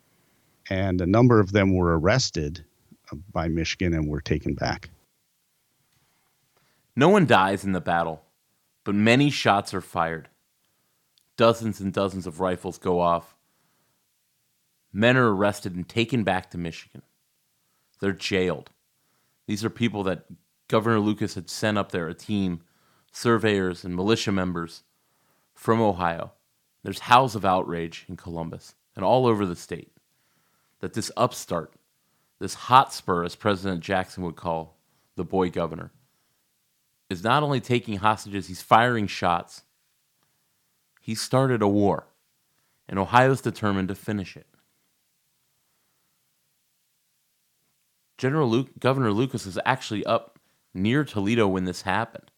and 0.70 1.02
a 1.02 1.08
number 1.08 1.40
of 1.40 1.54
them 1.54 1.76
were 1.76 1.98
arrested 1.98 2.64
by 3.32 3.48
Michigan 3.48 3.94
and 3.94 4.08
were 4.08 4.22
taken 4.22 4.54
back. 4.54 4.90
No 6.96 7.10
one 7.10 7.26
dies 7.26 7.64
in 7.64 7.72
the 7.72 7.82
battle, 7.82 8.24
but 8.84 8.96
many 8.96 9.30
shots 9.30 9.74
are 9.74 9.82
fired. 9.82 10.30
Dozens 11.38 11.80
and 11.80 11.92
dozens 11.92 12.28
of 12.28 12.40
rifles 12.40 12.78
go 12.78 13.00
off. 13.00 13.36
Men 14.94 15.18
are 15.18 15.34
arrested 15.34 15.76
and 15.76 15.88
taken 15.88 16.24
back 16.24 16.52
to 16.52 16.58
Michigan. 16.58 17.02
They're 18.00 18.12
jailed. 18.12 18.70
These 19.48 19.64
are 19.64 19.70
people 19.70 20.04
that 20.04 20.26
Governor 20.72 21.02
Lucas 21.02 21.36
had 21.36 21.50
sent 21.50 21.78
up 21.78 21.92
there, 21.92 22.08
a 22.08 22.14
team, 22.14 22.62
surveyors 23.12 23.84
and 23.84 23.94
militia 23.94 24.32
members 24.32 24.84
from 25.54 25.82
Ohio. 25.82 26.32
There's 26.82 27.00
howls 27.00 27.36
of 27.36 27.44
outrage 27.44 28.06
in 28.08 28.16
Columbus 28.16 28.76
and 28.96 29.04
all 29.04 29.28
over 29.28 29.46
the 29.46 29.58
state 29.58 29.92
that 30.80 30.94
this 30.94 31.12
upstart 31.18 31.74
this 32.40 32.54
hotspur, 32.56 33.24
as 33.24 33.36
President 33.36 33.82
Jackson 33.82 34.24
would 34.24 34.36
call 34.36 34.78
the 35.16 35.24
boy 35.24 35.52
governor, 35.52 35.92
is 37.08 37.24
not 37.24 37.44
only 37.44 37.60
taking 37.60 37.98
hostages, 37.98 38.48
he's 38.48 38.64
firing 38.64 39.06
shots. 39.06 39.62
He 41.02 41.14
started 41.14 41.62
a 41.62 41.68
war, 41.68 42.08
and 42.90 42.98
Ohio's 42.98 43.42
determined 43.42 43.90
to 43.90 43.96
finish 43.96 44.36
it. 44.36 44.48
General 48.18 48.50
Luke, 48.50 48.70
Governor 48.80 49.12
Lucas 49.12 49.46
was 49.46 49.60
actually 49.66 50.04
up 50.06 50.40
near 50.74 51.04
Toledo 51.04 51.48
when 51.48 51.66
this 51.66 51.84
happened. 51.84 52.32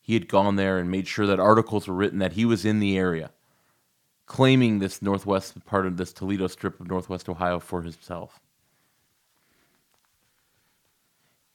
He 0.00 0.14
had 0.14 0.28
gone 0.28 0.56
there 0.56 0.78
and 0.78 0.90
made 0.90 1.06
sure 1.06 1.26
that 1.26 1.40
articles 1.40 1.86
were 1.86 1.94
written 1.94 2.18
that 2.18 2.32
he 2.32 2.44
was 2.44 2.64
in 2.64 2.80
the 2.80 2.96
area, 2.96 3.30
claiming 4.26 4.78
this 4.78 5.02
northwest 5.02 5.64
part 5.64 5.86
of 5.86 5.96
this 5.96 6.12
Toledo 6.12 6.46
strip 6.46 6.80
of 6.80 6.88
northwest 6.88 7.28
Ohio 7.28 7.60
for 7.60 7.82
himself. 7.82 8.40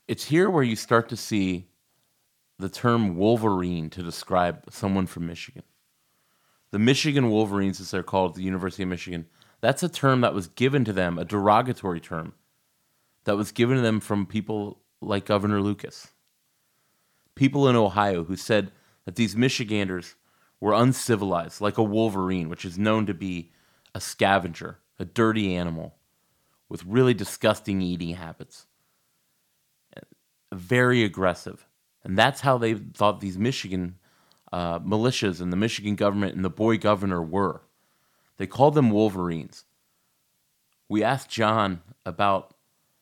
it's 0.08 0.24
here 0.26 0.48
where 0.48 0.62
you 0.62 0.76
start 0.76 1.08
to 1.08 1.16
see 1.16 1.66
the 2.58 2.68
term 2.68 3.16
Wolverine 3.16 3.90
to 3.90 4.02
describe 4.02 4.64
someone 4.70 5.06
from 5.06 5.26
Michigan. 5.26 5.62
The 6.70 6.78
Michigan 6.78 7.30
Wolverines, 7.30 7.80
as 7.80 7.90
they're 7.90 8.02
called 8.02 8.32
at 8.32 8.36
the 8.36 8.42
University 8.42 8.82
of 8.82 8.88
Michigan, 8.88 9.26
that's 9.60 9.82
a 9.82 9.88
term 9.88 10.20
that 10.20 10.34
was 10.34 10.48
given 10.48 10.84
to 10.84 10.92
them, 10.92 11.18
a 11.18 11.24
derogatory 11.24 12.00
term 12.00 12.34
that 13.24 13.36
was 13.36 13.52
given 13.52 13.76
to 13.76 13.82
them 13.82 14.00
from 14.00 14.26
people 14.26 14.80
like 15.00 15.24
Governor 15.24 15.60
Lucas. 15.60 16.08
People 17.34 17.68
in 17.68 17.76
Ohio 17.76 18.24
who 18.24 18.36
said 18.36 18.72
that 19.04 19.16
these 19.16 19.36
Michiganders 19.36 20.14
were 20.60 20.72
uncivilized, 20.72 21.60
like 21.60 21.78
a 21.78 21.82
wolverine, 21.82 22.48
which 22.48 22.64
is 22.64 22.78
known 22.78 23.06
to 23.06 23.14
be 23.14 23.52
a 23.94 24.00
scavenger, 24.00 24.78
a 24.98 25.04
dirty 25.04 25.54
animal 25.54 25.94
with 26.68 26.84
really 26.84 27.14
disgusting 27.14 27.82
eating 27.82 28.14
habits 28.14 28.66
very 30.52 31.04
aggressive. 31.04 31.66
And 32.04 32.16
that's 32.16 32.40
how 32.40 32.58
they 32.58 32.74
thought 32.74 33.20
these 33.20 33.38
Michigan 33.38 33.98
uh, 34.52 34.78
militias 34.80 35.40
and 35.40 35.52
the 35.52 35.56
Michigan 35.56 35.96
government 35.96 36.34
and 36.34 36.44
the 36.44 36.50
boy 36.50 36.78
governor 36.78 37.22
were. 37.22 37.62
They 38.36 38.46
called 38.46 38.74
them 38.74 38.90
Wolverines. 38.90 39.64
We 40.88 41.02
asked 41.02 41.30
John 41.30 41.82
about 42.04 42.52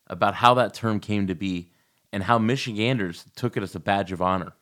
about 0.07 0.35
how 0.35 0.53
that 0.55 0.75
term 0.75 1.01
came 1.01 1.27
to 1.27 1.35
be 1.35 1.71
and 2.15 2.23
how 2.23 2.39
Michiganders 2.39 3.27
took 3.37 3.57
it 3.57 3.63
as 3.63 3.75
a 3.75 3.81
badge 3.81 4.13
of 4.13 4.23
honor. 4.23 4.53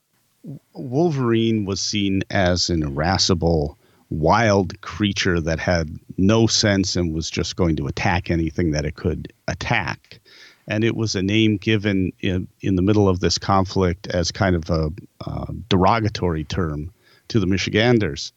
Wolverine 0.73 1.65
was 1.65 1.81
seen 1.81 2.23
as 2.31 2.69
an 2.69 2.83
irascible, 2.83 3.79
wild 4.11 4.81
creature 4.81 5.41
that 5.41 5.61
had 5.61 5.97
no 6.17 6.49
sense 6.49 6.97
and 6.97 7.15
was 7.15 7.31
just 7.31 7.55
going 7.55 7.77
to 7.77 7.87
attack 7.87 8.31
anything 8.31 8.73
that 8.73 8.85
it 8.85 8.97
could 8.97 9.33
attack 9.47 10.21
and 10.69 10.85
it 10.85 10.97
was 10.97 11.15
a 11.15 11.23
name 11.23 11.57
given 11.57 12.13
in, 12.21 12.47
in 12.61 12.77
the 12.77 12.83
middle 12.83 13.09
of 13.09 13.21
this 13.21 13.39
conflict 13.39 14.07
as 14.09 14.31
kind 14.31 14.55
of 14.57 14.71
a 14.71 14.91
uh, 15.27 15.47
derogatory 15.69 16.45
term 16.45 16.93
to 17.29 17.41
the 17.41 17.47
Michiganders. 17.47 18.33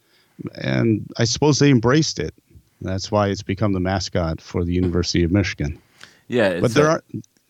And 0.56 1.10
I 1.18 1.26
suppose 1.26 1.60
they 1.60 1.70
embraced 1.70 2.20
it. 2.20 2.34
That's 2.82 3.12
why 3.12 3.28
it's 3.28 3.44
become 3.44 3.74
the 3.74 3.80
mascot 3.80 4.42
for 4.42 4.66
the 4.66 4.74
University 4.74 5.24
of 5.24 5.32
Michigan. 5.32 5.80
Yeah, 6.28 6.60
but 6.60 6.74
there 6.74 6.88
a- 6.88 6.94
are 6.94 7.04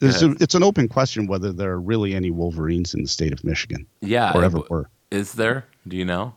a, 0.05 0.35
it's 0.39 0.55
an 0.55 0.63
open 0.63 0.87
question 0.87 1.27
whether 1.27 1.51
there 1.51 1.71
are 1.71 1.81
really 1.81 2.15
any 2.15 2.31
Wolverines 2.31 2.93
in 2.93 3.01
the 3.01 3.07
state 3.07 3.33
of 3.33 3.43
Michigan. 3.43 3.85
Yeah, 4.01 4.31
or 4.33 4.43
ever 4.43 4.61
were. 4.69 4.89
Is 5.11 5.33
there? 5.33 5.65
Do 5.87 5.97
you 5.97 6.05
know? 6.05 6.33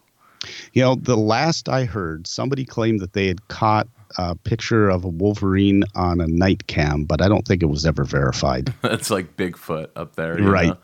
You 0.72 0.82
know, 0.82 0.94
the 0.94 1.16
last 1.16 1.68
I 1.68 1.84
heard, 1.84 2.26
somebody 2.26 2.64
claimed 2.64 3.00
that 3.00 3.12
they 3.12 3.26
had 3.26 3.48
caught 3.48 3.88
a 4.16 4.34
picture 4.34 4.88
of 4.88 5.04
a 5.04 5.08
Wolverine 5.08 5.84
on 5.94 6.20
a 6.20 6.26
night 6.26 6.66
cam, 6.68 7.04
but 7.04 7.20
I 7.20 7.28
don't 7.28 7.46
think 7.46 7.62
it 7.62 7.66
was 7.66 7.84
ever 7.84 8.04
verified. 8.04 8.72
That's 8.82 9.10
like 9.10 9.36
Bigfoot 9.36 9.88
up 9.96 10.16
there, 10.16 10.36
right? 10.36 10.68
Know? 10.68 10.78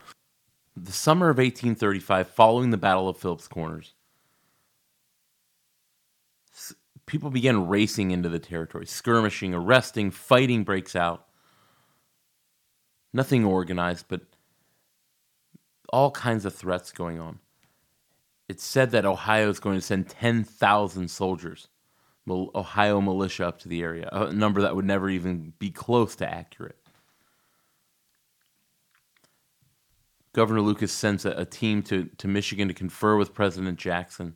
The 0.77 0.91
summer 0.91 1.29
of 1.29 1.37
1835, 1.37 2.27
following 2.27 2.69
the 2.71 2.77
Battle 2.77 3.07
of 3.07 3.17
Phillips 3.17 3.47
Corners, 3.47 3.93
people 7.05 7.29
began 7.29 7.67
racing 7.67 8.11
into 8.11 8.29
the 8.29 8.39
territory, 8.39 8.85
skirmishing, 8.85 9.53
arresting, 9.53 10.11
fighting 10.11 10.63
breaks 10.63 10.95
out. 10.95 11.25
Nothing 13.15 13.45
organized, 13.45 14.07
but 14.09 14.23
all 15.87 16.11
kinds 16.11 16.43
of 16.43 16.53
threats 16.53 16.91
going 16.91 17.17
on. 17.17 17.39
It's 18.49 18.61
said 18.61 18.91
that 18.91 19.05
Ohio 19.05 19.49
is 19.49 19.61
going 19.61 19.77
to 19.77 19.81
send 19.81 20.09
10,000 20.09 21.09
soldiers, 21.09 21.69
Ohio 22.29 22.99
militia, 22.99 23.47
up 23.47 23.59
to 23.59 23.69
the 23.69 23.81
area, 23.81 24.09
a 24.11 24.33
number 24.33 24.61
that 24.61 24.75
would 24.75 24.83
never 24.83 25.09
even 25.09 25.53
be 25.59 25.71
close 25.71 26.17
to 26.17 26.29
accurate. 26.29 26.77
Governor 30.33 30.59
Lucas 30.59 30.91
sends 30.91 31.23
a, 31.23 31.31
a 31.31 31.45
team 31.45 31.83
to, 31.83 32.09
to 32.17 32.27
Michigan 32.27 32.67
to 32.67 32.73
confer 32.73 33.15
with 33.15 33.33
President 33.33 33.79
Jackson 33.79 34.35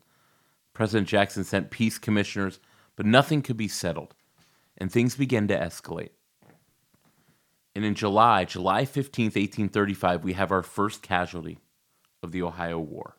President 0.74 1.10
Jackson 1.10 1.44
sent 1.44 1.70
peace 1.70 1.98
commissioners, 1.98 2.62
but 2.96 3.06
nothing 3.06 3.42
could 3.42 3.58
be 3.58 3.68
settled, 3.68 4.16
and 4.78 4.90
things 4.90 5.18
began 5.18 5.46
to 5.50 5.60
escalate. 5.60 6.12
And 7.76 7.86
in 7.86 7.96
July, 7.96 8.46
July 8.46 8.84
15th, 8.84 9.36
1835, 9.36 10.24
we 10.24 10.34
have 10.34 10.52
our 10.52 10.64
first 10.64 11.02
casualty 11.02 11.60
of 12.24 12.32
the 12.32 12.42
Ohio 12.42 12.80
War. 12.80 13.16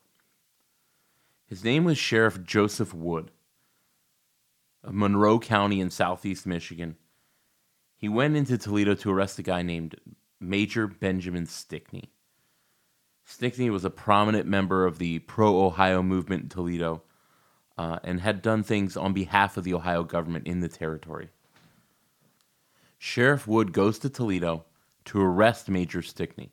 His 1.45 1.63
name 1.63 1.83
was 1.83 1.97
Sheriff 1.97 2.43
Joseph 2.43 2.93
Wood 2.93 3.31
of 4.83 4.93
Monroe 4.93 5.39
County 5.39 5.79
in 5.79 5.89
southeast 5.89 6.45
Michigan. 6.45 6.95
He 7.95 8.09
went 8.09 8.35
into 8.35 8.57
Toledo 8.57 8.95
to 8.95 9.11
arrest 9.11 9.39
a 9.39 9.43
guy 9.43 9.61
named 9.61 9.95
Major 10.39 10.87
Benjamin 10.87 11.45
Stickney. 11.45 12.11
Stickney 13.25 13.69
was 13.69 13.85
a 13.85 13.89
prominent 13.89 14.47
member 14.47 14.85
of 14.85 14.97
the 14.97 15.19
pro 15.19 15.65
Ohio 15.65 16.01
movement 16.01 16.43
in 16.43 16.49
Toledo 16.49 17.03
uh, 17.77 17.99
and 18.03 18.21
had 18.21 18.41
done 18.41 18.63
things 18.63 18.97
on 18.97 19.13
behalf 19.13 19.57
of 19.57 19.63
the 19.63 19.73
Ohio 19.73 20.03
government 20.03 20.47
in 20.47 20.59
the 20.59 20.67
territory. 20.67 21.29
Sheriff 23.03 23.47
Wood 23.47 23.73
goes 23.73 23.97
to 23.97 24.11
Toledo 24.11 24.63
to 25.05 25.19
arrest 25.19 25.67
Major 25.67 26.03
Stickney, 26.03 26.51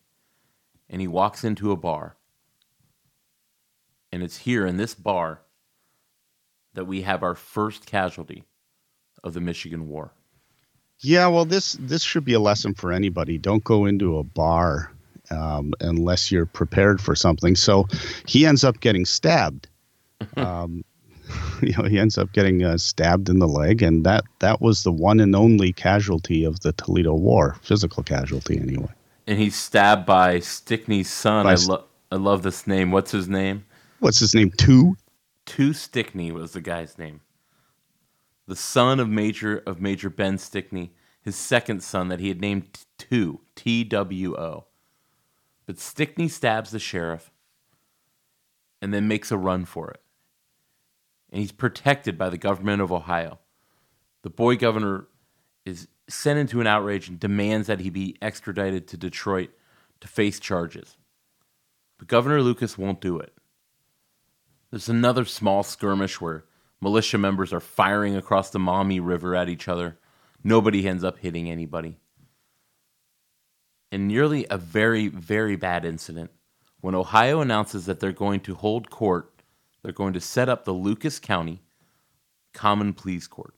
and 0.89 0.99
he 0.99 1.07
walks 1.07 1.45
into 1.45 1.73
a 1.73 1.77
bar. 1.77 2.17
And 4.11 4.23
it's 4.23 4.39
here 4.39 4.65
in 4.65 4.79
this 4.79 4.95
bar 4.95 5.43
that 6.73 6.87
we 6.87 7.03
have 7.03 7.23
our 7.23 7.35
first 7.35 7.85
casualty 7.85 8.45
of 9.23 9.35
the 9.35 9.43
Michigan 9.43 9.89
War. 9.89 10.15
Yeah, 11.01 11.27
well, 11.27 11.45
this 11.45 11.75
this 11.75 12.03
should 12.03 12.25
be 12.25 12.33
a 12.33 12.41
lesson 12.41 12.73
for 12.73 12.93
anybody. 12.93 13.37
Don't 13.37 13.63
go 13.63 13.85
into 13.85 14.17
a 14.17 14.25
bar 14.25 14.91
um, 15.31 15.75
unless 15.81 16.33
you're 16.33 16.47
prepared 16.47 16.99
for 16.99 17.15
something. 17.15 17.57
So 17.57 17.89
he 18.25 18.47
ends 18.47 18.65
up 18.65 18.81
getting 18.81 19.05
stabbed. 19.05 19.69
Um, 20.37 20.83
you 21.63 21.73
know, 21.77 21.85
he 21.85 21.99
ends 21.99 22.19
up 22.19 22.33
getting 22.33 22.65
uh, 22.65 22.77
stabbed 22.79 23.29
in 23.29 23.39
the 23.39 23.49
leg, 23.49 23.83
and 23.83 24.05
that 24.05 24.25
that 24.39 24.61
was 24.61 24.83
the 24.83 24.93
one 24.93 25.21
and 25.21 25.35
only 25.35 25.73
casualty 25.73 26.45
of 26.45 26.61
the 26.61 26.73
Toledo 26.73 27.15
War, 27.15 27.57
physical 27.63 28.03
casualty 28.03 28.59
anyway. 28.59 28.93
And 29.27 29.39
he's 29.39 29.57
stabbed 29.57 30.07
by 30.07 30.41
Stickney's 30.41 31.11
son. 31.11 31.45
By 31.45 31.53
I, 31.53 31.57
lo- 31.57 31.85
I 32.13 32.17
love 32.17 32.43
this 32.43 32.67
name. 32.67 32.91
What's 32.91 33.11
his 33.11 33.29
name? 33.29 33.65
What's 34.01 34.19
his 34.21 34.35
name? 34.35 34.51
Two. 34.57 34.97
Two 35.45 35.73
Stickney 35.73 36.31
was 36.31 36.53
the 36.53 36.61
guy's 36.61 36.99
name. 36.99 37.21
The 38.47 38.57
son 38.57 39.01
of 39.01 39.09
Major 39.09 39.63
of 39.67 39.81
Major 39.81 40.11
Ben 40.11 40.39
Stickney, 40.39 40.93
his 41.21 41.37
second 41.37 41.83
son 41.83 42.09
that 42.09 42.21
he 42.21 42.29
had 42.29 42.41
named 42.41 42.85
Two 42.97 43.41
T 43.55 43.85
W 43.85 44.37
O. 44.37 44.67
But 45.67 45.79
Stickney 45.79 46.29
stabs 46.29 46.71
the 46.71 46.79
sheriff, 46.79 47.31
and 48.81 48.95
then 48.95 49.09
makes 49.09 49.31
a 49.31 49.37
run 49.37 49.65
for 49.65 49.91
it 49.91 50.01
and 51.31 51.41
he's 51.41 51.53
protected 51.53 52.17
by 52.17 52.29
the 52.29 52.39
government 52.39 52.83
of 52.83 52.93
Ohio. 52.93 53.39
The 54.23 54.31
boy 54.31 54.57
governor 54.57 55.07
is 55.65 55.89
sent 56.09 56.39
into 56.39 56.61
an 56.61 56.67
outrage 56.67 57.09
and 57.09 57.21
demands 57.21 57.67
that 57.67 57.81
he 57.81 57.91
be 57.91 58.17
extradited 58.23 58.89
to 58.89 58.97
Detroit 58.97 59.51
to 60.01 60.09
face 60.09 60.41
charges. 60.41 60.97
But 61.99 62.09
Governor 62.09 62.43
Lucas 62.43 62.79
won't 62.79 63.01
do 63.01 63.19
it. 63.19 63.33
There's 64.71 64.89
another 64.89 65.25
small 65.25 65.63
skirmish 65.63 66.21
where 66.21 66.45
militia 66.81 67.19
members 67.19 67.53
are 67.53 67.61
firing 67.61 68.17
across 68.17 68.51
the 68.51 68.59
Maumee 68.59 69.01
River 69.01 69.35
at 69.35 69.49
each 69.49 69.69
other. 69.69 69.99
Nobody 70.45 70.87
ends 70.87 71.05
up 71.05 71.19
hitting 71.19 71.51
anybody. 71.51 71.99
And 73.91 74.07
nearly 74.07 74.47
a 74.51 74.59
very, 74.59 75.09
very 75.09 75.57
bad 75.57 75.85
incident 75.85 76.31
when 76.81 76.95
Ohio 76.95 77.41
announces 77.41 77.87
that 77.87 78.01
they're 78.01 78.13
going 78.13 78.41
to 78.41 78.55
hold 78.55 78.91
court 78.91 79.38
they're 79.89 79.95
going 79.95 80.13
to 80.13 80.21
set 80.21 80.51
up 80.51 80.67
the 80.67 80.73
Lucas 80.75 81.19
County 81.19 81.63
Common 82.53 82.93
Pleas 82.93 83.27
Court. 83.27 83.55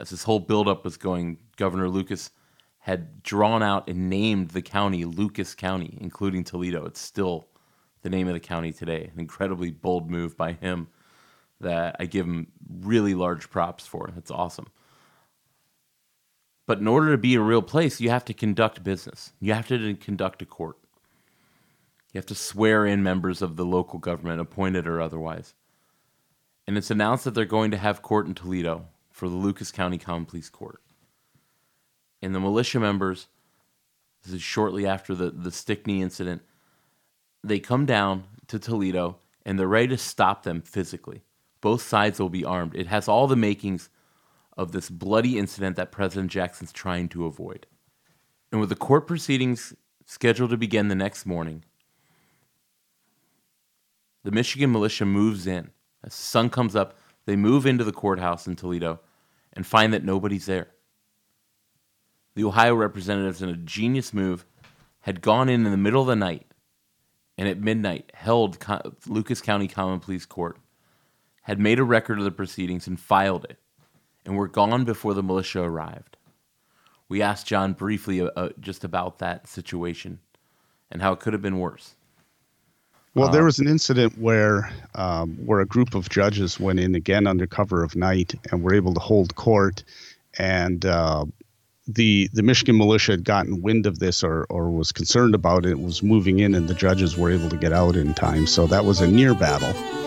As 0.00 0.10
this 0.10 0.24
whole 0.24 0.40
buildup 0.40 0.82
was 0.82 0.96
going, 0.96 1.38
Governor 1.56 1.88
Lucas 1.88 2.30
had 2.78 3.22
drawn 3.22 3.62
out 3.62 3.88
and 3.88 4.10
named 4.10 4.48
the 4.48 4.60
county 4.60 5.04
Lucas 5.04 5.54
County, 5.54 5.96
including 6.00 6.42
Toledo. 6.42 6.84
It's 6.84 7.00
still 7.00 7.46
the 8.02 8.10
name 8.10 8.26
of 8.26 8.34
the 8.34 8.40
county 8.40 8.72
today. 8.72 9.12
An 9.14 9.20
incredibly 9.20 9.70
bold 9.70 10.10
move 10.10 10.36
by 10.36 10.54
him 10.54 10.88
that 11.60 11.94
I 12.00 12.06
give 12.06 12.26
him 12.26 12.48
really 12.80 13.14
large 13.14 13.48
props 13.48 13.86
for. 13.86 14.10
That's 14.16 14.32
awesome. 14.32 14.66
But 16.66 16.80
in 16.80 16.88
order 16.88 17.12
to 17.12 17.18
be 17.18 17.36
a 17.36 17.40
real 17.40 17.62
place, 17.62 18.00
you 18.00 18.10
have 18.10 18.24
to 18.24 18.34
conduct 18.34 18.82
business. 18.82 19.32
You 19.38 19.52
have 19.52 19.68
to 19.68 19.94
conduct 19.94 20.42
a 20.42 20.44
court. 20.44 20.81
You 22.12 22.18
have 22.18 22.26
to 22.26 22.34
swear 22.34 22.84
in 22.84 23.02
members 23.02 23.40
of 23.40 23.56
the 23.56 23.64
local 23.64 23.98
government, 23.98 24.40
appointed 24.40 24.86
or 24.86 25.00
otherwise. 25.00 25.54
And 26.66 26.76
it's 26.76 26.90
announced 26.90 27.24
that 27.24 27.34
they're 27.34 27.44
going 27.44 27.70
to 27.70 27.78
have 27.78 28.02
court 28.02 28.26
in 28.26 28.34
Toledo 28.34 28.86
for 29.10 29.28
the 29.28 29.34
Lucas 29.34 29.70
County 29.72 29.98
Common 29.98 30.26
Pleas 30.26 30.50
Court. 30.50 30.80
And 32.20 32.34
the 32.34 32.40
militia 32.40 32.78
members, 32.78 33.28
this 34.22 34.34
is 34.34 34.42
shortly 34.42 34.86
after 34.86 35.14
the, 35.14 35.30
the 35.30 35.50
Stickney 35.50 36.02
incident, 36.02 36.42
they 37.42 37.58
come 37.58 37.86
down 37.86 38.24
to 38.46 38.58
Toledo 38.58 39.16
and 39.44 39.58
they're 39.58 39.66
ready 39.66 39.88
to 39.88 39.98
stop 39.98 40.44
them 40.44 40.60
physically. 40.60 41.22
Both 41.60 41.82
sides 41.82 42.20
will 42.20 42.28
be 42.28 42.44
armed. 42.44 42.74
It 42.74 42.86
has 42.86 43.08
all 43.08 43.26
the 43.26 43.36
makings 43.36 43.88
of 44.56 44.72
this 44.72 44.90
bloody 44.90 45.38
incident 45.38 45.76
that 45.76 45.90
President 45.90 46.30
Jackson's 46.30 46.72
trying 46.72 47.08
to 47.10 47.26
avoid. 47.26 47.66
And 48.50 48.60
with 48.60 48.68
the 48.68 48.76
court 48.76 49.06
proceedings 49.06 49.74
scheduled 50.06 50.50
to 50.50 50.56
begin 50.56 50.88
the 50.88 50.94
next 50.94 51.24
morning, 51.24 51.64
the 54.24 54.30
Michigan 54.30 54.72
militia 54.72 55.04
moves 55.04 55.46
in. 55.46 55.70
As 56.04 56.12
the 56.12 56.22
sun 56.22 56.50
comes 56.50 56.74
up, 56.76 56.96
they 57.26 57.36
move 57.36 57.66
into 57.66 57.84
the 57.84 57.92
courthouse 57.92 58.46
in 58.46 58.56
Toledo 58.56 59.00
and 59.52 59.66
find 59.66 59.92
that 59.92 60.04
nobody's 60.04 60.46
there. 60.46 60.70
The 62.34 62.44
Ohio 62.44 62.74
representatives, 62.74 63.42
in 63.42 63.48
a 63.48 63.56
genius 63.56 64.14
move, 64.14 64.44
had 65.00 65.20
gone 65.20 65.48
in 65.48 65.66
in 65.66 65.70
the 65.70 65.76
middle 65.76 66.00
of 66.00 66.08
the 66.08 66.16
night 66.16 66.46
and 67.36 67.48
at 67.48 67.60
midnight 67.60 68.10
held 68.14 68.60
Co- 68.60 68.94
Lucas 69.06 69.40
County 69.40 69.68
Common 69.68 70.00
Pleas 70.00 70.26
Court, 70.26 70.58
had 71.42 71.58
made 71.58 71.78
a 71.78 71.84
record 71.84 72.18
of 72.18 72.24
the 72.24 72.30
proceedings 72.30 72.86
and 72.86 73.00
filed 73.00 73.44
it, 73.44 73.58
and 74.24 74.36
were 74.36 74.48
gone 74.48 74.84
before 74.84 75.14
the 75.14 75.22
militia 75.22 75.60
arrived. 75.60 76.16
We 77.08 77.20
asked 77.20 77.46
John 77.46 77.72
briefly 77.72 78.20
uh, 78.20 78.30
uh 78.36 78.50
just 78.60 78.84
about 78.84 79.18
that 79.18 79.48
situation 79.48 80.20
and 80.90 81.02
how 81.02 81.12
it 81.12 81.20
could 81.20 81.32
have 81.32 81.42
been 81.42 81.58
worse. 81.58 81.96
Well, 83.14 83.30
there 83.30 83.42
uh, 83.42 83.46
was 83.46 83.58
an 83.58 83.68
incident 83.68 84.18
where 84.18 84.72
um, 84.94 85.34
where 85.44 85.60
a 85.60 85.66
group 85.66 85.94
of 85.94 86.08
judges 86.08 86.58
went 86.58 86.80
in 86.80 86.94
again 86.94 87.26
under 87.26 87.46
cover 87.46 87.82
of 87.82 87.94
night 87.94 88.34
and 88.50 88.62
were 88.62 88.74
able 88.74 88.94
to 88.94 89.00
hold 89.00 89.34
court, 89.34 89.84
and 90.38 90.84
uh, 90.86 91.26
the 91.86 92.30
the 92.32 92.42
Michigan 92.42 92.78
militia 92.78 93.12
had 93.12 93.24
gotten 93.24 93.60
wind 93.60 93.84
of 93.84 93.98
this 93.98 94.24
or 94.24 94.46
or 94.48 94.70
was 94.70 94.92
concerned 94.92 95.34
about 95.34 95.66
it, 95.66 95.78
was 95.78 96.02
moving 96.02 96.38
in, 96.38 96.54
and 96.54 96.68
the 96.68 96.74
judges 96.74 97.16
were 97.16 97.30
able 97.30 97.50
to 97.50 97.56
get 97.56 97.72
out 97.72 97.96
in 97.96 98.14
time. 98.14 98.46
So 98.46 98.66
that 98.68 98.86
was 98.86 99.00
a 99.00 99.06
near 99.06 99.34
battle. 99.34 100.01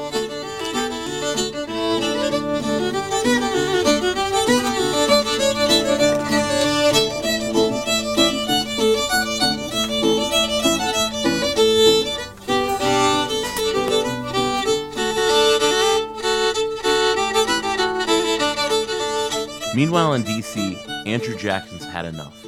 Meanwhile, 19.75 20.13
in 20.13 20.23
D.C., 20.23 20.77
Andrew 21.05 21.37
Jackson's 21.37 21.83
had 21.83 22.05
enough. 22.05 22.45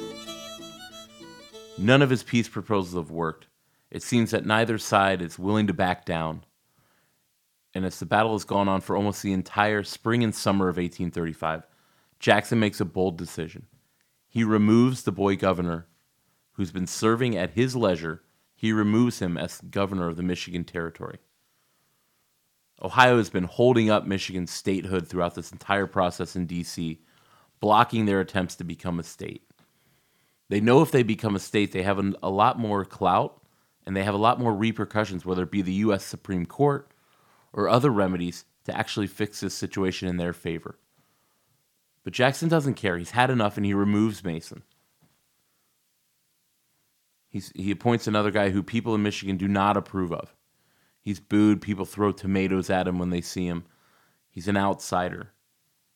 None 1.76 2.00
of 2.00 2.08
his 2.08 2.22
peace 2.22 2.48
proposals 2.48 2.94
have 2.94 3.10
worked. 3.10 3.48
It 3.90 4.02
seems 4.02 4.30
that 4.30 4.46
neither 4.46 4.78
side 4.78 5.20
is 5.20 5.38
willing 5.38 5.66
to 5.66 5.74
back 5.74 6.06
down. 6.06 6.46
And 7.74 7.84
as 7.84 7.98
the 7.98 8.06
battle 8.06 8.32
has 8.32 8.44
gone 8.44 8.66
on 8.66 8.80
for 8.80 8.96
almost 8.96 9.22
the 9.22 9.34
entire 9.34 9.82
spring 9.82 10.24
and 10.24 10.34
summer 10.34 10.70
of 10.70 10.78
1835, 10.78 11.64
Jackson 12.18 12.58
makes 12.58 12.80
a 12.80 12.86
bold 12.86 13.18
decision. 13.18 13.66
He 14.26 14.42
removes 14.42 15.02
the 15.02 15.12
boy 15.12 15.36
governor, 15.36 15.86
who's 16.52 16.72
been 16.72 16.86
serving 16.86 17.36
at 17.36 17.50
his 17.50 17.76
leisure, 17.76 18.22
he 18.56 18.72
removes 18.72 19.18
him 19.18 19.36
as 19.36 19.60
governor 19.60 20.08
of 20.08 20.16
the 20.16 20.22
Michigan 20.22 20.64
Territory. 20.64 21.18
Ohio 22.82 23.18
has 23.18 23.28
been 23.28 23.44
holding 23.44 23.90
up 23.90 24.06
Michigan's 24.06 24.50
statehood 24.50 25.06
throughout 25.06 25.34
this 25.34 25.52
entire 25.52 25.86
process 25.86 26.34
in 26.34 26.46
D.C., 26.46 27.02
blocking 27.60 28.06
their 28.06 28.20
attempts 28.20 28.56
to 28.56 28.64
become 28.64 28.98
a 28.98 29.04
state. 29.04 29.42
They 30.48 30.60
know 30.60 30.80
if 30.80 30.90
they 30.90 31.02
become 31.02 31.36
a 31.36 31.40
state, 31.40 31.72
they 31.72 31.82
have 31.82 31.98
a 32.22 32.30
lot 32.30 32.58
more 32.58 32.84
clout 32.84 33.42
and 33.86 33.96
they 33.96 34.04
have 34.04 34.14
a 34.14 34.18
lot 34.18 34.40
more 34.40 34.54
repercussions, 34.54 35.24
whether 35.24 35.42
it 35.42 35.50
be 35.50 35.62
the 35.62 35.72
U.S. 35.74 36.04
Supreme 36.04 36.46
Court 36.46 36.90
or 37.52 37.68
other 37.68 37.90
remedies 37.90 38.44
to 38.64 38.76
actually 38.76 39.06
fix 39.06 39.40
this 39.40 39.54
situation 39.54 40.08
in 40.08 40.16
their 40.16 40.32
favor. 40.32 40.78
But 42.04 42.12
Jackson 42.12 42.48
doesn't 42.48 42.74
care. 42.74 42.96
He's 42.96 43.10
had 43.10 43.30
enough 43.30 43.56
and 43.56 43.66
he 43.66 43.74
removes 43.74 44.24
Mason. 44.24 44.62
He's, 47.28 47.52
he 47.54 47.70
appoints 47.70 48.06
another 48.06 48.30
guy 48.30 48.50
who 48.50 48.62
people 48.62 48.94
in 48.94 49.02
Michigan 49.02 49.36
do 49.36 49.48
not 49.48 49.76
approve 49.76 50.12
of. 50.12 50.34
He's 51.00 51.20
booed. 51.20 51.60
People 51.60 51.84
throw 51.84 52.12
tomatoes 52.12 52.70
at 52.70 52.88
him 52.88 52.98
when 52.98 53.10
they 53.10 53.20
see 53.20 53.46
him. 53.46 53.64
He's 54.30 54.48
an 54.48 54.56
outsider. 54.56 55.32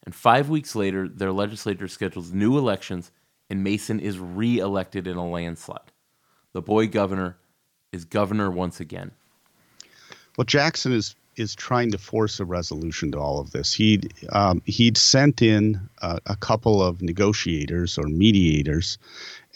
And 0.05 0.15
five 0.15 0.49
weeks 0.49 0.75
later, 0.75 1.09
their 1.09 1.33
legislature 1.33 1.89
schedules 1.89 2.33
new 2.33 2.59
elections, 2.59 3.13
and 3.49 3.63
Mason 3.63 4.01
is 4.01 4.19
re 4.19 4.59
elected 4.59 5.07
in 5.07 5.17
a 5.17 5.29
landslide. 5.29 5.93
The 6.53 6.63
boy 6.63 6.89
governor 6.89 7.37
is 7.93 8.05
governor 8.05 8.51
once 8.51 8.81
again. 8.81 9.13
Well, 10.37 10.45
Jackson 10.45 10.93
is 10.93 11.15
is 11.37 11.55
trying 11.55 11.91
to 11.91 11.99
force 11.99 12.41
a 12.41 12.45
resolution 12.45 13.11
to 13.13 13.19
all 13.19 13.41
of 13.41 13.53
this. 13.53 13.73
He'd 13.73 14.13
um, 14.31 14.63
he'd 14.67 14.97
sent 14.97 15.41
in 15.41 15.81
a, 16.03 16.37
couple 16.37 16.83
of 16.83 17.01
negotiators 17.01 17.97
or 17.97 18.05
mediators, 18.05 18.99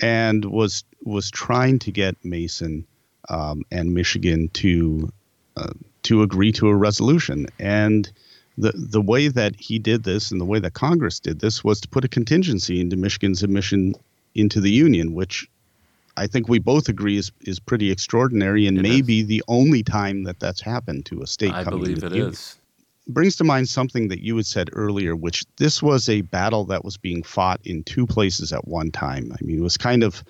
and 0.01 0.45
was 0.45 0.85
was 1.05 1.31
trying 1.31 1.79
to 1.81 1.93
get 1.93 2.17
Mason 2.25 2.87
um, 3.29 3.63
and 3.71 3.95
Michigan 3.95 4.49
to 4.55 5.13
uh, 5.57 5.73
to 6.05 6.23
agree 6.23 6.53
to 6.53 6.69
a 6.69 6.77
resolution. 6.77 7.47
And 7.59 8.11
the 8.59 8.73
the 8.75 9.01
way 9.01 9.29
that 9.29 9.55
he 9.57 9.79
did 9.79 10.05
this 10.05 10.31
and 10.31 10.41
the 10.41 10.45
way 10.45 10.59
that 10.59 10.73
Congress 10.73 11.21
did 11.21 11.41
this 11.41 11.63
was 11.63 11.81
to 11.81 11.89
put 11.89 12.05
a 12.05 12.09
contingency 12.09 12.81
into 12.81 12.97
Michigan's 12.97 13.43
admission 13.43 13.95
into 14.35 14.61
the 14.61 14.71
Union, 14.71 15.15
which 15.15 15.49
I 16.17 16.27
think 16.27 16.49
we 16.49 16.59
both 16.59 16.89
agree 16.89 17.17
is 17.17 17.31
is 17.43 17.61
pretty 17.61 17.91
extraordinary 17.91 18.67
and 18.67 18.81
maybe 18.81 19.23
the 19.23 19.43
only 19.49 19.83
time 19.83 20.25
that 20.25 20.41
that's 20.41 20.61
happened 20.61 21.07
to 21.07 21.23
a 21.23 21.27
state. 21.27 21.53
I 21.53 21.65
believe 21.65 22.03
it 22.03 22.13
is. 22.13 22.57
Brings 23.09 23.37
to 23.37 23.45
mind 23.45 23.69
something 23.69 24.09
that 24.09 24.25
you 24.25 24.35
had 24.37 24.47
said 24.47 24.69
earlier, 24.73 25.15
which 25.15 25.45
this 25.59 25.81
was 25.81 26.09
a 26.09 26.23
battle 26.23 26.65
that 26.65 26.85
was 26.85 26.97
being 26.97 27.23
fought 27.23 27.61
in 27.65 27.85
two 27.85 28.05
places 28.05 28.53
at 28.53 28.67
one 28.67 28.91
time. 28.91 29.31
I 29.33 29.45
mean, 29.45 29.59
it 29.59 29.63
was 29.63 29.77
kind 29.77 30.03
of 30.03 30.25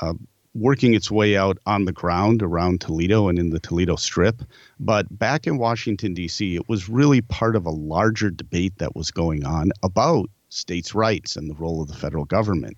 uh, 0.00 0.12
working 0.54 0.94
its 0.94 1.10
way 1.10 1.36
out 1.36 1.58
on 1.66 1.84
the 1.84 1.92
ground 1.92 2.42
around 2.42 2.80
Toledo 2.80 3.28
and 3.28 3.38
in 3.38 3.50
the 3.50 3.60
Toledo 3.60 3.96
Strip. 3.96 4.42
But 4.80 5.18
back 5.18 5.46
in 5.46 5.58
Washington, 5.58 6.14
D.C., 6.14 6.56
it 6.56 6.68
was 6.68 6.88
really 6.88 7.20
part 7.20 7.56
of 7.56 7.66
a 7.66 7.70
larger 7.70 8.30
debate 8.30 8.78
that 8.78 8.96
was 8.96 9.10
going 9.10 9.44
on 9.44 9.72
about 9.82 10.30
states' 10.48 10.94
rights 10.94 11.36
and 11.36 11.50
the 11.50 11.54
role 11.54 11.82
of 11.82 11.88
the 11.88 11.94
federal 11.94 12.24
government 12.24 12.76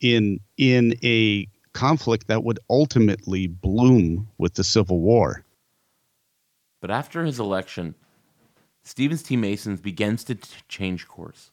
in, 0.00 0.40
in 0.56 0.96
a 1.02 1.46
conflict 1.72 2.26
that 2.26 2.44
would 2.44 2.58
ultimately 2.68 3.46
bloom 3.46 4.28
with 4.38 4.54
the 4.54 4.64
Civil 4.64 5.00
War. 5.00 5.44
But 6.80 6.90
after 6.90 7.24
his 7.24 7.38
election, 7.38 7.94
Stevens 8.82 9.22
T. 9.22 9.36
Mason 9.36 9.76
begins 9.76 10.24
to 10.24 10.34
t- 10.34 10.48
change 10.68 11.08
course. 11.08 11.50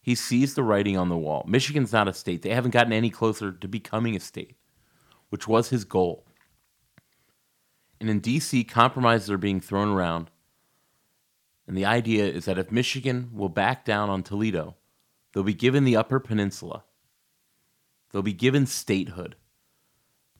He 0.00 0.14
sees 0.14 0.54
the 0.54 0.62
writing 0.62 0.96
on 0.96 1.08
the 1.08 1.18
wall. 1.18 1.44
Michigan's 1.46 1.92
not 1.92 2.08
a 2.08 2.14
state. 2.14 2.42
They 2.42 2.50
haven't 2.50 2.70
gotten 2.70 2.92
any 2.92 3.10
closer 3.10 3.52
to 3.52 3.68
becoming 3.68 4.16
a 4.16 4.20
state 4.20 4.56
which 5.30 5.48
was 5.48 5.70
his 5.70 5.84
goal. 5.84 6.24
And 8.00 8.08
in 8.08 8.20
DC, 8.20 8.68
compromises 8.68 9.30
are 9.30 9.38
being 9.38 9.60
thrown 9.60 9.88
around. 9.88 10.30
And 11.66 11.76
the 11.76 11.84
idea 11.84 12.26
is 12.26 12.44
that 12.46 12.58
if 12.58 12.72
Michigan 12.72 13.30
will 13.32 13.48
back 13.48 13.84
down 13.84 14.08
on 14.08 14.22
Toledo, 14.22 14.76
they'll 15.32 15.42
be 15.42 15.54
given 15.54 15.84
the 15.84 15.96
Upper 15.96 16.20
Peninsula. 16.20 16.84
They'll 18.10 18.22
be 18.22 18.32
given 18.32 18.66
statehood. 18.66 19.36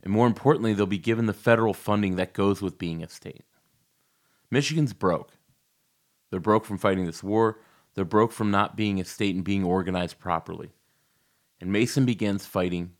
And 0.02 0.12
more 0.12 0.26
importantly, 0.26 0.72
they'll 0.72 0.86
be 0.86 0.98
given 0.98 1.26
the 1.26 1.34
federal 1.34 1.74
funding 1.74 2.16
that 2.16 2.32
goes 2.32 2.62
with 2.62 2.78
being 2.78 3.02
a 3.02 3.08
state. 3.08 3.44
Michigan's 4.50 4.94
broke. 4.94 5.32
They're 6.30 6.40
broke 6.40 6.64
from 6.64 6.78
fighting 6.78 7.04
this 7.04 7.22
war. 7.22 7.58
They're 7.94 8.04
broke 8.04 8.32
from 8.32 8.50
not 8.50 8.76
being 8.76 9.00
a 9.00 9.04
state 9.04 9.34
and 9.34 9.44
being 9.44 9.64
organized 9.64 10.18
properly. 10.18 10.70
And 11.60 11.72
Mason 11.72 12.06
begins 12.06 12.46
fighting 12.46 12.92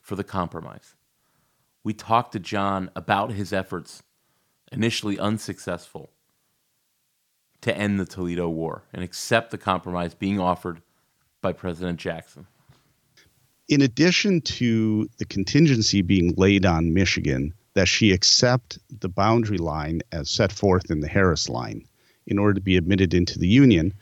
for 0.00 0.14
the 0.14 0.24
compromise 0.24 0.94
we 1.84 1.94
talked 1.94 2.32
to 2.32 2.38
John 2.38 2.90
about 2.96 3.32
his 3.32 3.52
efforts, 3.52 4.02
initially 4.72 5.18
unsuccessful, 5.18 6.10
to 7.60 7.76
end 7.76 7.98
the 7.98 8.06
Toledo 8.06 8.48
War 8.48 8.84
and 8.92 9.02
accept 9.02 9.50
the 9.50 9.58
compromise 9.58 10.14
being 10.14 10.38
offered 10.38 10.80
by 11.40 11.52
President 11.52 11.98
Jackson. 11.98 12.46
In 13.68 13.82
addition 13.82 14.40
to 14.42 15.08
the 15.18 15.24
contingency 15.24 16.02
being 16.02 16.34
laid 16.36 16.64
on 16.64 16.94
Michigan 16.94 17.52
that 17.74 17.88
she 17.88 18.12
accept 18.12 18.78
the 19.00 19.08
boundary 19.08 19.58
line 19.58 20.00
as 20.10 20.30
set 20.30 20.52
forth 20.52 20.90
in 20.90 21.00
the 21.00 21.08
Harris 21.08 21.48
Line 21.48 21.86
in 22.26 22.38
order 22.38 22.54
to 22.54 22.60
be 22.60 22.76
admitted 22.76 23.14
into 23.14 23.38
the 23.38 23.48
Union, 23.48 23.92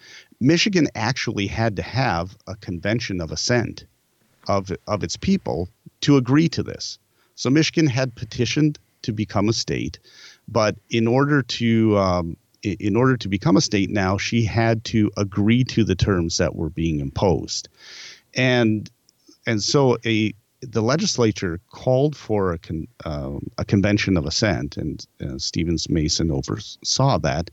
Michigan 0.40 0.86
actually 0.94 1.46
had 1.46 1.76
to 1.76 1.82
have 1.82 2.36
a 2.46 2.56
convention 2.56 3.20
of 3.20 3.32
assent 3.32 3.84
of, 4.48 4.70
of 4.86 5.02
its 5.02 5.16
people 5.16 5.68
to 6.00 6.16
agree 6.16 6.48
to 6.48 6.62
this. 6.62 6.98
So 7.36 7.50
Michigan 7.50 7.86
had 7.86 8.14
petitioned 8.14 8.78
to 9.02 9.12
become 9.12 9.48
a 9.48 9.52
state, 9.52 10.00
but 10.48 10.76
in 10.90 11.06
order 11.06 11.42
to 11.42 11.96
um, 11.98 12.36
in 12.62 12.96
order 12.96 13.16
to 13.16 13.28
become 13.28 13.56
a 13.56 13.60
state 13.60 13.90
now, 13.90 14.16
she 14.16 14.44
had 14.44 14.82
to 14.84 15.10
agree 15.16 15.62
to 15.64 15.84
the 15.84 15.94
terms 15.94 16.38
that 16.38 16.56
were 16.56 16.70
being 16.70 16.98
imposed, 17.00 17.68
and 18.34 18.90
and 19.46 19.62
so 19.62 19.98
a 20.04 20.34
the 20.62 20.82
legislature 20.82 21.60
called 21.70 22.16
for 22.16 22.52
a 22.52 22.58
con, 22.58 22.88
um, 23.04 23.46
a 23.58 23.64
convention 23.64 24.16
of 24.16 24.26
assent, 24.26 24.76
and 24.76 25.06
uh, 25.20 25.38
Stevens 25.38 25.88
Mason 25.88 26.30
oversaw 26.30 27.18
that. 27.18 27.50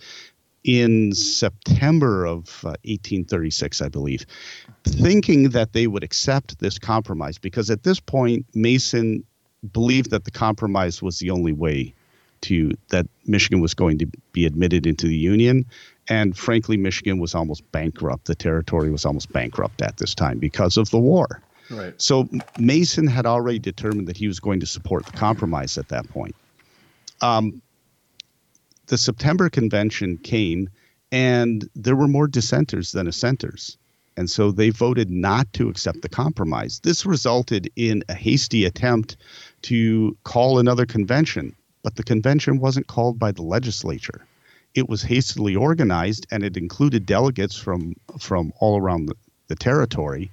In 0.63 1.13
September 1.13 2.25
of 2.25 2.47
uh, 2.63 2.79
1836, 2.85 3.81
I 3.81 3.89
believe, 3.89 4.25
thinking 4.85 5.49
that 5.49 5.73
they 5.73 5.87
would 5.87 6.05
accept 6.05 6.59
this 6.59 6.79
compromise 6.79 7.37
because 7.37 7.69
at 7.69 7.83
this 7.83 7.99
point 7.99 8.45
Mason 8.55 9.25
believed 9.71 10.11
that 10.11 10.25
the 10.25 10.31
compromise 10.31 11.01
was 11.01 11.19
the 11.19 11.29
only 11.29 11.53
way 11.53 11.93
to 12.41 12.73
that 12.89 13.07
Michigan 13.25 13.61
was 13.61 13.73
going 13.73 13.97
to 13.99 14.07
be 14.33 14.45
admitted 14.45 14.85
into 14.85 15.07
the 15.07 15.15
union. 15.15 15.65
And 16.09 16.37
frankly, 16.37 16.75
Michigan 16.75 17.19
was 17.19 17.33
almost 17.33 17.69
bankrupt. 17.71 18.25
The 18.25 18.35
territory 18.35 18.91
was 18.91 19.05
almost 19.05 19.31
bankrupt 19.31 19.81
at 19.81 19.97
this 19.97 20.13
time 20.13 20.39
because 20.39 20.75
of 20.75 20.89
the 20.89 20.99
war. 20.99 21.41
Right. 21.69 21.99
So 22.01 22.27
Mason 22.59 23.07
had 23.07 23.25
already 23.25 23.59
determined 23.59 24.07
that 24.07 24.17
he 24.17 24.27
was 24.27 24.39
going 24.39 24.59
to 24.59 24.65
support 24.65 25.05
the 25.05 25.13
compromise 25.13 25.77
at 25.77 25.87
that 25.89 26.09
point. 26.09 26.35
Um, 27.21 27.61
the 28.87 28.97
September 28.97 29.49
convention 29.49 30.17
came, 30.17 30.69
and 31.11 31.69
there 31.73 31.95
were 31.95 32.09
more 32.09 32.27
dissenters 32.27 32.91
than 32.91 33.07
assenters. 33.07 33.77
And 34.17 34.29
so 34.29 34.51
they 34.51 34.69
voted 34.69 35.09
not 35.09 35.51
to 35.53 35.69
accept 35.69 36.01
the 36.01 36.09
compromise. 36.09 36.81
This 36.81 37.05
resulted 37.05 37.71
in 37.75 38.03
a 38.09 38.13
hasty 38.13 38.65
attempt 38.65 39.17
to 39.63 40.17
call 40.23 40.59
another 40.59 40.85
convention, 40.85 41.55
but 41.81 41.95
the 41.95 42.03
convention 42.03 42.59
wasn't 42.59 42.87
called 42.87 43.19
by 43.19 43.31
the 43.31 43.41
legislature. 43.41 44.25
It 44.75 44.89
was 44.89 45.03
hastily 45.03 45.55
organized 45.55 46.25
and 46.31 46.43
it 46.43 46.57
included 46.57 47.05
delegates 47.05 47.57
from, 47.57 47.95
from 48.19 48.53
all 48.59 48.77
around 48.77 49.07
the, 49.07 49.15
the 49.47 49.55
territory. 49.55 50.31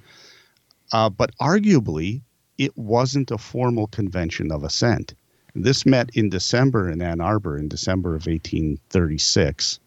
Uh, 0.92 1.10
but 1.10 1.36
arguably, 1.40 2.22
it 2.58 2.76
wasn't 2.76 3.30
a 3.30 3.38
formal 3.38 3.86
convention 3.88 4.50
of 4.52 4.64
assent. 4.64 5.14
This 5.54 5.84
met 5.84 6.10
in 6.14 6.28
December 6.28 6.90
in 6.90 7.02
Ann 7.02 7.20
Arbor 7.20 7.58
in 7.58 7.68
December 7.68 8.10
of 8.10 8.26
1836 8.26 9.80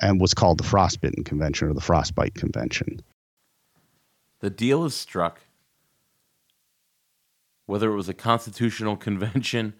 and 0.00 0.20
was 0.20 0.34
called 0.34 0.58
the 0.58 0.64
Frostbitten 0.64 1.24
Convention 1.24 1.68
or 1.68 1.74
the 1.74 1.80
Frostbite 1.80 2.34
Convention. 2.34 3.00
The 4.40 4.50
deal 4.50 4.84
is 4.84 4.94
struck. 4.94 5.40
Whether 7.68 7.92
it 7.92 7.96
was 7.96 8.08
a 8.08 8.14
constitutional 8.14 8.96
convention, 9.08 9.74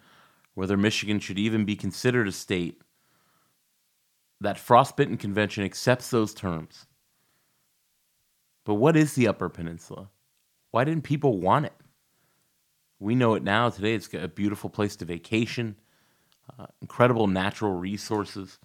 whether 0.52 0.76
Michigan 0.76 1.20
should 1.20 1.38
even 1.38 1.64
be 1.64 1.74
considered 1.74 2.28
a 2.28 2.32
state, 2.32 2.82
that 4.42 4.58
frostbitten 4.58 5.16
convention 5.16 5.64
accepts 5.64 6.10
those 6.10 6.34
terms. 6.34 6.84
But 8.66 8.74
what 8.74 8.94
is 8.94 9.14
the 9.14 9.26
Upper 9.26 9.48
Peninsula? 9.48 10.10
Why 10.70 10.84
didn't 10.84 11.04
people 11.04 11.40
want 11.40 11.64
it? 11.64 11.72
We 13.00 13.14
know 13.14 13.32
it 13.32 13.42
now. 13.42 13.70
Today, 13.70 13.94
it's 13.94 14.12
a 14.12 14.28
beautiful 14.28 14.68
place 14.68 14.94
to 14.96 15.06
vacation, 15.06 15.76
uh, 16.58 16.66
incredible 16.82 17.26
natural 17.26 17.72
resources, 17.72 18.58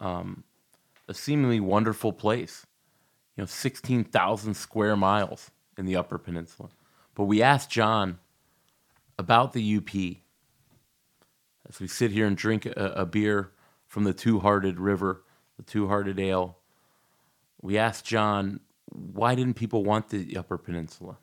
um, 0.00 0.44
a 1.08 1.14
seemingly 1.14 1.58
wonderful 1.58 2.12
place. 2.12 2.64
You 3.36 3.42
know, 3.42 3.46
16,000 3.46 4.54
square 4.54 4.96
miles 4.96 5.50
in 5.76 5.84
the 5.84 5.96
Upper 5.96 6.18
Peninsula. 6.18 6.68
But 7.16 7.24
we 7.24 7.42
asked 7.42 7.70
John 7.70 8.20
about 9.18 9.52
the 9.52 9.76
UP 9.76 9.94
as 11.68 11.80
we 11.80 11.88
sit 11.88 12.10
here 12.10 12.26
and 12.26 12.36
drink 12.36 12.66
a, 12.66 12.92
a 12.96 13.06
beer 13.06 13.50
from 13.86 14.04
the 14.04 14.12
Two 14.12 14.40
Hearted 14.40 14.78
River, 14.78 15.22
the 15.56 15.62
Two 15.62 15.88
Hearted 15.88 16.18
Ale. 16.18 16.56
We 17.60 17.76
asked 17.76 18.04
John, 18.04 18.60
why 18.90 19.34
didn't 19.34 19.54
people 19.54 19.84
want 19.84 20.08
the 20.08 20.36
Upper 20.36 20.56
Peninsula? 20.56 21.16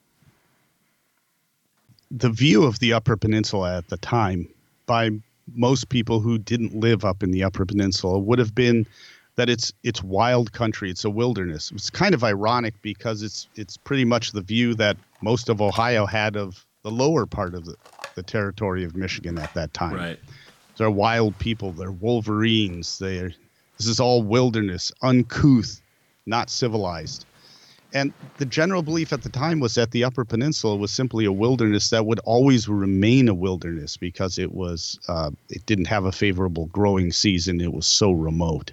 The 2.10 2.30
view 2.30 2.64
of 2.64 2.78
the 2.78 2.92
Upper 2.92 3.16
Peninsula 3.16 3.78
at 3.78 3.88
the 3.88 3.96
time 3.96 4.48
by 4.86 5.10
most 5.54 5.88
people 5.88 6.20
who 6.20 6.38
didn't 6.38 6.74
live 6.74 7.04
up 7.04 7.22
in 7.22 7.30
the 7.30 7.42
Upper 7.42 7.64
Peninsula 7.64 8.18
would 8.18 8.38
have 8.38 8.54
been 8.54 8.86
that 9.36 9.50
it's 9.50 9.72
it's 9.82 10.02
wild 10.02 10.52
country, 10.52 10.90
it's 10.90 11.04
a 11.04 11.10
wilderness. 11.10 11.70
It's 11.74 11.90
kind 11.90 12.14
of 12.14 12.24
ironic 12.24 12.74
because 12.82 13.22
it's 13.22 13.48
it's 13.56 13.76
pretty 13.76 14.04
much 14.04 14.32
the 14.32 14.40
view 14.40 14.74
that 14.76 14.96
most 15.20 15.48
of 15.48 15.60
Ohio 15.60 16.06
had 16.06 16.36
of 16.36 16.64
the 16.86 16.92
lower 16.92 17.26
part 17.26 17.56
of 17.56 17.64
the, 17.64 17.74
the 18.14 18.22
territory 18.22 18.84
of 18.84 18.94
Michigan 18.94 19.38
at 19.38 19.52
that 19.54 19.74
time. 19.74 19.96
Right. 19.96 20.20
They're 20.76 20.88
wild 20.88 21.36
people. 21.40 21.72
They're 21.72 21.90
wolverines. 21.90 23.00
They're 23.00 23.32
this 23.76 23.88
is 23.88 23.98
all 23.98 24.22
wilderness, 24.22 24.92
uncouth, 25.02 25.82
not 26.26 26.48
civilized. 26.48 27.26
And 27.92 28.12
the 28.38 28.46
general 28.46 28.82
belief 28.82 29.12
at 29.12 29.22
the 29.22 29.28
time 29.28 29.58
was 29.58 29.74
that 29.74 29.90
the 29.90 30.04
Upper 30.04 30.24
Peninsula 30.24 30.76
was 30.76 30.92
simply 30.92 31.24
a 31.24 31.32
wilderness 31.32 31.90
that 31.90 32.06
would 32.06 32.20
always 32.20 32.68
remain 32.68 33.28
a 33.28 33.34
wilderness 33.34 33.96
because 33.96 34.38
it 34.38 34.52
was 34.52 35.00
uh, 35.08 35.32
it 35.48 35.66
didn't 35.66 35.86
have 35.86 36.04
a 36.04 36.12
favorable 36.12 36.66
growing 36.66 37.10
season. 37.10 37.60
It 37.60 37.72
was 37.72 37.86
so 37.86 38.12
remote. 38.12 38.70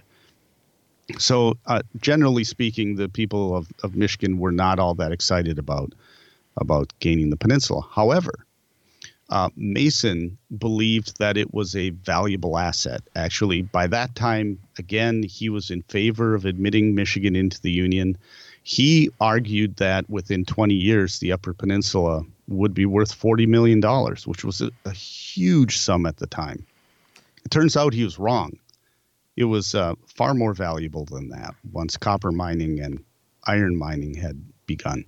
So, 1.17 1.57
uh, 1.65 1.81
generally 1.99 2.43
speaking, 2.43 2.95
the 2.95 3.09
people 3.09 3.57
of, 3.57 3.69
of 3.81 3.95
Michigan 3.95 4.37
were 4.37 4.51
not 4.51 4.77
all 4.77 4.93
that 4.95 5.11
excited 5.11 5.57
about 5.57 5.93
about 6.57 6.93
gaining 6.99 7.29
the 7.29 7.37
peninsula. 7.37 7.81
However, 7.91 8.45
uh, 9.29 9.49
Mason 9.55 10.37
believed 10.57 11.17
that 11.19 11.37
it 11.37 11.53
was 11.53 11.75
a 11.75 11.89
valuable 11.91 12.57
asset. 12.57 13.01
Actually, 13.15 13.63
by 13.63 13.87
that 13.87 14.13
time, 14.15 14.59
again, 14.77 15.23
he 15.23 15.49
was 15.49 15.71
in 15.71 15.81
favor 15.83 16.35
of 16.35 16.45
admitting 16.45 16.93
Michigan 16.93 17.35
into 17.35 17.59
the 17.61 17.71
Union. 17.71 18.17
He 18.63 19.09
argued 19.19 19.77
that 19.77 20.09
within 20.09 20.45
20 20.45 20.73
years, 20.73 21.19
the 21.19 21.31
Upper 21.31 21.53
Peninsula 21.53 22.23
would 22.47 22.73
be 22.73 22.85
worth 22.85 23.19
$40 23.19 23.47
million, 23.47 23.81
which 24.25 24.43
was 24.43 24.61
a, 24.61 24.69
a 24.85 24.91
huge 24.91 25.77
sum 25.77 26.05
at 26.05 26.17
the 26.17 26.27
time. 26.27 26.65
It 27.43 27.51
turns 27.51 27.75
out 27.75 27.93
he 27.93 28.03
was 28.03 28.19
wrong. 28.19 28.57
It 29.35 29.45
was 29.45 29.73
uh, 29.73 29.95
far 30.05 30.33
more 30.33 30.53
valuable 30.53 31.05
than 31.05 31.29
that 31.29 31.55
once 31.71 31.97
copper 31.97 32.31
mining 32.31 32.79
and 32.79 33.03
iron 33.45 33.77
mining 33.77 34.13
had 34.13 34.41
begun. 34.67 35.05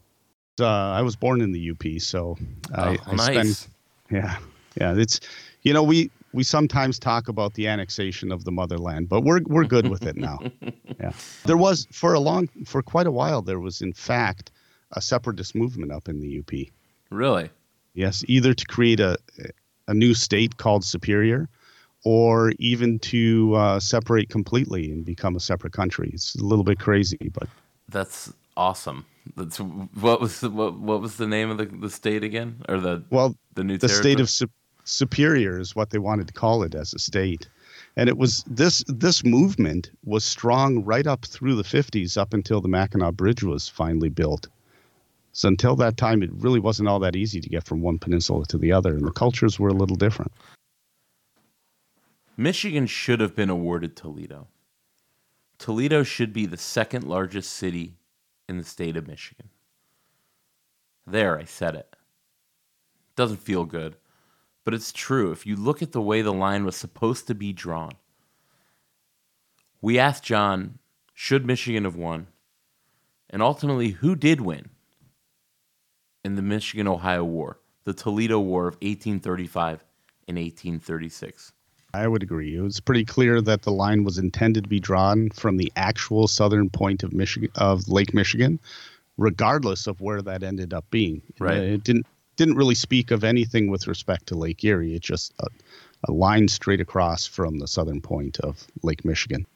Uh, 0.59 0.67
I 0.67 1.01
was 1.01 1.15
born 1.15 1.41
in 1.41 1.51
the 1.51 1.71
UP, 1.71 2.01
so 2.01 2.37
I, 2.73 2.89
Oh, 2.89 2.97
I 3.07 3.15
nice. 3.15 3.25
spent 3.57 3.67
yeah, 4.11 4.37
yeah. 4.79 4.93
It's 4.95 5.19
you 5.63 5.73
know 5.73 5.83
we 5.83 6.09
we 6.33 6.43
sometimes 6.43 6.99
talk 6.99 7.27
about 7.27 7.53
the 7.55 7.67
annexation 7.67 8.31
of 8.31 8.43
the 8.45 8.51
motherland, 8.51 9.09
but 9.09 9.21
we're 9.21 9.41
we're 9.45 9.65
good 9.65 9.87
with 9.89 10.03
it 10.03 10.15
now. 10.15 10.39
yeah, 10.99 11.11
there 11.45 11.57
was 11.57 11.87
for 11.91 12.13
a 12.13 12.19
long 12.19 12.47
for 12.65 12.81
quite 12.81 13.07
a 13.07 13.11
while 13.11 13.41
there 13.41 13.59
was 13.59 13.81
in 13.81 13.93
fact 13.93 14.51
a 14.91 15.01
separatist 15.01 15.55
movement 15.55 15.91
up 15.91 16.07
in 16.07 16.19
the 16.19 16.39
UP. 16.39 16.67
Really? 17.09 17.49
Yes, 17.93 18.23
either 18.27 18.53
to 18.53 18.65
create 18.65 18.99
a 18.99 19.17
a 19.87 19.93
new 19.93 20.13
state 20.13 20.57
called 20.57 20.83
Superior, 20.85 21.47
or 22.03 22.53
even 22.59 22.97
to 22.99 23.53
uh, 23.55 23.79
separate 23.79 24.29
completely 24.29 24.89
and 24.91 25.03
become 25.05 25.35
a 25.35 25.39
separate 25.39 25.73
country. 25.73 26.09
It's 26.13 26.35
a 26.35 26.43
little 26.43 26.63
bit 26.63 26.79
crazy, 26.79 27.31
but 27.33 27.47
That's 27.89 28.33
awesome. 28.57 29.05
That's 29.35 29.57
what 29.57 30.21
was 30.21 30.39
the, 30.39 30.49
what, 30.49 30.77
what 30.79 31.01
was 31.01 31.17
the 31.17 31.27
name 31.27 31.49
of 31.49 31.57
the, 31.57 31.65
the 31.65 31.89
state 31.89 32.23
again, 32.23 32.61
or 32.69 32.79
the 32.79 33.03
well, 33.09 33.35
the 33.55 33.63
new 33.63 33.77
the 33.77 33.89
state 33.89 34.19
of 34.19 34.29
Su- 34.29 34.49
Superior 34.83 35.59
is 35.59 35.75
what 35.75 35.89
they 35.89 35.97
wanted 35.97 36.27
to 36.27 36.33
call 36.33 36.63
it 36.63 36.75
as 36.75 36.93
a 36.93 36.99
state. 36.99 37.47
And 37.97 38.07
it 38.09 38.17
was 38.17 38.43
this 38.45 38.83
this 38.87 39.23
movement 39.23 39.91
was 40.03 40.23
strong 40.23 40.83
right 40.83 41.07
up 41.07 41.25
through 41.25 41.55
the 41.55 41.63
50s, 41.63 42.17
up 42.17 42.33
until 42.33 42.61
the 42.61 42.67
Mackinac 42.67 43.13
Bridge 43.13 43.43
was 43.43 43.67
finally 43.67 44.09
built. 44.09 44.47
So 45.31 45.49
until 45.49 45.75
that 45.77 45.97
time, 45.97 46.23
it 46.23 46.29
really 46.31 46.59
wasn't 46.59 46.87
all 46.87 46.99
that 46.99 47.15
easy 47.15 47.41
to 47.41 47.49
get 47.49 47.65
from 47.65 47.81
one 47.81 47.99
peninsula 47.99 48.45
to 48.47 48.57
the 48.57 48.71
other, 48.71 48.95
and 48.95 49.05
the 49.05 49.11
cultures 49.11 49.59
were 49.59 49.69
a 49.69 49.73
little 49.73 49.97
different. 49.97 50.31
Michigan 52.37 52.85
should 52.85 53.19
have 53.19 53.35
been 53.35 53.49
awarded 53.49 53.95
Toledo. 53.95 54.47
Toledo 55.57 56.03
should 56.03 56.31
be 56.31 56.45
the 56.45 56.57
second 56.57 57.05
largest 57.05 57.51
city 57.51 57.95
in 58.47 58.57
the 58.57 58.63
state 58.63 58.97
of 58.97 59.07
Michigan. 59.07 59.49
There, 61.07 61.37
I 61.37 61.45
said 61.45 61.75
it. 61.75 61.95
Doesn't 63.15 63.37
feel 63.37 63.65
good, 63.65 63.95
but 64.63 64.73
it's 64.73 64.91
true. 64.91 65.31
If 65.31 65.45
you 65.45 65.55
look 65.55 65.81
at 65.81 65.91
the 65.91 66.01
way 66.01 66.21
the 66.21 66.33
line 66.33 66.65
was 66.65 66.75
supposed 66.75 67.27
to 67.27 67.35
be 67.35 67.53
drawn, 67.53 67.93
we 69.81 69.99
asked 69.99 70.23
John, 70.23 70.79
should 71.13 71.45
Michigan 71.45 71.83
have 71.83 71.95
won? 71.95 72.27
And 73.29 73.41
ultimately, 73.41 73.91
who 73.91 74.15
did 74.15 74.41
win 74.41 74.69
in 76.23 76.35
the 76.35 76.41
Michigan 76.41 76.87
Ohio 76.87 77.23
War, 77.23 77.59
the 77.83 77.93
Toledo 77.93 78.39
War 78.39 78.67
of 78.67 78.75
1835 78.75 79.83
and 80.27 80.37
1836? 80.37 81.53
I 81.95 82.07
would 82.07 82.23
agree. 82.23 82.55
It 82.55 82.61
was 82.61 82.79
pretty 82.79 83.05
clear 83.05 83.41
that 83.41 83.61
the 83.61 83.71
line 83.71 84.03
was 84.03 84.17
intended 84.17 84.65
to 84.65 84.69
be 84.69 84.79
drawn 84.79 85.29
from 85.29 85.57
the 85.57 85.71
actual 85.75 86.27
southern 86.27 86.69
point 86.69 87.03
of 87.03 87.13
Michigan 87.13 87.51
of 87.55 87.87
Lake 87.87 88.13
Michigan, 88.13 88.59
regardless 89.17 89.87
of 89.87 90.01
where 90.01 90.21
that 90.21 90.43
ended 90.43 90.73
up 90.73 90.85
being. 90.91 91.21
Right. 91.39 91.57
Uh, 91.57 91.61
It 91.61 91.83
didn't 91.83 92.05
didn't 92.35 92.55
really 92.55 92.75
speak 92.75 93.11
of 93.11 93.23
anything 93.23 93.69
with 93.71 93.87
respect 93.87 94.27
to 94.27 94.35
Lake 94.35 94.63
Erie. 94.63 94.93
It's 94.93 95.07
just 95.07 95.33
a, 95.39 95.47
a 96.09 96.11
line 96.11 96.47
straight 96.49 96.81
across 96.81 97.25
from 97.25 97.59
the 97.59 97.67
southern 97.67 98.01
point 98.01 98.39
of 98.41 98.67
Lake 98.83 99.05
Michigan. 99.05 99.47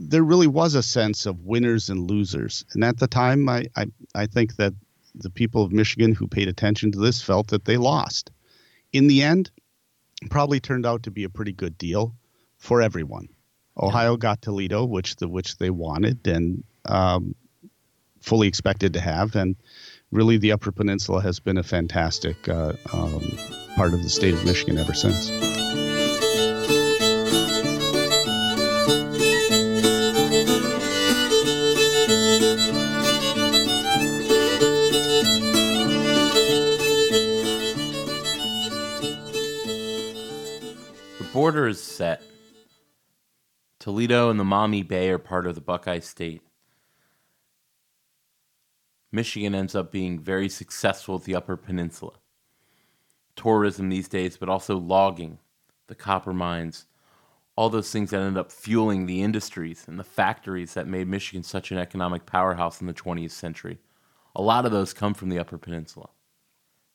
there 0.00 0.24
really 0.24 0.46
was 0.46 0.74
a 0.74 0.82
sense 0.82 1.26
of 1.26 1.44
winners 1.44 1.90
and 1.90 2.10
losers. 2.10 2.64
And 2.72 2.82
at 2.82 2.98
the 2.98 3.06
time, 3.06 3.48
I, 3.48 3.66
I, 3.76 3.86
I 4.14 4.26
think 4.26 4.56
that 4.56 4.72
the 5.14 5.28
people 5.28 5.62
of 5.62 5.72
Michigan 5.72 6.14
who 6.14 6.26
paid 6.26 6.48
attention 6.48 6.90
to 6.92 6.98
this 6.98 7.20
felt 7.20 7.48
that 7.48 7.66
they 7.66 7.76
lost. 7.76 8.30
In 8.92 9.08
the 9.08 9.22
end, 9.22 9.50
probably 10.30 10.58
turned 10.58 10.86
out 10.86 11.02
to 11.02 11.10
be 11.10 11.24
a 11.24 11.28
pretty 11.28 11.52
good 11.52 11.76
deal 11.76 12.14
for 12.56 12.80
everyone. 12.80 13.28
Ohio 13.80 14.16
got 14.16 14.42
Toledo, 14.42 14.84
which 14.84 15.16
the 15.16 15.28
which 15.28 15.58
they 15.58 15.70
wanted 15.70 16.26
and 16.26 16.64
um, 16.86 17.34
fully 18.20 18.48
expected 18.48 18.94
to 18.94 19.00
have, 19.00 19.36
and 19.36 19.56
really 20.10 20.38
the 20.38 20.52
Upper 20.52 20.72
Peninsula 20.72 21.22
has 21.22 21.40
been 21.40 21.56
a 21.56 21.62
fantastic 21.62 22.48
uh, 22.48 22.72
um, 22.92 23.38
part 23.76 23.94
of 23.94 24.02
the 24.02 24.10
state 24.10 24.34
of 24.34 24.44
Michigan 24.44 24.76
ever 24.76 24.92
since. 24.92 25.30
Is 41.70 41.82
set. 41.82 42.22
Toledo 43.78 44.28
and 44.28 44.38
the 44.38 44.44
Maumee 44.44 44.82
Bay 44.82 45.08
are 45.08 45.18
part 45.18 45.46
of 45.46 45.54
the 45.54 45.60
Buckeye 45.62 46.00
State. 46.00 46.42
Michigan 49.10 49.54
ends 49.54 49.74
up 49.74 49.90
being 49.90 50.18
very 50.18 50.48
successful 50.48 51.16
at 51.16 51.24
the 51.24 51.34
Upper 51.34 51.56
Peninsula. 51.56 52.12
Tourism 53.34 53.88
these 53.88 54.08
days, 54.08 54.36
but 54.36 54.48
also 54.50 54.76
logging, 54.76 55.38
the 55.86 55.94
copper 55.94 56.34
mines, 56.34 56.86
all 57.56 57.70
those 57.70 57.90
things 57.90 58.10
that 58.10 58.20
ended 58.20 58.38
up 58.38 58.52
fueling 58.52 59.06
the 59.06 59.22
industries 59.22 59.84
and 59.88 59.98
the 59.98 60.04
factories 60.04 60.74
that 60.74 60.86
made 60.86 61.08
Michigan 61.08 61.42
such 61.42 61.72
an 61.72 61.78
economic 61.78 62.26
powerhouse 62.26 62.80
in 62.80 62.86
the 62.86 62.94
20th 62.94 63.32
century. 63.32 63.78
A 64.36 64.42
lot 64.42 64.66
of 64.66 64.72
those 64.72 64.92
come 64.92 65.14
from 65.14 65.30
the 65.30 65.38
Upper 65.38 65.58
Peninsula. 65.58 66.10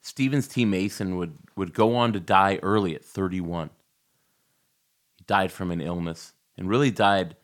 Stevens 0.01 0.47
T. 0.47 0.65
Mason 0.65 1.17
would, 1.17 1.37
would 1.55 1.73
go 1.73 1.95
on 1.95 2.13
to 2.13 2.19
die 2.19 2.59
early 2.61 2.95
at 2.95 3.03
31. 3.03 3.71
Died 5.27 5.51
from 5.51 5.71
an 5.71 5.81
illness 5.81 6.33
and 6.57 6.69
really 6.69 6.91
died 6.91 7.35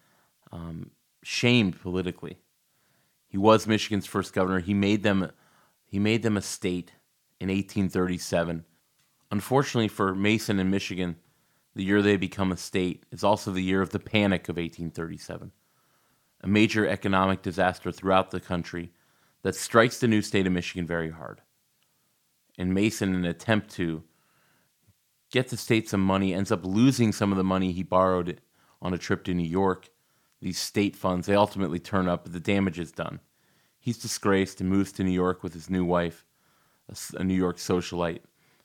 um, 0.52 0.92
shamed 1.24 1.80
politically. 1.82 2.38
He 3.28 3.38
was 3.38 3.68
Michigan's 3.68 4.06
first 4.06 4.34
governor. 4.34 4.60
He 4.60 4.74
made 4.74 5.04
them, 5.04 5.32
he 5.86 6.00
made 6.00 6.24
them 6.24 6.38
a 6.38 6.42
state 6.42 6.92
in 7.40 7.48
1837. 7.50 8.66
Unfortunately 9.32 9.88
for 9.88 10.14
Mason 10.14 10.60
and 10.60 10.70
Michigan, 10.70 11.16
the 11.74 11.84
year 11.84 12.02
they 12.02 12.18
become 12.18 12.52
a 12.52 12.58
state 12.58 13.06
is 13.12 13.24
also 13.24 13.52
the 13.52 13.64
year 13.64 13.82
of 13.82 13.92
the 13.92 14.00
Panic 14.00 14.50
of 14.50 14.58
1837, 14.58 15.52
a 16.42 16.48
major 16.48 16.86
economic 16.86 17.42
disaster 17.42 17.92
throughout 17.92 18.32
the 18.32 18.42
country 18.42 18.92
that 19.44 19.56
strikes 19.56 20.00
the 20.00 20.08
new 20.08 20.22
state 20.22 20.46
of 20.46 20.52
Michigan 20.52 20.86
very 20.86 21.12
hard 21.12 21.42
and 22.58 22.74
Mason, 22.74 23.10
in 23.10 23.16
an 23.16 23.26
attempt 23.26 23.72
to 23.72 24.04
get 25.32 25.48
the 25.48 25.58
state 25.58 25.90
some 25.90 26.02
money, 26.02 26.34
ends 26.34 26.52
up 26.52 26.66
losing 26.66 27.12
some 27.12 27.32
of 27.32 27.38
the 27.38 27.44
money 27.44 27.72
he 27.72 27.84
borrowed 27.84 28.42
on 28.82 28.94
a 28.94 28.98
trip 28.98 29.24
to 29.24 29.34
New 29.34 29.48
York. 29.48 29.90
These 30.42 30.60
state 30.60 30.96
funds, 30.96 31.28
they 31.28 31.36
ultimately 31.36 31.80
turn 31.80 32.08
up, 32.08 32.24
but 32.24 32.34
the 32.34 32.40
damage 32.40 32.80
is 32.80 32.92
done. 32.92 33.20
He's 33.80 33.98
disgraced 33.98 34.60
and 34.60 34.70
moves 34.70 34.92
to 34.94 35.04
New 35.04 35.12
York 35.12 35.42
with 35.42 35.54
his 35.54 35.70
new 35.70 35.86
wife, 35.86 36.26
a, 36.90 37.22
a 37.22 37.24
New 37.24 37.36
York 37.36 37.58
socialite, 37.58 38.22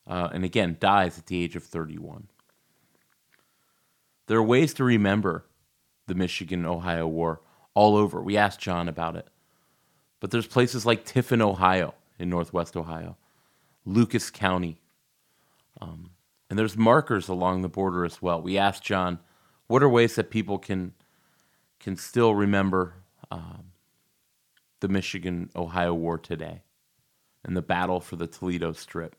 uh, 0.07 0.29
and 0.33 0.45
again 0.45 0.77
dies 0.81 1.19
at 1.19 1.27
the 1.27 1.43
age 1.43 1.57
of 1.57 1.65
31. 1.65 2.29
There 4.27 4.39
are 4.39 4.43
ways 4.43 4.75
to 4.75 4.85
remember 4.85 5.47
the 6.07 6.15
Michigan 6.15 6.67
Ohio 6.67 7.07
War 7.07 7.41
all 7.75 7.97
over. 7.97 8.21
We 8.23 8.37
asked 8.37 8.61
John 8.61 8.89
about 8.89 9.17
it. 9.17 9.29
But 10.19 10.31
there's 10.31 10.47
places 10.47 10.87
like 10.87 11.05
Tiffin, 11.05 11.43
Ohio, 11.43 11.95
in 12.19 12.31
northwest 12.31 12.77
Ohio, 12.77 13.17
Lucas 13.85 14.31
County. 14.31 14.81
Um, 15.81 16.11
and 16.49 16.59
there's 16.59 16.77
markers 16.77 17.29
along 17.29 17.63
the 17.63 17.69
border 17.69 18.05
as 18.05 18.23
well. 18.23 18.41
We 18.41 18.59
asked 18.59 18.83
John, 18.83 19.19
what 19.67 19.83
are 19.83 19.89
ways 19.89 20.15
that 20.15 20.31
people 20.31 20.59
can 20.59 20.93
can 21.81 21.97
still 21.97 22.35
remember 22.35 22.95
um, 23.31 23.65
the 24.81 24.89
Michigan 24.89 25.51
Ohio 25.55 25.93
War 25.95 26.19
today 26.19 26.63
and 27.45 27.57
the 27.57 27.63
battle 27.63 28.01
for 28.01 28.17
the 28.17 28.27
Toledo 28.27 28.73
Strip? 28.73 29.15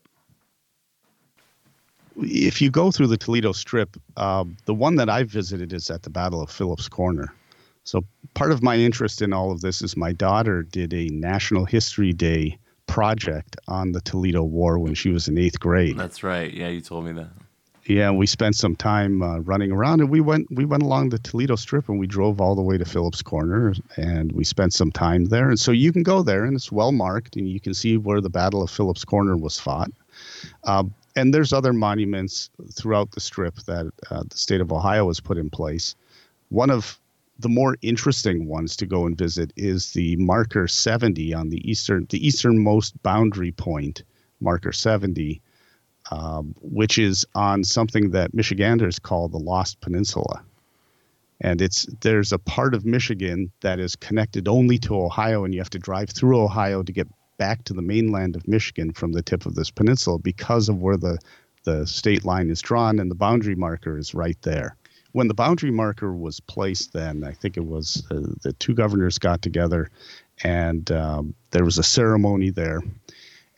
If 2.16 2.60
you 2.60 2.70
go 2.70 2.90
through 2.90 3.06
the 3.06 3.16
Toledo 3.16 3.52
Strip, 3.52 3.96
um, 4.16 4.56
the 4.64 4.74
one 4.74 4.96
that 4.96 5.08
I 5.08 5.22
visited 5.22 5.72
is 5.72 5.88
at 5.88 6.02
the 6.02 6.10
Battle 6.10 6.42
of 6.42 6.50
Phillips 6.50 6.88
Corner. 6.88 7.32
So 7.84 8.04
part 8.34 8.50
of 8.50 8.62
my 8.62 8.76
interest 8.76 9.22
in 9.22 9.32
all 9.32 9.52
of 9.52 9.60
this 9.60 9.80
is 9.82 9.96
my 9.96 10.12
daughter 10.12 10.62
did 10.62 10.92
a 10.92 11.06
National 11.08 11.64
History 11.64 12.12
Day 12.12 12.58
project 12.88 13.56
on 13.68 13.92
the 13.92 14.00
Toledo 14.00 14.42
War 14.42 14.78
when 14.80 14.94
she 14.94 15.10
was 15.10 15.28
in 15.28 15.38
eighth 15.38 15.60
grade. 15.60 15.96
That's 15.96 16.24
right. 16.24 16.52
Yeah, 16.52 16.68
you 16.68 16.80
told 16.80 17.04
me 17.04 17.12
that. 17.12 17.28
Yeah, 17.84 18.10
we 18.10 18.26
spent 18.26 18.54
some 18.54 18.76
time 18.76 19.22
uh, 19.22 19.38
running 19.38 19.72
around, 19.72 20.00
and 20.00 20.10
we 20.10 20.20
went 20.20 20.46
we 20.50 20.66
went 20.66 20.82
along 20.82 21.08
the 21.08 21.18
Toledo 21.18 21.56
Strip, 21.56 21.88
and 21.88 21.98
we 21.98 22.06
drove 22.06 22.38
all 22.38 22.54
the 22.54 22.62
way 22.62 22.76
to 22.76 22.84
Phillips 22.84 23.22
Corner, 23.22 23.72
and 23.96 24.32
we 24.32 24.44
spent 24.44 24.74
some 24.74 24.92
time 24.92 25.26
there. 25.26 25.48
And 25.48 25.58
so 25.58 25.70
you 25.70 25.90
can 25.90 26.02
go 26.02 26.22
there, 26.22 26.44
and 26.44 26.54
it's 26.54 26.70
well 26.70 26.92
marked, 26.92 27.36
and 27.36 27.48
you 27.48 27.60
can 27.60 27.72
see 27.72 27.96
where 27.96 28.20
the 28.20 28.28
Battle 28.28 28.62
of 28.62 28.70
Phillips 28.70 29.06
Corner 29.06 29.38
was 29.38 29.58
fought. 29.58 29.90
Uh, 30.64 30.84
and 31.16 31.32
there's 31.32 31.52
other 31.52 31.72
monuments 31.72 32.50
throughout 32.74 33.12
the 33.12 33.20
strip 33.20 33.56
that 33.66 33.86
uh, 34.10 34.22
the 34.28 34.36
state 34.36 34.60
of 34.60 34.70
Ohio 34.70 35.06
has 35.08 35.18
put 35.18 35.38
in 35.38 35.48
place. 35.48 35.94
One 36.50 36.68
of 36.68 36.98
the 37.38 37.48
more 37.48 37.76
interesting 37.82 38.46
ones 38.46 38.76
to 38.76 38.86
go 38.86 39.06
and 39.06 39.16
visit 39.16 39.52
is 39.56 39.92
the 39.92 40.16
marker 40.16 40.66
70 40.66 41.32
on 41.34 41.48
the 41.50 41.70
eastern 41.70 42.06
the 42.10 42.26
easternmost 42.26 43.00
boundary 43.02 43.52
point 43.52 44.02
marker 44.40 44.72
70 44.72 45.40
um, 46.10 46.54
which 46.60 46.98
is 46.98 47.26
on 47.34 47.64
something 47.64 48.10
that 48.10 48.32
michiganders 48.32 48.98
call 48.98 49.28
the 49.28 49.38
lost 49.38 49.80
peninsula. 49.80 50.42
And 51.40 51.60
it's 51.60 51.86
there's 52.00 52.32
a 52.32 52.38
part 52.38 52.74
of 52.74 52.84
michigan 52.84 53.52
that 53.60 53.78
is 53.78 53.94
connected 53.94 54.48
only 54.48 54.78
to 54.78 55.00
ohio 55.00 55.44
and 55.44 55.54
you 55.54 55.60
have 55.60 55.70
to 55.70 55.78
drive 55.78 56.10
through 56.10 56.40
ohio 56.40 56.82
to 56.82 56.92
get 56.92 57.06
back 57.36 57.62
to 57.64 57.72
the 57.72 57.82
mainland 57.82 58.34
of 58.34 58.48
michigan 58.48 58.92
from 58.92 59.12
the 59.12 59.22
tip 59.22 59.46
of 59.46 59.54
this 59.54 59.70
peninsula 59.70 60.18
because 60.18 60.68
of 60.68 60.80
where 60.80 60.96
the 60.96 61.16
the 61.62 61.86
state 61.86 62.24
line 62.24 62.50
is 62.50 62.60
drawn 62.60 62.98
and 62.98 63.08
the 63.08 63.14
boundary 63.14 63.54
marker 63.54 63.96
is 63.96 64.14
right 64.14 64.40
there 64.42 64.74
when 65.12 65.28
the 65.28 65.34
boundary 65.34 65.70
marker 65.70 66.12
was 66.12 66.40
placed, 66.40 66.92
then 66.92 67.24
I 67.24 67.32
think 67.32 67.56
it 67.56 67.64
was 67.64 68.06
uh, 68.10 68.20
the 68.42 68.52
two 68.54 68.74
governors 68.74 69.18
got 69.18 69.42
together, 69.42 69.90
and 70.42 70.90
um, 70.92 71.34
there 71.50 71.64
was 71.64 71.78
a 71.78 71.82
ceremony 71.82 72.50
there, 72.50 72.82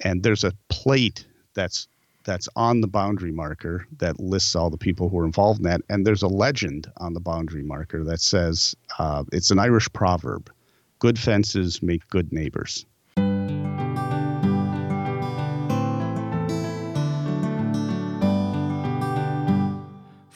and 0.00 0.22
there's 0.22 0.44
a 0.44 0.52
plate 0.68 1.26
that's 1.54 1.88
that's 2.24 2.48
on 2.54 2.80
the 2.80 2.86
boundary 2.86 3.32
marker 3.32 3.86
that 3.98 4.20
lists 4.20 4.54
all 4.54 4.68
the 4.70 4.76
people 4.76 5.08
who 5.08 5.16
were 5.16 5.24
involved 5.24 5.60
in 5.60 5.64
that, 5.64 5.80
and 5.88 6.06
there's 6.06 6.22
a 6.22 6.28
legend 6.28 6.90
on 6.98 7.14
the 7.14 7.20
boundary 7.20 7.62
marker 7.62 8.04
that 8.04 8.20
says 8.20 8.76
uh, 8.98 9.24
it's 9.32 9.50
an 9.50 9.58
Irish 9.58 9.92
proverb: 9.92 10.50
"Good 10.98 11.18
fences 11.18 11.82
make 11.82 12.06
good 12.08 12.32
neighbors." 12.32 12.86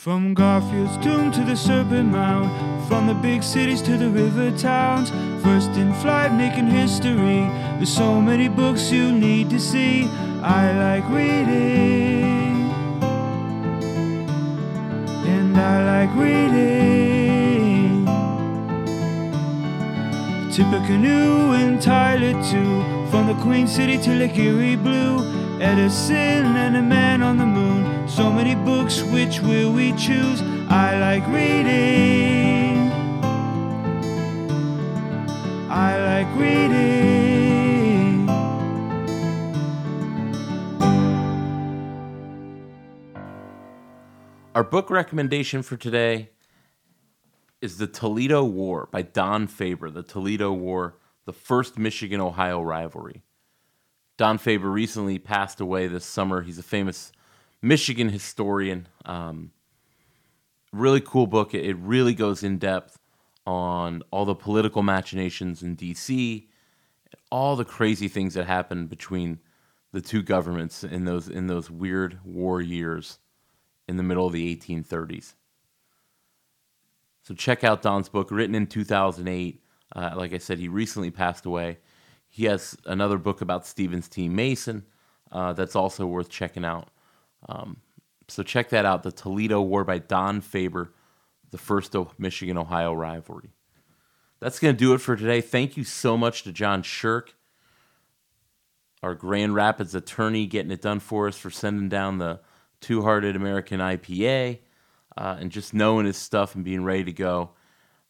From 0.05 0.35
Garfield's 0.35 0.99
tomb 1.03 1.33
to 1.33 1.41
the 1.47 1.57
Serpent 1.57 2.13
Mound, 2.13 2.51
from 2.89 3.07
the 3.07 3.15
big 3.15 3.43
cities 3.43 3.81
to 3.81 3.97
the 3.97 4.11
river 4.11 4.51
towns, 4.59 5.09
first 5.43 5.71
in 5.79 5.95
flight 5.95 6.31
making 6.35 6.67
history. 6.67 7.49
There's 7.79 7.89
so 7.89 8.21
many 8.21 8.49
books 8.49 8.93
you 8.93 9.11
need 9.11 9.49
to 9.49 9.59
see. 9.59 10.05
I 10.43 10.73
like 10.77 11.09
reading, 11.09 12.71
and 15.25 15.57
I 15.57 16.05
like 16.05 16.15
reading. 16.19 18.05
Tippecanoe 20.53 21.53
and 21.55 21.81
Tyler 21.81 22.35
too, 22.51 22.85
from 23.11 23.27
the 23.27 23.37
Queen 23.43 23.67
City 23.67 23.97
to 24.03 24.11
Lake 24.11 24.37
Erie 24.37 24.77
Blue, 24.77 25.25
Edison 25.63 26.57
and 26.57 26.77
a 26.77 26.83
man 26.83 27.23
on 27.23 27.39
the 27.39 27.47
moon. 27.47 27.64
So 28.07 28.31
many 28.31 28.55
books, 28.55 29.03
which 29.03 29.41
will 29.41 29.73
we 29.73 29.93
choose? 29.93 30.41
I 30.69 30.99
like 30.99 31.27
reading. 31.27 32.93
I 35.71 35.99
like 35.99 36.37
reading. 36.39 36.95
Our 44.55 44.63
book 44.63 44.91
recommendation 44.91 45.63
for 45.63 45.77
today 45.77 46.31
is 47.61 47.79
The 47.79 47.89
Toledo 47.89 48.45
War 48.45 48.89
by 48.93 49.03
Don 49.03 49.49
Faber. 49.49 49.91
The 49.91 50.05
Toledo 50.05 50.53
War, 50.53 50.99
the 51.25 51.33
first 51.33 51.79
Michigan 51.79 52.21
Ohio 52.21 52.63
rivalry. 52.63 53.25
Don 54.17 54.39
Faber 54.39 54.71
recently 54.71 55.19
passed 55.19 55.61
away 55.61 55.89
this 55.89 56.05
summer. 56.05 56.43
He's 56.43 56.59
a 56.59 56.63
famous 56.63 57.11
Michigan 57.65 58.11
historian. 58.11 58.87
Um, 59.05 59.51
really 60.73 61.01
cool 61.01 61.27
book. 61.27 61.55
It, 61.55 61.65
it 61.65 61.77
really 61.79 62.15
goes 62.15 62.43
in 62.43 62.59
depth 62.59 62.99
on 63.47 64.03
all 64.11 64.25
the 64.25 64.35
political 64.35 64.83
machinations 64.83 65.62
in 65.62 65.75
D.C., 65.75 66.49
all 67.31 67.57
the 67.57 67.65
crazy 67.65 68.09
things 68.09 68.35
that 68.35 68.47
happened 68.47 68.89
between 68.89 69.41
the 69.93 70.01
two 70.01 70.23
governments 70.23 70.85
in 70.85 71.05
those 71.05 71.29
in 71.29 71.47
those 71.47 71.71
weird 71.71 72.19
war 72.25 72.61
years 72.61 73.19
in 73.89 73.97
the 73.97 74.03
middle 74.03 74.27
of 74.27 74.33
the 74.33 74.57
1830s. 74.57 75.35
So 77.23 77.35
check 77.35 77.65
out 77.65 77.83
Don's 77.83 78.09
book, 78.09 78.31
written 78.31 78.55
in 78.55 78.67
2008. 78.67 79.62
Uh, 79.95 80.11
like 80.17 80.33
I 80.33 80.39
said, 80.39 80.59
he 80.59 80.69
recently 80.69 81.11
passed 81.11 81.47
away. 81.47 81.79
He 82.29 82.45
has 82.45 82.77
another 82.87 83.19
book 83.19 83.41
about 83.41 83.67
Stevens 83.67 84.09
T. 84.09 84.29
Mason 84.29 84.85
uh, 85.33 85.53
that's 85.53 85.77
also 85.77 86.07
worth 86.07 86.29
checking 86.29 86.65
out. 86.65 86.89
Um, 87.49 87.79
so 88.29 88.43
check 88.43 88.71
that 88.71 88.85
out. 88.85 89.03
The 89.03 89.13
Toledo 89.13 89.61
War 89.61 89.85
by 89.85 89.99
Don 89.99 90.41
Faber, 90.41 90.93
the 91.51 91.59
first 91.59 91.95
Michigan 92.19 92.57
Ohio 92.57 92.93
rivalry. 92.93 93.53
That's 94.41 94.59
going 94.59 94.75
to 94.75 94.79
do 94.79 94.95
it 94.95 94.99
for 94.99 95.17
today. 95.17 95.41
Thank 95.41 95.77
you 95.77 95.85
so 95.85 96.17
much 96.17 96.43
to 96.43 96.53
John 96.53 96.83
Shirk, 96.83 97.35
our 99.03 99.15
Grand 99.15 99.55
Rapids 99.55 99.95
attorney, 99.95 100.47
getting 100.47 100.71
it 100.71 100.83
done 100.83 101.01
for 101.01 101.29
us 101.29 101.39
for 101.39 101.51
sending 101.51 101.89
down 101.89 102.19
the 102.19 102.41
Two 102.81 103.03
Hearted 103.03 103.37
American 103.37 103.81
IPA 103.81 104.59
uh, 105.17 105.37
and 105.39 105.51
just 105.51 105.73
knowing 105.73 106.07
his 106.07 106.17
stuff 106.17 106.55
and 106.55 106.65
being 106.65 106.85
ready 106.85 107.05
to 107.05 107.13
go. 107.13 107.51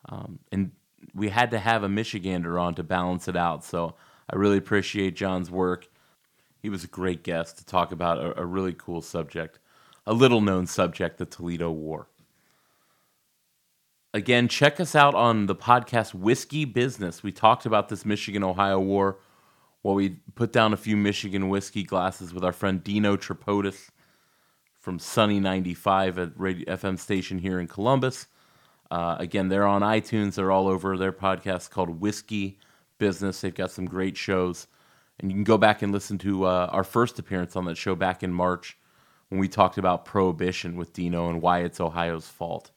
Um, 0.09 0.41
and 0.51 0.73
we 1.15 1.29
had 1.29 1.53
to 1.53 1.59
have 1.59 1.83
a 1.83 1.89
Michigander 1.89 2.61
on 2.61 2.75
to 2.75 2.83
balance 2.83 3.29
it 3.29 3.37
out. 3.37 3.65
So 3.65 3.95
I 4.29 4.37
really 4.37 4.57
appreciate 4.57 5.15
John's 5.15 5.51
work 5.51 5.89
he 6.65 6.71
was 6.71 6.83
a 6.83 6.87
great 6.87 7.23
guest 7.23 7.59
to 7.59 7.67
talk 7.67 7.93
about 7.93 8.17
a, 8.17 8.41
a 8.41 8.47
really 8.47 8.73
cool 8.73 9.03
subject, 9.03 9.59
a 10.07 10.15
little 10.15 10.41
known 10.41 10.67
subject, 10.67 11.19
the 11.19 11.27
Toledo 11.27 11.71
War. 11.71 12.09
again, 14.15 14.49
check 14.49 14.81
us 14.81 14.95
out 14.95 15.15
on 15.15 15.45
the 15.45 15.55
podcast 15.55 16.15
Whiskey 16.15 16.65
Business. 16.65 17.23
We 17.23 17.33
talked 17.33 17.67
about 17.67 17.91
this 17.91 18.07
Michigan 18.07 18.43
Ohio 18.43 18.81
war 18.81 19.19
while 19.83 19.95
we 19.95 20.17
put 20.37 20.55
down 20.55 20.73
a 20.73 20.79
few 20.79 20.97
Michigan 20.97 21.51
whiskey 21.51 21.83
glasses 21.83 22.33
with 22.33 22.43
our 22.43 22.53
friend 22.53 22.83
Dino 22.83 23.19
Tripodis 23.19 23.91
from 24.81 24.99
Sunny 24.99 25.41
95 25.41 26.19
at 26.19 26.33
radio, 26.35 26.75
FM 26.75 26.99
station 26.99 27.41
here 27.41 27.61
in 27.61 27.69
Columbus. 27.69 28.27
Uh, 28.91 29.17
again, 29.19 29.49
they're 29.49 29.67
on 29.67 29.83
iTunes. 29.83 30.37
They're 30.37 30.51
all 30.51 30.69
over 30.69 30.97
their 30.97 31.13
podcast 31.13 31.69
called 31.69 32.01
Whiskey 32.01 32.59
Business. 32.97 33.43
They've 33.43 33.55
got 33.55 33.71
some 33.71 33.85
great 33.85 34.17
shows. 34.17 34.67
And 35.21 35.31
you 35.31 35.37
can 35.37 35.45
go 35.45 35.59
back 35.59 35.83
and 35.83 35.93
listen 35.93 36.19
to 36.19 36.45
uh, 36.45 36.69
our 36.73 36.85
first 36.85 37.19
appearance 37.19 37.57
on 37.57 37.65
that 37.67 37.77
show 37.77 37.95
back 37.95 38.23
in 38.23 38.33
March 38.33 38.77
when 39.29 39.41
we 39.41 39.49
talked 39.49 39.79
about 39.79 40.05
prohibition 40.05 40.77
with 40.77 40.93
Dino 40.93 41.29
and 41.29 41.41
why 41.41 41.61
it's 41.61 41.81
Ohio's 41.81 42.29
fault. 42.29 42.71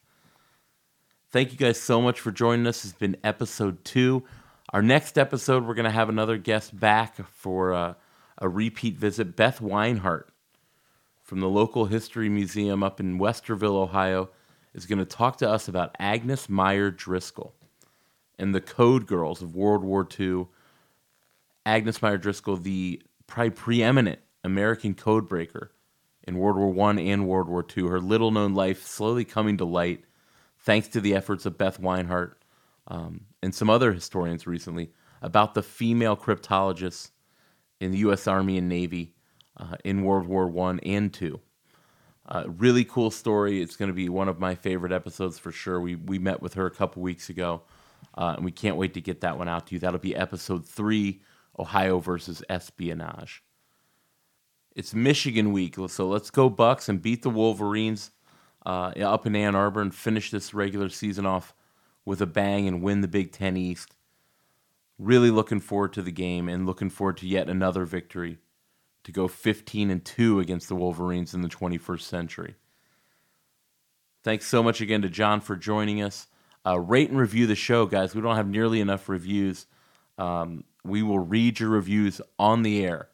Thank 1.31 1.51
you 1.51 1.57
guys 1.57 1.79
so 1.79 2.01
much 2.01 2.19
for 2.19 2.31
joining 2.31 2.67
us. 2.67 2.85
It's 2.85 2.93
been 2.93 3.17
episode 3.23 3.83
two. 3.83 4.23
Our 4.71 4.81
next 4.81 5.17
episode, 5.17 5.65
we're 5.65 5.73
going 5.73 5.85
to 5.85 5.91
have 5.91 6.09
another 6.09 6.37
guest 6.37 6.77
back 6.77 7.17
for 7.27 7.73
uh, 7.73 7.93
a 8.37 8.47
repeat 8.47 8.97
visit. 8.97 9.35
Beth 9.35 9.59
Weinhardt 9.59 10.25
from 11.23 11.41
the 11.41 11.49
local 11.49 11.85
history 11.85 12.29
museum 12.29 12.83
up 12.83 12.99
in 12.99 13.19
Westerville, 13.19 13.75
Ohio, 13.75 14.29
is 14.73 14.85
going 14.85 14.99
to 14.99 15.05
talk 15.05 15.37
to 15.37 15.49
us 15.49 15.67
about 15.67 15.95
Agnes 15.99 16.47
Meyer 16.47 16.91
Driscoll 16.91 17.53
and 18.39 18.55
the 18.55 18.61
Code 18.61 19.07
Girls 19.07 19.41
of 19.41 19.55
World 19.55 19.83
War 19.83 20.07
II. 20.17 20.47
Agnes 21.67 22.01
Meyer 22.01 22.17
Driscoll, 22.17 22.55
the 22.55 23.01
probably 23.27 23.49
preeminent 23.49 24.19
American 24.45 24.95
code 24.95 25.27
breaker 25.27 25.73
in 26.25 26.37
World 26.37 26.55
War 26.57 26.89
I 26.89 27.01
and 27.01 27.27
World 27.27 27.49
War 27.49 27.65
II. 27.75 27.89
Her 27.89 27.99
little 27.99 28.31
known 28.31 28.53
life 28.53 28.83
slowly 28.83 29.25
coming 29.25 29.57
to 29.57 29.65
light 29.65 30.05
thanks 30.59 30.87
to 30.89 31.01
the 31.01 31.13
efforts 31.13 31.45
of 31.45 31.57
Beth 31.57 31.79
Weinhardt 31.81 32.35
um, 32.87 33.25
and 33.43 33.53
some 33.53 33.69
other 33.69 33.91
historians 33.91 34.47
recently 34.47 34.91
about 35.21 35.55
the 35.55 35.61
female 35.61 36.15
cryptologists 36.15 37.11
in 37.81 37.91
the 37.91 37.97
U.S. 37.99 38.27
Army 38.27 38.57
and 38.57 38.69
Navy 38.69 39.13
uh, 39.57 39.75
in 39.83 40.03
World 40.03 40.25
War 40.25 40.47
One 40.47 40.79
and 40.81 41.13
Two. 41.13 41.41
Uh, 42.29 42.45
really 42.47 42.85
cool 42.85 43.11
story. 43.11 43.61
It's 43.61 43.75
going 43.75 43.87
to 43.87 43.95
be 43.95 44.07
one 44.07 44.29
of 44.29 44.39
my 44.39 44.55
favorite 44.55 44.93
episodes 44.93 45.37
for 45.37 45.51
sure. 45.51 45.81
We 45.81 45.95
we 45.95 46.17
met 46.17 46.41
with 46.41 46.53
her 46.53 46.65
a 46.65 46.71
couple 46.71 47.01
weeks 47.01 47.29
ago, 47.29 47.63
uh, 48.17 48.35
and 48.37 48.45
we 48.45 48.51
can't 48.51 48.77
wait 48.77 48.93
to 48.93 49.01
get 49.01 49.19
that 49.21 49.37
one 49.37 49.49
out 49.49 49.67
to 49.67 49.75
you. 49.75 49.79
That'll 49.79 49.99
be 49.99 50.15
episode 50.15 50.65
three, 50.65 51.21
Ohio 51.59 51.99
versus 51.99 52.43
espionage. 52.49 53.43
It's 54.75 54.93
Michigan 54.93 55.51
week, 55.51 55.75
so 55.87 56.07
let's 56.07 56.29
go 56.29 56.49
Bucks 56.49 56.87
and 56.87 57.01
beat 57.01 57.23
the 57.23 57.29
Wolverines 57.29 58.11
uh, 58.65 58.91
up 59.01 59.25
in 59.25 59.35
Ann 59.35 59.55
Arbor 59.55 59.81
and 59.81 59.93
finish 59.93 60.29
this 60.29 60.53
regular 60.53 60.89
season 60.89 61.25
off 61.25 61.55
with 62.05 62.21
a 62.21 62.27
bang 62.27 62.67
and 62.67 62.83
win 62.83 63.01
the 63.01 63.07
Big 63.07 63.31
Ten 63.31 63.57
East. 63.57 63.95
Really 64.99 65.31
looking 65.31 65.59
forward 65.59 65.93
to 65.93 66.01
the 66.01 66.11
game 66.11 66.47
and 66.47 66.65
looking 66.65 66.89
forward 66.89 67.17
to 67.17 67.27
yet 67.27 67.49
another 67.49 67.85
victory 67.85 68.37
to 69.03 69.11
go 69.11 69.27
15 69.27 69.89
and 69.89 70.03
2 70.03 70.39
against 70.39 70.67
the 70.67 70.75
Wolverines 70.75 71.33
in 71.33 71.41
the 71.41 71.47
21st 71.47 72.01
century. 72.01 72.55
Thanks 74.23 74.45
so 74.45 74.61
much 74.61 74.81
again 74.81 75.01
to 75.03 75.09
John 75.09 75.39
for 75.39 75.55
joining 75.55 76.01
us. 76.01 76.27
Uh, 76.65 76.77
rate 76.77 77.09
and 77.09 77.17
review 77.17 77.47
the 77.47 77.55
show, 77.55 77.85
guys. 77.85 78.13
We 78.13 78.21
don't 78.21 78.35
have 78.35 78.49
nearly 78.49 78.81
enough 78.81 79.07
reviews. 79.07 79.65
Um, 80.17 80.65
we 80.87 81.03
will 81.03 81.19
read 81.19 81.59
your 81.59 81.69
reviews 81.69 82.21
on 82.39 82.63
the 82.63 82.85
air. 82.85 83.09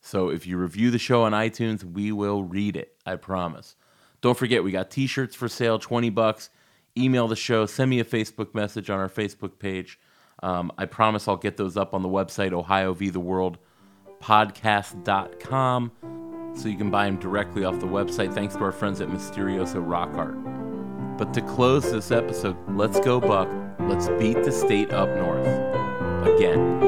So 0.00 0.28
if 0.30 0.46
you 0.46 0.56
review 0.56 0.90
the 0.90 0.98
show 0.98 1.22
on 1.22 1.32
iTunes, 1.32 1.84
we 1.84 2.12
will 2.12 2.44
read 2.44 2.76
it. 2.76 2.96
I 3.04 3.16
promise. 3.16 3.76
Don't 4.20 4.38
forget, 4.38 4.64
we 4.64 4.72
got 4.72 4.90
T-shirts 4.90 5.34
for 5.34 5.48
sale, 5.48 5.78
twenty 5.78 6.10
bucks. 6.10 6.50
Email 6.96 7.28
the 7.28 7.36
show, 7.36 7.66
send 7.66 7.90
me 7.90 8.00
a 8.00 8.04
Facebook 8.04 8.54
message 8.54 8.90
on 8.90 8.98
our 8.98 9.08
Facebook 9.08 9.58
page. 9.58 9.98
Um, 10.42 10.72
I 10.78 10.86
promise 10.86 11.28
I'll 11.28 11.36
get 11.36 11.56
those 11.56 11.76
up 11.76 11.94
on 11.94 12.02
the 12.02 12.08
website, 12.08 12.52
Ohio 12.52 12.92
v 12.94 13.10
the 13.10 13.20
World 13.20 13.58
podcast.com, 14.20 15.92
so 16.56 16.68
you 16.68 16.76
can 16.76 16.90
buy 16.90 17.06
them 17.06 17.18
directly 17.18 17.64
off 17.64 17.78
the 17.78 17.86
website. 17.86 18.34
Thanks 18.34 18.54
to 18.56 18.60
our 18.60 18.72
friends 18.72 19.00
at 19.00 19.08
Mysterioso 19.08 19.80
Rock 19.86 20.10
Art. 20.14 20.36
But 21.16 21.34
to 21.34 21.40
close 21.42 21.90
this 21.90 22.10
episode, 22.10 22.56
let's 22.76 22.98
go 23.00 23.20
Buck. 23.20 23.48
Let's 23.80 24.08
beat 24.20 24.42
the 24.42 24.52
state 24.52 24.92
up 24.92 25.08
north 25.08 25.46
again. 26.26 26.87